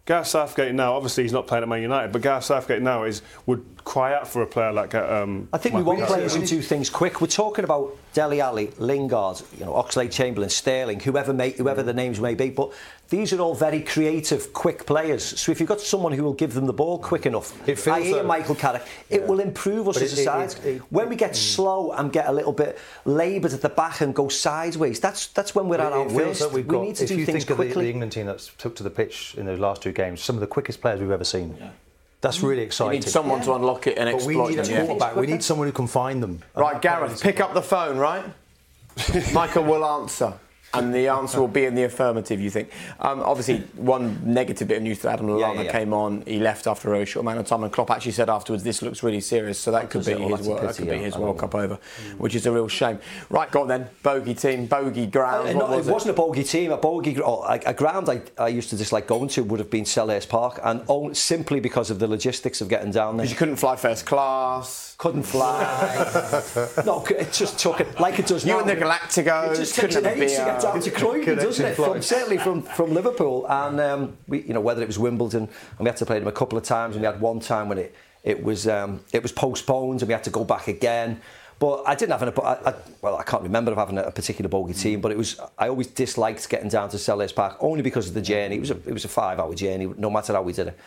Gareth 0.09 0.29
Southgate 0.29 0.75
now, 0.75 0.95
obviously 0.95 1.23
he's 1.25 1.35
not 1.35 1.47
playing 1.47 1.64
at 1.64 1.69
Man 1.69 1.83
United, 1.83 2.12
but 2.12 2.23
Gareth 2.23 2.45
Southgate 2.45 2.81
now 2.81 3.05
is 3.05 3.21
would 3.45 3.62
cry 3.85 4.14
out 4.14 4.27
for 4.27 4.41
a 4.41 4.47
player 4.47 4.73
like. 4.73 4.95
Um, 4.95 5.51
I 5.53 5.59
think 5.59 5.75
we 5.75 5.83
want 5.83 6.01
players 6.05 6.35
who 6.35 6.47
do 6.47 6.62
things 6.62 6.89
quick. 6.89 7.21
We're 7.21 7.27
talking 7.27 7.62
about 7.62 7.95
Dele 8.14 8.41
Alli, 8.41 8.71
Lingard, 8.79 9.43
you 9.59 9.66
know, 9.66 9.75
Oxlade 9.75 10.11
Chamberlain, 10.11 10.49
Sterling, 10.49 11.01
whoever 11.01 11.35
may, 11.35 11.51
whoever 11.51 11.83
the 11.83 11.93
names 11.93 12.21
may 12.21 12.35
be, 12.35 12.49
but 12.49 12.73
these 13.11 13.33
are 13.33 13.41
all 13.41 13.55
very 13.55 13.81
creative, 13.81 14.53
quick 14.53 14.85
players. 14.85 15.25
So 15.41 15.51
if 15.51 15.61
you've 15.61 15.69
got 15.69 15.81
someone 15.81 16.13
who 16.13 16.23
will 16.23 16.35
give 16.35 16.53
them 16.53 16.67
the 16.67 16.73
ball 16.75 16.99
quick 16.99 17.25
enough, 17.25 17.53
It 17.67 17.79
feels 17.79 17.97
I 17.97 18.03
hear 18.03 18.17
like- 18.19 18.27
Michael 18.27 18.55
Carrick, 18.55 18.83
it 19.09 19.23
Yeah. 19.23 19.27
will 19.27 19.41
improve 19.41 19.89
us 19.89 19.95
But 19.97 20.03
as 20.03 20.13
it- 20.13 20.21
a 20.21 20.25
side. 20.25 20.51
it- 20.51 20.67
it- 20.67 20.83
when 20.91 21.09
we 21.09 21.17
get 21.17 21.33
mm. 21.33 21.37
slow 21.37 21.93
and 21.93 22.13
get 22.13 22.29
a 22.29 22.33
little 22.33 22.53
bit 22.53 22.79
laboured 23.07 23.55
at 23.55 23.63
the 23.63 23.71
back 23.71 24.03
and 24.03 24.15
go 24.15 24.29
sideways, 24.29 25.01
that's 25.01 25.29
that's 25.29 25.55
when 25.55 25.69
we're 25.69 25.81
at 25.81 25.93
our 25.93 26.07
It 26.07 26.13
worst. 26.13 26.53
we've 26.53 26.69
got- 26.69 26.83
need 26.83 26.97
to 26.97 27.05
if 27.05 27.09
do 27.09 27.17
you 27.17 27.25
things 27.25 27.45
think 27.45 27.59
of 27.59 27.67
the, 27.67 27.73
the. 27.81 27.89
England 27.89 28.13
team 28.13 28.27
that's 28.27 28.51
took 28.59 28.77
to 28.77 28.83
the 28.83 28.91
pitch 28.91 29.35
in 29.39 29.47
those 29.47 29.59
last 29.59 29.81
two 29.83 29.93
games, 29.93 30.21
some 30.23 30.37
of 30.37 30.41
the 30.41 30.47
quickest 30.47 30.81
players 30.83 31.01
we've 31.01 31.11
ever 31.11 31.25
seen. 31.25 31.57
That's 32.21 32.43
really 32.43 32.63
exciting. 32.63 32.95
You 32.95 32.99
need 33.01 33.09
someone 33.09 33.41
to 33.43 33.55
unlock 33.55 33.87
it 33.87 33.97
and 33.97 34.07
but 34.11 34.17
exploit 34.17 34.35
we 34.49 34.57
need 34.57 34.65
them, 34.65 34.89
a 34.91 34.97
yeah. 34.99 35.15
We 35.15 35.27
need 35.29 35.43
someone 35.45 35.69
who 35.69 35.73
can 35.73 35.87
find 35.87 36.21
them. 36.23 36.43
Right, 36.55 36.83
Gareth, 36.83 37.23
pick 37.23 37.41
up 37.41 37.55
the 37.55 37.63
phone, 37.63 37.97
right? 37.97 38.25
Michael 39.33 39.63
will 39.65 39.85
answer. 39.85 40.35
And 40.75 40.95
the 40.95 41.09
answer 41.09 41.41
will 41.41 41.49
be 41.49 41.64
in 41.64 41.75
the 41.75 41.85
affirmative, 41.85 42.41
you 42.41 42.51
think. 42.51 42.71
Um, 43.01 43.21
obviously, 43.21 43.61
one 43.77 44.21
negative 44.23 44.69
bit 44.69 44.77
of 44.77 44.83
news 44.83 44.99
that 45.01 45.14
Adam 45.14 45.29
Lallana 45.29 45.57
yeah, 45.57 45.62
yeah. 45.62 45.73
came 45.73 45.95
on. 45.95 46.23
He 46.27 46.39
left 46.39 46.66
after 46.66 46.89
a 46.89 46.93
very 46.93 47.07
short 47.07 47.25
amount 47.25 47.39
of 47.39 47.47
time, 47.47 47.62
and 47.62 47.73
Klopp 47.73 47.91
actually 47.91 48.12
said 48.12 48.29
afterwards, 48.29 48.64
"This 48.64 48.83
looks 48.83 49.03
really 49.03 49.23
serious." 49.23 49.59
So 49.59 49.71
that 49.71 49.89
could 49.89 50.05
be 50.05 50.12
his, 50.12 50.47
World, 50.47 50.62
that 50.62 50.77
could 50.77 50.91
be 50.91 50.99
his 50.99 51.16
World 51.16 51.39
Cup 51.39 51.55
over, 51.55 51.79
which 52.19 52.35
is 52.35 52.45
a 52.45 52.53
real 52.53 52.69
shame. 52.69 52.99
Right, 53.31 53.51
go 53.51 53.62
on 53.62 53.69
then. 53.69 53.89
Bogey 54.03 54.35
team, 54.35 54.66
bogey 54.66 55.07
ground. 55.07 55.49
Uh, 55.49 55.53
no, 55.53 55.77
was 55.77 55.89
it, 55.89 55.93
wasn't 55.93 56.11
a 56.11 56.16
bogey 56.16 56.45
team. 56.45 56.71
A 56.71 56.77
bogey, 56.77 57.19
oh, 57.23 57.43
a, 57.45 57.61
a 57.64 57.75
ground 57.75 58.11
I, 58.11 58.21
I 58.37 58.49
used 58.49 58.69
to 58.71 58.77
dislike 58.77 59.07
going 59.07 59.29
to 59.31 59.45
would 59.45 59.61
have 59.61 59.71
been 59.71 59.85
Selhurst 59.85 60.29
Park, 60.29 60.61
and 60.62 60.83
only, 60.89 61.14
simply 61.14 61.61
because 61.61 61.91
of 61.91 61.99
the 61.99 62.07
logistics 62.07 62.61
of 62.61 62.69
getting 62.69 62.91
down 62.91 63.16
there. 63.16 63.25
Because 63.25 63.31
you 63.33 63.39
couldn't 63.39 63.57
fly 63.57 63.77
first 63.77 64.05
class. 64.05 64.88
Couldn't 64.99 65.23
fly. 65.23 65.63
no, 66.85 67.05
it 67.07 67.33
just 67.33 67.57
took 67.57 67.79
it 67.81 68.01
like 68.01 68.19
it 68.19 68.27
does 68.27 68.45
You 68.45 68.55
now. 68.55 68.61
and 68.61 68.69
the 68.69 68.75
Galacticos 68.75 69.53
It 69.53 69.57
just 69.57 69.77
takes 69.77 69.95
an 69.95 70.07
age 70.07 70.31
to 70.33 70.37
get 70.45 70.61
down 70.61 70.81
to 70.81 70.91
Croydon, 70.91 71.37
doesn't 71.37 71.65
it? 71.65 71.77
From, 71.77 72.03
certainly 72.03 72.37
from, 72.37 72.63
from 72.63 72.93
Liverpool, 72.93 73.47
and 73.49 73.81
um, 73.81 74.19
we, 74.27 74.43
you 74.43 74.53
know, 74.53 74.61
whether 74.61 74.83
it 74.83 74.89
was 74.89 74.99
Wimbledon, 74.99 75.43
and 75.45 75.79
we 75.79 75.87
had 75.87 75.97
to 75.99 76.07
play 76.07 76.19
them 76.19 76.27
a 76.27 76.33
couple 76.33 76.59
of 76.59 76.65
times, 76.65 76.97
and 76.97 77.03
we 77.03 77.07
had 77.07 77.21
one 77.21 77.39
time 77.39 77.69
when 77.69 77.79
it 77.79 77.95
it 78.25 78.43
was 78.43 78.67
um, 78.67 79.01
it 79.13 79.23
was 79.23 79.31
postponed, 79.31 80.03
and 80.03 80.09
we 80.09 80.13
had 80.13 80.25
to 80.25 80.31
go 80.31 80.45
back 80.45 80.67
again. 80.67 81.21
But 81.61 81.85
I 81.87 81.95
didn't 81.95 82.19
have 82.19 82.23
an. 82.23 82.33
I, 82.45 82.71
I, 82.71 82.75
well, 83.01 83.17
I 83.17 83.23
can't 83.23 83.45
remember 83.45 83.71
of 83.71 83.79
having 83.79 83.99
a, 83.99 84.03
a 84.03 84.11
particular 84.11 84.49
bogey 84.49 84.75
team, 84.75 85.01
but 85.01 85.13
it 85.13 85.19
was. 85.19 85.41
I 85.57 85.69
always 85.69 85.87
disliked 85.87 86.49
getting 86.49 86.69
down 86.71 86.89
to 86.91 86.97
Selhurst 86.97 87.37
Park 87.37 87.57
only 87.61 87.83
because 87.83 88.09
of 88.09 88.15
the 88.15 88.23
journey. 88.23 88.57
It 88.57 88.61
was 88.61 88.73
a, 88.73 88.77
it 88.85 88.93
was 88.93 89.05
a 89.05 89.09
five-hour 89.09 89.55
journey, 89.55 89.87
no 89.97 90.11
matter 90.11 90.33
how 90.33 90.43
we 90.43 90.53
did 90.53 90.69
it. 90.69 90.79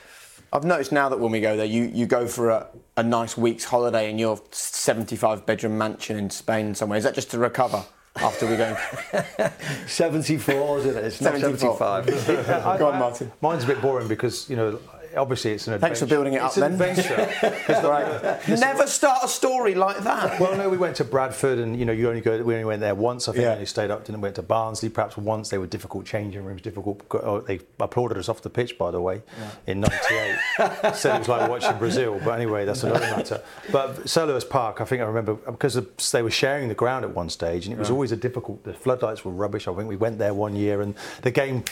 I've 0.53 0.65
noticed 0.65 0.91
now 0.91 1.07
that 1.07 1.19
when 1.19 1.31
we 1.31 1.39
go 1.39 1.55
there, 1.55 1.65
you, 1.65 1.89
you 1.93 2.05
go 2.05 2.27
for 2.27 2.49
a, 2.49 2.67
a 2.97 3.03
nice 3.03 3.37
week's 3.37 3.63
holiday 3.63 4.09
in 4.09 4.19
your 4.19 4.41
75 4.51 5.45
bedroom 5.45 5.77
mansion 5.77 6.17
in 6.17 6.29
Spain 6.29 6.75
somewhere. 6.75 6.97
Is 6.97 7.05
that 7.05 7.15
just 7.15 7.31
to 7.31 7.39
recover 7.39 7.85
after 8.17 8.45
we 8.47 8.57
go? 8.57 8.75
74, 9.87 10.79
isn't 10.79 10.97
it? 10.97 11.05
It's 11.05 11.21
not 11.21 11.37
74. 11.39 11.77
75. 12.03 12.79
Go 12.79 12.91
on, 12.91 12.99
Martin. 12.99 13.31
Mine's 13.41 13.63
a 13.63 13.67
bit 13.67 13.81
boring 13.81 14.09
because 14.09 14.49
you 14.49 14.57
know, 14.57 14.77
obviously 15.17 15.51
it's 15.51 15.67
an 15.67 15.73
adventure. 15.73 15.87
Thanks 15.95 15.99
for 15.99 16.05
building 16.07 16.33
it 16.33 16.41
it's 16.43 16.57
up 16.57 16.63
an 16.63 16.77
then. 16.77 16.89
adventure. 16.97 17.87
right. 17.87 18.47
Never 18.59 18.87
start 18.87 19.19
a 19.23 19.27
story 19.27 19.75
like 19.75 19.99
that. 19.99 20.39
Well, 20.39 20.55
no, 20.57 20.69
we 20.69 20.77
went 20.77 20.95
to 20.97 21.03
Bradford, 21.03 21.59
and 21.59 21.77
you 21.77 21.85
know, 21.85 21.91
you 21.93 22.07
only 22.09 22.21
go. 22.21 22.41
We 22.43 22.53
only 22.53 22.65
went 22.65 22.81
there 22.81 22.95
once. 22.95 23.27
I 23.27 23.31
think 23.33 23.43
Yeah. 23.43 23.49
we 23.49 23.53
only 23.55 23.65
stayed 23.65 23.91
up. 23.91 24.05
Didn't 24.05 24.21
went 24.21 24.35
to 24.35 24.41
Barnsley 24.41 24.89
perhaps 24.89 25.17
once. 25.17 25.49
They 25.49 25.57
were 25.57 25.67
difficult 25.67 26.05
changing 26.05 26.43
rooms, 26.43 26.61
difficult. 26.61 27.01
oh, 27.11 27.41
They 27.41 27.59
applauded 27.79 28.17
us 28.17 28.29
off 28.29 28.41
the 28.41 28.49
pitch, 28.49 28.77
by 28.77 28.91
the 28.91 29.01
way, 29.01 29.21
in 29.67 29.81
'98. 29.81 30.37
Said 30.95 31.15
it 31.15 31.19
was 31.19 31.27
like 31.27 31.49
watching 31.49 31.77
Brazil, 31.77 32.19
but 32.23 32.31
anyway, 32.31 32.65
that's 32.65 32.83
another 32.83 32.99
matter. 33.01 33.41
But 33.71 34.05
Selhurst 34.05 34.49
Park, 34.49 34.81
I 34.81 34.85
think 34.85 35.01
I 35.01 35.05
remember 35.05 35.35
because 35.35 35.79
they 36.11 36.21
were 36.21 36.31
sharing 36.31 36.67
the 36.69 36.75
ground 36.75 37.05
at 37.05 37.11
one 37.15 37.29
stage, 37.29 37.65
and 37.65 37.73
it 37.73 37.79
was 37.79 37.89
Yeah. 37.89 37.93
always 37.93 38.11
a 38.11 38.17
difficult. 38.17 38.63
The 38.63 38.73
floodlights 38.73 39.23
were 39.25 39.31
rubbish. 39.31 39.67
I 39.67 39.73
think 39.73 39.87
we 39.87 39.95
went 39.95 40.19
there 40.19 40.33
one 40.33 40.55
year, 40.55 40.81
and 40.81 40.95
the 41.21 41.31
game. 41.31 41.63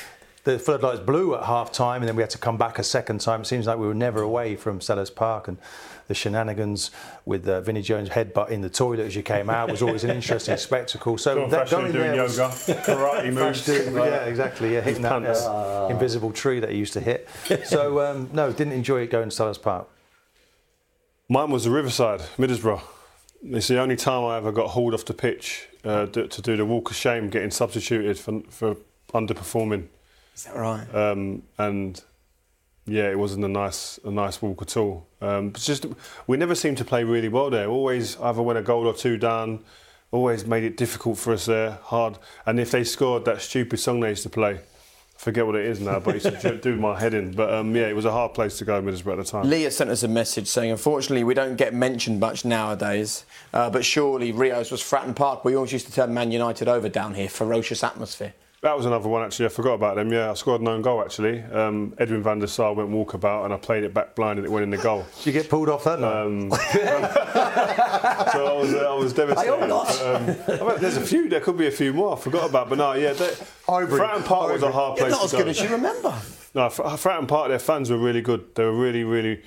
The 0.46 0.58
floodlights 0.58 1.02
blew 1.02 1.36
at 1.36 1.44
half 1.44 1.72
time, 1.72 2.02
and 2.02 2.08
then 2.08 2.16
we 2.16 2.24
had 2.24 2.30
to 2.32 2.38
come 2.38 2.58
back 2.58 2.80
a 2.80 2.84
second 2.84 3.20
time. 3.22 3.42
It 3.42 3.46
seems 3.46 3.68
like 3.68 3.78
we 3.78 3.86
were 3.88 3.94
never 3.94 4.22
away 4.22 4.56
from 4.56 4.80
Selhurst 4.80 5.14
Park, 5.16 5.48
and 5.48 5.58
the 6.08 6.14
shenanigans 6.16 6.92
with 7.26 7.48
uh, 7.48 7.62
Vinnie 7.62 7.82
Jones' 7.82 8.10
headbutt 8.10 8.50
in 8.50 8.62
the 8.62 8.70
toilet 8.70 9.02
as 9.06 9.16
you 9.16 9.22
came 9.22 9.50
out 9.50 9.70
was 9.70 9.82
always 9.82 10.04
an 10.04 10.10
interesting 10.12 10.58
spectacle. 10.70 11.18
So 11.18 11.36
John 11.36 11.50
that 11.50 11.70
Freshly 11.70 11.92
doing 11.92 12.20
was- 12.20 12.38
yoga, 12.38 12.54
karate 12.82 13.26
moves. 13.34 13.64
Fresh 13.64 13.66
doing- 13.66 13.94
like 13.96 14.10
yeah, 14.10 14.26
exactly. 14.26 14.74
Yeah, 14.74 14.82
hitting 14.82 15.02
that 15.04 15.22
uh, 15.24 15.88
invisible 15.92 16.32
tree 16.32 16.60
that 16.62 16.72
he 16.72 16.78
used 16.78 16.94
to 16.94 17.02
hit. 17.02 17.28
So 17.66 18.00
um, 18.12 18.30
no, 18.34 18.52
didn't 18.52 18.74
enjoy 18.74 19.02
it 19.02 19.12
going 19.12 19.30
to 19.30 19.36
Selhurst 19.36 19.62
Park. 19.62 19.88
Mine 21.28 21.52
was 21.52 21.66
the 21.66 21.70
Riverside, 21.72 22.22
Middlesbrough. 22.38 22.82
It's 23.44 23.68
the 23.68 23.80
only 23.80 23.96
time 23.96 24.24
I 24.26 24.38
ever 24.38 24.52
got 24.52 24.70
hauled 24.70 24.94
off 24.94 25.06
the 25.06 25.14
pitch 25.14 25.68
uh, 25.86 26.06
d- 26.06 26.28
to 26.28 26.42
do 26.42 26.58
the 26.58 26.66
walk 26.66 26.90
of 26.90 26.96
shame, 26.98 27.30
getting 27.30 27.52
substituted 27.52 28.18
for, 28.18 28.42
for 28.50 28.78
underperforming. 29.14 29.88
Is 30.40 30.46
that 30.46 30.56
right? 30.56 30.96
Um, 30.96 31.44
and 31.58 32.02
yeah, 32.86 33.10
it 33.10 33.20
wasn't 33.20 33.44
a 33.44 33.50
nice 33.50 34.00
a 34.06 34.10
nice 34.10 34.42
walk 34.42 34.62
at 34.62 34.78
all. 34.78 35.06
Um, 35.20 35.50
it's 35.50 35.66
just 35.66 35.86
we 36.28 36.38
never 36.38 36.56
seemed 36.56 36.78
to 36.78 36.86
play 36.86 37.04
really 37.04 37.28
well 37.28 37.50
there. 37.50 37.68
Always 37.68 38.18
either 38.22 38.42
went 38.42 38.58
a 38.58 38.62
goal 38.62 38.88
or 38.88 38.94
two 38.94 39.18
down. 39.18 39.66
Always 40.12 40.46
made 40.46 40.64
it 40.64 40.78
difficult 40.78 41.18
for 41.18 41.34
us 41.34 41.46
there, 41.48 41.72
hard. 41.84 42.20
And 42.46 42.58
if 42.58 42.72
they 42.72 42.86
scored 42.86 43.26
that 43.26 43.42
stupid 43.42 43.82
song 43.82 44.00
they 44.00 44.12
used 44.12 44.24
to 44.24 44.30
play, 44.30 44.62
forget 45.18 45.46
what 45.46 45.56
it 45.58 45.66
is 45.66 45.82
now, 45.82 46.00
but 46.00 46.16
it 46.16 46.24
used 46.24 46.40
to 46.40 46.58
do 46.58 46.78
my 46.78 46.98
head 46.98 47.14
in. 47.14 47.34
But 47.34 47.54
um, 47.54 47.76
yeah, 47.76 47.88
it 47.88 47.96
was 47.96 48.06
a 48.06 48.12
hard 48.12 48.34
place 48.34 48.58
to 48.60 48.66
go, 48.66 48.82
Middlesbrough 48.82 49.12
at 49.12 49.18
the 49.18 49.24
time. 49.26 49.50
Leah 49.50 49.72
sent 49.72 49.90
us 49.90 50.04
a 50.04 50.08
message 50.08 50.48
saying, 50.48 50.72
unfortunately, 50.72 51.26
we 51.26 51.34
don't 51.34 51.58
get 51.58 51.74
mentioned 51.74 52.22
much 52.22 52.46
nowadays, 52.46 53.26
uh, 53.54 53.70
but 53.70 53.84
surely 53.84 54.32
Rio's 54.32 54.72
was 54.72 54.82
Fratton 54.82 55.18
Park. 55.18 55.44
We 55.44 55.56
always 55.56 55.74
used 55.74 55.88
to 55.88 55.92
turn 55.92 56.14
Man 56.14 56.32
United 56.32 56.70
over 56.70 56.88
down 56.88 57.14
here. 57.16 57.28
Ferocious 57.28 57.84
atmosphere. 57.84 58.34
That 58.62 58.76
was 58.76 58.86
another 58.86 59.08
one 59.08 59.24
actually. 59.24 59.46
I 59.46 59.50
forgot 59.50 59.74
about 59.74 59.96
them. 59.96 60.12
Yeah, 60.12 60.32
I 60.32 60.34
scored 60.34 60.60
an 60.60 60.68
own 60.68 60.82
goal 60.82 61.02
actually. 61.02 61.42
Um, 61.44 61.94
Edwin 61.98 62.22
van 62.22 62.40
der 62.40 62.48
Sar 62.48 62.74
went 62.74 62.90
walkabout 62.90 63.46
and 63.46 63.54
I 63.54 63.58
played 63.58 63.86
it 63.86 63.94
back 63.94 64.16
blind 64.16 64.38
and 64.38 64.46
it 64.46 64.52
went 64.52 64.64
in 64.64 64.70
the 64.70 64.78
goal. 64.78 65.06
Did 65.18 65.26
you 65.28 65.32
get 65.32 65.50
pulled 65.50 65.70
off 65.70 65.86
that 65.86 66.00
night? 66.02 66.22
Um, 66.22 66.52
so 68.34 68.46
I 68.46 68.54
was, 68.60 68.74
uh, 68.74 68.92
I 68.92 68.96
was 68.96 69.14
devastated. 69.14 69.54
I 69.54 69.58
hope 69.58 69.70
not. 69.70 69.88
But, 69.88 70.60
um, 70.60 70.68
I 70.68 70.72
mean, 70.72 70.82
there's 70.82 70.98
a 70.98 71.02
few. 71.02 71.30
There 71.30 71.40
could 71.40 71.58
be 71.58 71.68
a 71.68 71.72
few 71.72 71.94
more. 71.94 72.18
I 72.18 72.20
forgot 72.20 72.50
about. 72.50 72.70
But 72.70 72.80
no, 72.80 72.94
yeah. 72.94 73.14
Fratton 73.14 74.26
Park 74.26 74.52
was 74.52 74.64
a 74.64 74.72
hard 74.72 74.98
You're 74.98 75.08
place 75.08 75.18
not 75.18 75.26
as 75.26 75.32
good 75.32 75.48
as 75.48 75.62
you 75.62 75.70
remember. 75.70 76.14
No, 76.54 76.70
Fr- 76.70 76.84
Fratton 76.84 77.28
Park. 77.28 77.50
Their 77.50 77.60
fans 77.60 77.90
were 77.90 77.98
really 77.98 78.22
good. 78.22 78.56
They 78.56 78.66
were 78.66 78.76
really, 78.76 79.04
really 79.04 79.42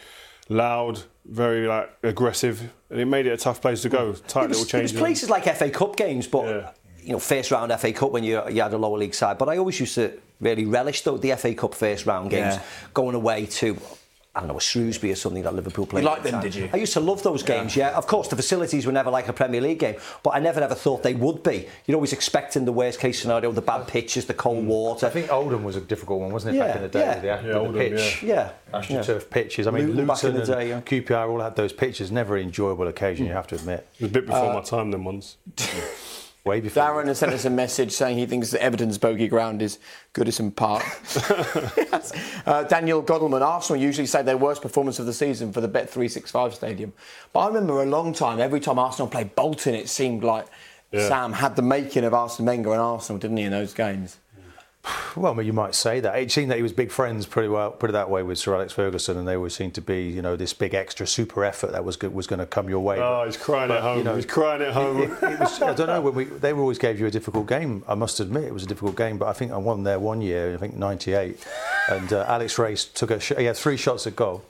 loud, 0.48 1.02
very 1.24 1.66
like 1.66 1.90
aggressive, 2.02 2.72
and 2.88 3.00
it 3.00 3.06
made 3.06 3.26
it 3.26 3.32
a 3.32 3.36
tough 3.36 3.60
place 3.60 3.82
to 3.82 3.88
go. 3.88 4.12
Tight 4.12 4.14
was, 4.14 4.26
little 4.26 4.46
it 4.46 4.48
was 4.50 4.68
changes. 4.68 4.98
places 4.98 5.30
like 5.30 5.44
FA 5.44 5.70
Cup 5.70 5.96
games, 5.96 6.26
but 6.26 6.76
you 7.02 7.12
know, 7.12 7.18
first 7.18 7.50
round 7.50 7.72
FA 7.80 7.92
Cup 7.92 8.10
when 8.12 8.24
you, 8.24 8.42
you 8.48 8.62
had 8.62 8.72
a 8.72 8.78
lower 8.78 8.98
league 8.98 9.14
side. 9.14 9.38
But 9.38 9.48
I 9.48 9.58
always 9.58 9.78
used 9.80 9.94
to 9.96 10.12
really 10.40 10.64
relish 10.64 11.02
the, 11.02 11.16
the 11.18 11.32
FA 11.36 11.54
Cup 11.54 11.74
first 11.74 12.06
round 12.06 12.30
games, 12.30 12.54
Yeah. 12.56 12.62
going 12.94 13.14
away 13.14 13.46
to. 13.46 13.76
I 14.34 14.38
don't 14.40 14.48
know, 14.48 14.56
a 14.56 14.62
Shrewsbury 14.62 15.12
or 15.12 15.16
something 15.16 15.42
that 15.42 15.54
Liverpool 15.54 15.84
played. 15.84 16.04
You 16.04 16.08
at 16.08 16.12
liked 16.12 16.24
them, 16.24 16.32
time. 16.32 16.42
did 16.42 16.54
you? 16.54 16.70
I 16.72 16.78
used 16.78 16.94
to 16.94 17.00
love 17.00 17.22
those 17.22 17.42
games, 17.42 17.76
yeah. 17.76 17.90
Of 17.90 18.06
course, 18.06 18.28
the 18.28 18.36
facilities 18.36 18.86
were 18.86 18.92
never 18.92 19.10
like 19.10 19.28
a 19.28 19.32
Premier 19.34 19.60
League 19.60 19.78
game, 19.80 19.96
but 20.22 20.30
I 20.30 20.38
never 20.38 20.58
ever 20.62 20.74
thought 20.74 21.02
they 21.02 21.12
would 21.12 21.42
be. 21.42 21.68
You're 21.84 21.96
always 21.96 22.14
expecting 22.14 22.64
the 22.64 22.72
worst 22.72 22.98
case 22.98 23.20
scenario, 23.20 23.52
the 23.52 23.60
bad 23.60 23.86
pitches, 23.88 24.24
the 24.24 24.32
cold 24.32 24.64
water. 24.66 25.04
I 25.06 25.10
think 25.10 25.30
Oldham 25.30 25.64
was 25.64 25.76
a 25.76 25.82
difficult 25.82 26.20
one, 26.22 26.32
wasn't 26.32 26.56
it, 26.56 26.60
back 26.60 26.76
in 26.76 26.82
the 26.82 26.88
day? 26.88 27.00
yeah. 27.00 27.12
with 27.12 27.20
the, 27.20 27.26
Yeah, 27.26 27.42
the 27.42 27.58
Oldham, 27.58 27.74
pitch. 27.74 28.22
yeah. 28.22 28.52
AstroTurf 28.72 29.28
pitches. 29.28 29.66
I 29.66 29.70
mean, 29.70 29.88
Luton 29.88 29.96
Luton, 29.98 30.06
back 30.06 30.24
in 30.24 30.32
the 30.32 30.38
and 30.38 30.46
day, 30.50 30.68
yeah. 30.70 30.80
QPR 30.80 31.28
all 31.28 31.40
had 31.40 31.54
those 31.54 31.74
pitches. 31.74 32.10
Never 32.10 32.38
an 32.38 32.44
enjoyable 32.44 32.88
occasion, 32.88 33.26
you 33.26 33.32
have 33.32 33.48
to 33.48 33.56
admit. 33.56 33.86
It 33.96 34.04
was 34.04 34.10
a 34.12 34.14
bit 34.14 34.24
before 34.24 34.50
Uh, 34.50 34.54
my 34.54 34.62
time 34.62 34.92
then 34.92 35.04
once. 35.04 35.36
Way 36.44 36.60
before. 36.60 36.82
Darren 36.82 37.06
has 37.06 37.18
sent 37.18 37.32
us 37.32 37.44
a 37.44 37.50
message 37.50 37.92
saying 37.92 38.18
he 38.18 38.26
thinks 38.26 38.50
the 38.50 38.60
Everton's 38.60 38.98
bogey 38.98 39.28
ground 39.28 39.62
is 39.62 39.78
Goodison 40.12 40.54
Park. 40.54 40.82
Yes. 41.76 42.12
uh, 42.46 42.64
Daniel 42.64 43.02
Godelman, 43.02 43.42
Arsenal 43.42 43.80
usually 43.80 44.06
say 44.06 44.22
their 44.22 44.36
worst 44.36 44.60
performance 44.62 44.98
of 44.98 45.06
the 45.06 45.12
season 45.12 45.52
for 45.52 45.60
the 45.60 45.68
Bet365 45.68 46.54
stadium. 46.54 46.92
But 47.32 47.40
I 47.40 47.46
remember 47.48 47.80
a 47.82 47.86
long 47.86 48.12
time, 48.12 48.40
every 48.40 48.58
time 48.60 48.78
Arsenal 48.78 49.06
played 49.08 49.36
Bolton, 49.36 49.74
it 49.74 49.88
seemed 49.88 50.24
like 50.24 50.46
Yeah. 50.90 51.06
Sam 51.08 51.32
had 51.34 51.54
the 51.54 51.62
making 51.62 52.02
of 52.04 52.12
Arsene 52.14 52.46
Wenger 52.46 52.72
and 52.72 52.80
Arsenal, 52.80 53.18
didn't 53.20 53.36
he, 53.36 53.44
in 53.44 53.52
those 53.52 53.72
games? 53.72 54.18
Well, 55.14 55.32
I 55.32 55.36
mean, 55.36 55.46
you 55.46 55.52
might 55.52 55.74
say 55.76 56.00
that. 56.00 56.18
It 56.18 56.32
seemed 56.32 56.50
that 56.50 56.56
he 56.56 56.62
was 56.62 56.72
big 56.72 56.90
friends, 56.90 57.24
pretty 57.26 57.48
well, 57.48 57.70
put 57.70 57.90
it 57.90 57.92
that 57.92 58.10
way, 58.10 58.22
with 58.24 58.38
Sir 58.38 58.54
Alex 58.54 58.72
Ferguson, 58.72 59.16
and 59.16 59.28
they 59.28 59.36
always 59.36 59.54
seemed 59.54 59.74
to 59.74 59.80
be, 59.80 60.08
you 60.08 60.22
know, 60.22 60.34
this 60.34 60.52
big 60.54 60.74
extra 60.74 61.06
super 61.06 61.44
effort 61.44 61.70
that 61.72 61.84
was 61.84 62.00
was 62.00 62.26
going 62.26 62.40
to 62.40 62.46
come 62.46 62.68
your 62.68 62.80
way. 62.80 62.98
Oh, 62.98 63.22
he's 63.24 63.36
crying 63.36 63.68
But, 63.68 63.76
at 63.78 63.82
home. 63.82 63.98
you 63.98 64.04
know, 64.04 64.16
he's 64.16 64.26
crying 64.26 64.62
at 64.62 64.72
home. 64.72 65.02
It, 65.02 65.10
it 65.22 65.38
was, 65.38 65.62
I 65.62 65.74
don't 65.74 65.86
know. 65.86 66.00
When 66.00 66.14
we, 66.14 66.24
they 66.24 66.52
always 66.52 66.78
gave 66.78 66.98
you 66.98 67.06
a 67.06 67.10
difficult 67.12 67.46
game. 67.46 67.84
I 67.86 67.94
must 67.94 68.18
admit, 68.18 68.44
it 68.44 68.54
was 68.54 68.64
a 68.64 68.66
difficult 68.66 68.96
game. 68.96 69.18
But 69.18 69.28
I 69.28 69.34
think 69.34 69.52
I 69.52 69.56
won 69.58 69.84
there 69.84 70.00
one 70.00 70.20
year. 70.20 70.52
I 70.54 70.56
think 70.56 70.74
'98, 70.74 71.46
and 71.90 72.12
uh, 72.12 72.24
Alex 72.26 72.58
Race 72.58 72.84
took 72.84 73.10
a. 73.12 73.20
Sh- 73.20 73.34
he 73.38 73.44
had 73.44 73.56
three 73.56 73.76
shots 73.76 74.06
at 74.08 74.16
goal. 74.16 74.42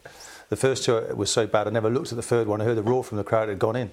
The 0.48 0.56
first 0.56 0.84
two 0.84 0.94
were 1.14 1.26
so 1.26 1.46
bad. 1.46 1.66
I 1.66 1.70
never 1.70 1.90
looked 1.90 2.12
at 2.12 2.16
the 2.16 2.22
third 2.22 2.46
one. 2.46 2.60
I 2.60 2.64
heard 2.64 2.76
the 2.76 2.82
roar 2.82 3.04
from 3.04 3.18
the 3.18 3.24
crowd 3.24 3.48
it 3.48 3.52
had 3.52 3.58
gone 3.58 3.76
in. 3.76 3.90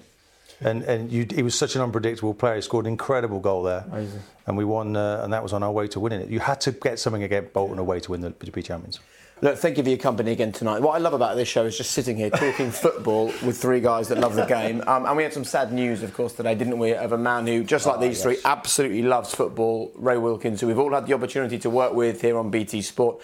And 0.62 0.82
and 0.82 1.10
you, 1.10 1.26
he 1.34 1.42
was 1.42 1.54
such 1.54 1.74
an 1.74 1.80
unpredictable 1.82 2.34
player. 2.34 2.56
He 2.56 2.60
scored 2.60 2.84
an 2.86 2.92
incredible 2.92 3.40
goal 3.40 3.62
there, 3.62 3.84
Amazing. 3.90 4.20
and 4.46 4.56
we 4.58 4.64
won. 4.64 4.94
Uh, 4.96 5.20
and 5.24 5.32
that 5.32 5.42
was 5.42 5.52
on 5.52 5.62
our 5.62 5.72
way 5.72 5.88
to 5.88 6.00
winning 6.00 6.20
it. 6.20 6.28
You 6.28 6.40
had 6.40 6.60
to 6.62 6.72
get 6.72 6.98
something 6.98 7.22
against 7.22 7.52
Bolton 7.54 7.78
away 7.78 8.00
to 8.00 8.10
win 8.10 8.20
the 8.20 8.30
to 8.30 8.52
be 8.52 8.62
champions. 8.62 9.00
Look, 9.42 9.56
thank 9.56 9.78
you 9.78 9.82
for 9.82 9.88
your 9.88 9.96
company 9.98 10.32
again 10.32 10.52
tonight. 10.52 10.82
What 10.82 10.96
I 10.96 10.98
love 10.98 11.14
about 11.14 11.34
this 11.34 11.48
show 11.48 11.64
is 11.64 11.74
just 11.78 11.92
sitting 11.92 12.18
here 12.18 12.28
talking 12.28 12.70
football 12.84 13.32
with 13.42 13.56
three 13.56 13.80
guys 13.80 14.08
that 14.08 14.18
love 14.18 14.34
the 14.34 14.44
game. 14.44 14.82
Um, 14.86 15.06
and 15.06 15.16
we 15.16 15.22
had 15.22 15.32
some 15.32 15.44
sad 15.44 15.72
news, 15.72 16.02
of 16.02 16.12
course, 16.12 16.34
today, 16.34 16.54
didn't 16.54 16.78
we, 16.78 16.92
of 16.92 17.12
a 17.12 17.16
man 17.16 17.46
who, 17.46 17.64
just 17.64 17.86
like 17.86 17.96
Oh, 17.96 18.00
these 18.02 18.16
yes. 18.18 18.22
three, 18.22 18.36
absolutely 18.44 19.00
loves 19.00 19.34
football, 19.34 19.92
Ray 19.94 20.18
Wilkins, 20.18 20.60
who 20.60 20.66
we've 20.66 20.78
all 20.78 20.92
had 20.92 21.06
the 21.06 21.14
opportunity 21.14 21.58
to 21.60 21.70
work 21.70 21.94
with 21.94 22.20
here 22.20 22.36
on 22.36 22.50
BT 22.50 22.82
Sport. 22.82 23.22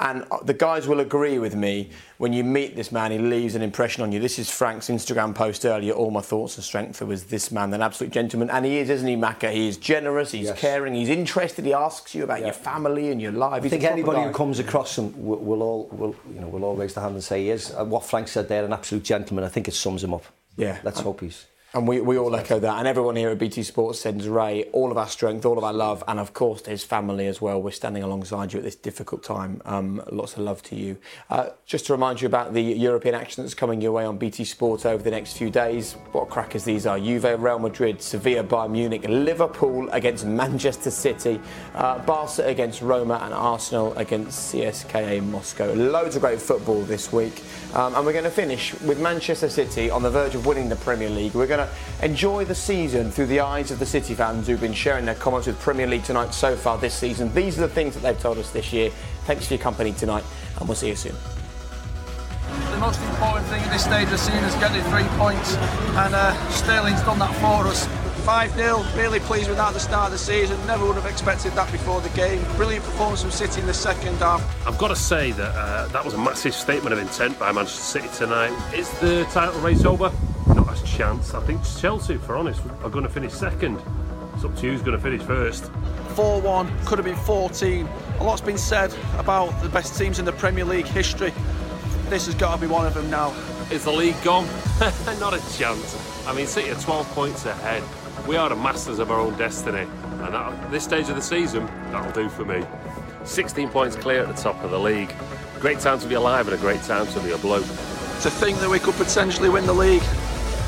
And 0.00 0.24
uh, 0.30 0.42
the 0.42 0.54
guys 0.54 0.88
will 0.88 0.98
agree 0.98 1.38
with 1.38 1.54
me 1.54 1.90
when 2.18 2.32
you 2.32 2.42
meet 2.42 2.74
this 2.74 2.90
man, 2.90 3.12
he 3.12 3.18
leaves 3.18 3.54
an 3.54 3.62
impression 3.62 4.02
on 4.02 4.10
you. 4.10 4.18
This 4.18 4.40
is 4.40 4.50
Frank's 4.50 4.88
Instagram 4.88 5.34
post 5.34 5.64
earlier. 5.64 5.92
All 5.92 6.10
my 6.10 6.20
thoughts 6.20 6.56
and 6.56 6.64
strength 6.64 7.00
was 7.00 7.24
this 7.24 7.52
man, 7.52 7.72
an 7.72 7.80
absolute 7.80 8.12
gentleman. 8.12 8.50
And 8.50 8.64
he 8.66 8.78
is, 8.78 8.90
isn't 8.90 9.06
he, 9.06 9.14
Macca? 9.14 9.52
He 9.52 9.68
is 9.68 9.76
generous, 9.76 10.32
he's 10.32 10.50
caring, 10.52 10.94
he's 10.94 11.08
interested, 11.08 11.64
he 11.64 11.72
asks 11.72 12.12
you 12.14 12.24
about 12.24 12.40
your 12.40 12.52
family 12.52 13.10
and 13.10 13.22
your 13.22 13.32
life. 13.32 13.60
I 13.60 13.60
He's 13.60 13.70
think 13.70 13.84
anybody 13.84 14.18
guy. 14.18 14.26
who 14.26 14.32
comes 14.32 14.58
across 14.58 14.98
him 14.98 15.14
will, 15.24 15.38
will 15.38 15.62
all 15.62 15.88
will 15.92 16.16
you 16.32 16.40
know 16.40 16.48
will 16.48 16.64
all 16.64 16.74
raise 16.74 16.94
their 16.94 17.02
hand 17.04 17.14
and 17.14 17.22
say 17.22 17.44
he 17.44 17.50
is. 17.50 17.72
Uh, 17.72 17.84
what 17.84 18.04
Frank 18.04 18.26
said 18.28 18.48
there, 18.48 18.64
an 18.64 18.72
absolute 18.72 19.04
gentleman. 19.04 19.44
I 19.44 19.48
think 19.48 19.68
it 19.68 19.74
sums 19.74 20.02
him 20.02 20.12
up. 20.12 20.24
Yeah. 20.56 20.78
Let's 20.82 21.00
hope 21.00 21.20
he's. 21.20 21.46
And 21.74 21.88
we, 21.88 22.00
we 22.00 22.16
all 22.16 22.36
echo 22.36 22.60
that. 22.60 22.78
And 22.78 22.86
everyone 22.86 23.16
here 23.16 23.30
at 23.30 23.38
BT 23.38 23.64
Sports 23.64 23.98
sends 23.98 24.28
Ray 24.28 24.62
all 24.72 24.92
of 24.92 24.96
our 24.96 25.08
strength, 25.08 25.44
all 25.44 25.58
of 25.58 25.64
our 25.64 25.72
love, 25.72 26.04
and 26.06 26.20
of 26.20 26.32
course 26.32 26.62
to 26.62 26.70
his 26.70 26.84
family 26.84 27.26
as 27.26 27.40
well. 27.40 27.60
We're 27.60 27.72
standing 27.72 28.04
alongside 28.04 28.52
you 28.52 28.60
at 28.60 28.64
this 28.64 28.76
difficult 28.76 29.24
time. 29.24 29.60
Um, 29.64 30.00
lots 30.12 30.34
of 30.34 30.38
love 30.38 30.62
to 30.64 30.76
you. 30.76 30.96
Uh, 31.30 31.48
just 31.66 31.86
to 31.86 31.92
remind 31.92 32.20
you 32.20 32.26
about 32.26 32.54
the 32.54 32.62
European 32.62 33.16
action 33.16 33.42
that's 33.42 33.54
coming 33.54 33.80
your 33.80 33.90
way 33.90 34.04
on 34.04 34.18
BT 34.18 34.44
Sports 34.44 34.86
over 34.86 35.02
the 35.02 35.10
next 35.10 35.36
few 35.36 35.50
days. 35.50 35.94
What 36.12 36.30
crackers 36.30 36.62
these 36.62 36.86
are 36.86 36.96
Juve, 36.96 37.24
Real 37.42 37.58
Madrid, 37.58 38.00
Sevilla, 38.00 38.44
Bayern 38.44 38.70
Munich, 38.70 39.04
Liverpool 39.08 39.88
against 39.90 40.24
Manchester 40.24 40.92
City, 40.92 41.40
uh, 41.74 41.98
Barca 42.06 42.46
against 42.46 42.82
Roma, 42.82 43.18
and 43.24 43.34
Arsenal 43.34 43.92
against 43.94 44.54
CSKA 44.54 45.24
Moscow. 45.24 45.72
Loads 45.72 46.14
of 46.14 46.22
great 46.22 46.40
football 46.40 46.82
this 46.82 47.12
week. 47.12 47.42
Um, 47.74 47.96
and 47.96 48.06
we're 48.06 48.12
going 48.12 48.22
to 48.22 48.30
finish 48.30 48.80
with 48.82 49.00
Manchester 49.00 49.48
City 49.48 49.90
on 49.90 50.04
the 50.04 50.10
verge 50.10 50.36
of 50.36 50.46
winning 50.46 50.68
the 50.68 50.76
Premier 50.76 51.10
League. 51.10 51.34
We're 51.34 51.48
going 51.48 51.58
to 51.58 51.63
enjoy 52.02 52.44
the 52.44 52.54
season 52.54 53.10
through 53.10 53.26
the 53.26 53.40
eyes 53.40 53.70
of 53.70 53.78
the 53.78 53.86
City 53.86 54.14
fans 54.14 54.46
who've 54.46 54.60
been 54.60 54.72
sharing 54.72 55.04
their 55.04 55.14
comments 55.14 55.46
with 55.46 55.58
Premier 55.60 55.86
League 55.86 56.04
tonight 56.04 56.34
so 56.34 56.56
far 56.56 56.78
this 56.78 56.94
season. 56.94 57.32
These 57.34 57.58
are 57.58 57.62
the 57.62 57.68
things 57.68 57.94
that 57.94 58.00
they've 58.00 58.18
told 58.18 58.38
us 58.38 58.50
this 58.50 58.72
year. 58.72 58.90
Thanks 59.24 59.46
for 59.46 59.54
your 59.54 59.62
company 59.62 59.92
tonight, 59.92 60.24
and 60.58 60.68
we'll 60.68 60.76
see 60.76 60.88
you 60.88 60.96
soon. 60.96 61.14
The 62.70 62.78
most 62.78 63.00
important 63.02 63.46
thing 63.46 63.62
at 63.62 63.72
this 63.72 63.84
stage 63.84 64.04
of 64.04 64.10
the 64.10 64.18
season 64.18 64.44
is 64.44 64.54
getting 64.56 64.82
three 64.84 65.08
points, 65.18 65.56
and 65.96 66.14
uh, 66.14 66.50
Sterling's 66.50 67.02
done 67.02 67.18
that 67.18 67.34
for 67.36 67.66
us. 67.68 67.88
5 68.24 68.52
0, 68.52 68.82
really 68.96 69.20
pleased 69.20 69.48
with 69.48 69.58
that 69.58 69.68
at 69.68 69.74
the 69.74 69.80
start 69.80 70.06
of 70.06 70.12
the 70.12 70.18
season. 70.18 70.58
Never 70.66 70.86
would 70.86 70.96
have 70.96 71.04
expected 71.04 71.52
that 71.52 71.70
before 71.70 72.00
the 72.00 72.08
game. 72.10 72.42
Brilliant 72.56 72.82
performance 72.82 73.20
from 73.20 73.30
City 73.30 73.60
in 73.60 73.66
the 73.66 73.74
second 73.74 74.16
half. 74.16 74.66
I've 74.66 74.78
got 74.78 74.88
to 74.88 74.96
say 74.96 75.32
that 75.32 75.54
uh, 75.54 75.88
that 75.88 76.02
was 76.02 76.14
a 76.14 76.18
massive 76.18 76.54
statement 76.54 76.94
of 76.94 76.98
intent 76.98 77.38
by 77.38 77.52
Manchester 77.52 78.00
City 78.00 78.08
tonight. 78.16 78.56
Is 78.74 78.90
the 79.00 79.24
title 79.30 79.60
race 79.60 79.84
over? 79.84 80.10
Not 80.74 80.82
a 80.82 80.96
chance. 80.96 81.34
I 81.34 81.40
think 81.42 81.62
Chelsea, 81.78 82.16
for 82.16 82.36
honest, 82.36 82.60
are 82.82 82.90
going 82.90 83.04
to 83.04 83.10
finish 83.10 83.32
second. 83.32 83.80
It's 84.34 84.44
up 84.44 84.56
to 84.56 84.66
you 84.66 84.72
who's 84.72 84.82
going 84.82 84.96
to 84.96 85.02
finish 85.02 85.22
first. 85.22 85.70
4 86.16 86.40
1, 86.40 86.84
could 86.84 86.98
have 86.98 87.04
been 87.04 87.14
14. 87.14 87.88
A 88.18 88.24
lot's 88.24 88.40
been 88.40 88.58
said 88.58 88.92
about 89.16 89.50
the 89.62 89.68
best 89.68 89.96
teams 89.96 90.18
in 90.18 90.24
the 90.24 90.32
Premier 90.32 90.64
League 90.64 90.86
history. 90.86 91.32
This 92.08 92.26
has 92.26 92.34
got 92.34 92.56
to 92.56 92.60
be 92.60 92.66
one 92.66 92.86
of 92.86 92.94
them 92.94 93.08
now. 93.08 93.32
Is 93.70 93.84
the 93.84 93.92
league 93.92 94.20
gone? 94.24 94.48
Not 95.20 95.32
a 95.32 95.56
chance. 95.56 96.26
I 96.26 96.34
mean, 96.34 96.48
City 96.48 96.70
are 96.70 96.80
12 96.80 97.08
points 97.10 97.46
ahead. 97.46 97.84
We 98.26 98.36
are 98.36 98.48
the 98.48 98.56
masters 98.56 98.98
of 98.98 99.12
our 99.12 99.20
own 99.20 99.38
destiny. 99.38 99.86
And 100.22 100.34
at 100.34 100.70
this 100.72 100.82
stage 100.82 101.08
of 101.08 101.14
the 101.14 101.22
season, 101.22 101.66
that'll 101.92 102.10
do 102.10 102.28
for 102.28 102.44
me. 102.44 102.64
16 103.22 103.68
points 103.68 103.94
clear 103.94 104.22
at 104.22 104.34
the 104.34 104.42
top 104.42 104.60
of 104.64 104.72
the 104.72 104.80
league. 104.80 105.14
Great 105.60 105.78
time 105.78 106.00
to 106.00 106.08
be 106.08 106.16
alive 106.16 106.48
and 106.48 106.56
a 106.56 106.60
great 106.60 106.82
time 106.82 107.06
to 107.06 107.20
be 107.20 107.30
a 107.30 107.38
bloke. 107.38 107.62
To 107.62 108.30
think 108.30 108.58
that 108.58 108.68
we 108.68 108.80
could 108.80 108.94
potentially 108.94 109.48
win 109.48 109.66
the 109.66 109.72
league 109.72 110.02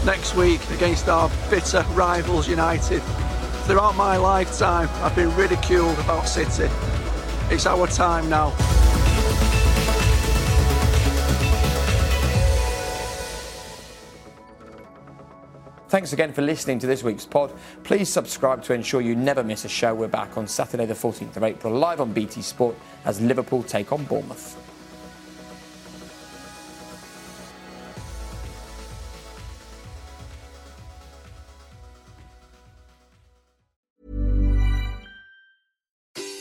next 0.06 0.36
week 0.36 0.60
against 0.70 1.08
our 1.08 1.28
bitter 1.50 1.84
rivals 1.90 2.48
United. 2.48 3.02
Throughout 3.66 3.96
my 3.96 4.16
lifetime, 4.16 4.88
I've 5.02 5.16
been 5.16 5.34
ridiculed 5.34 5.98
about 5.98 6.28
City. 6.28 6.72
It's 7.50 7.66
our 7.66 7.88
time 7.88 8.30
now. 8.30 8.50
Thanks 15.88 16.12
again 16.12 16.32
for 16.32 16.42
listening 16.42 16.78
to 16.80 16.86
this 16.86 17.02
week's 17.02 17.26
pod. 17.26 17.52
Please 17.82 18.08
subscribe 18.08 18.62
to 18.64 18.74
ensure 18.74 19.00
you 19.00 19.16
never 19.16 19.42
miss 19.42 19.64
a 19.64 19.68
show. 19.68 19.92
We're 19.92 20.06
back 20.06 20.36
on 20.36 20.46
Saturday, 20.46 20.86
the 20.86 20.94
14th 20.94 21.36
of 21.36 21.42
April, 21.42 21.72
live 21.72 22.00
on 22.00 22.12
BT 22.12 22.42
Sport 22.42 22.76
as 23.04 23.20
Liverpool 23.20 23.64
take 23.64 23.92
on 23.92 24.04
Bournemouth. 24.04 24.65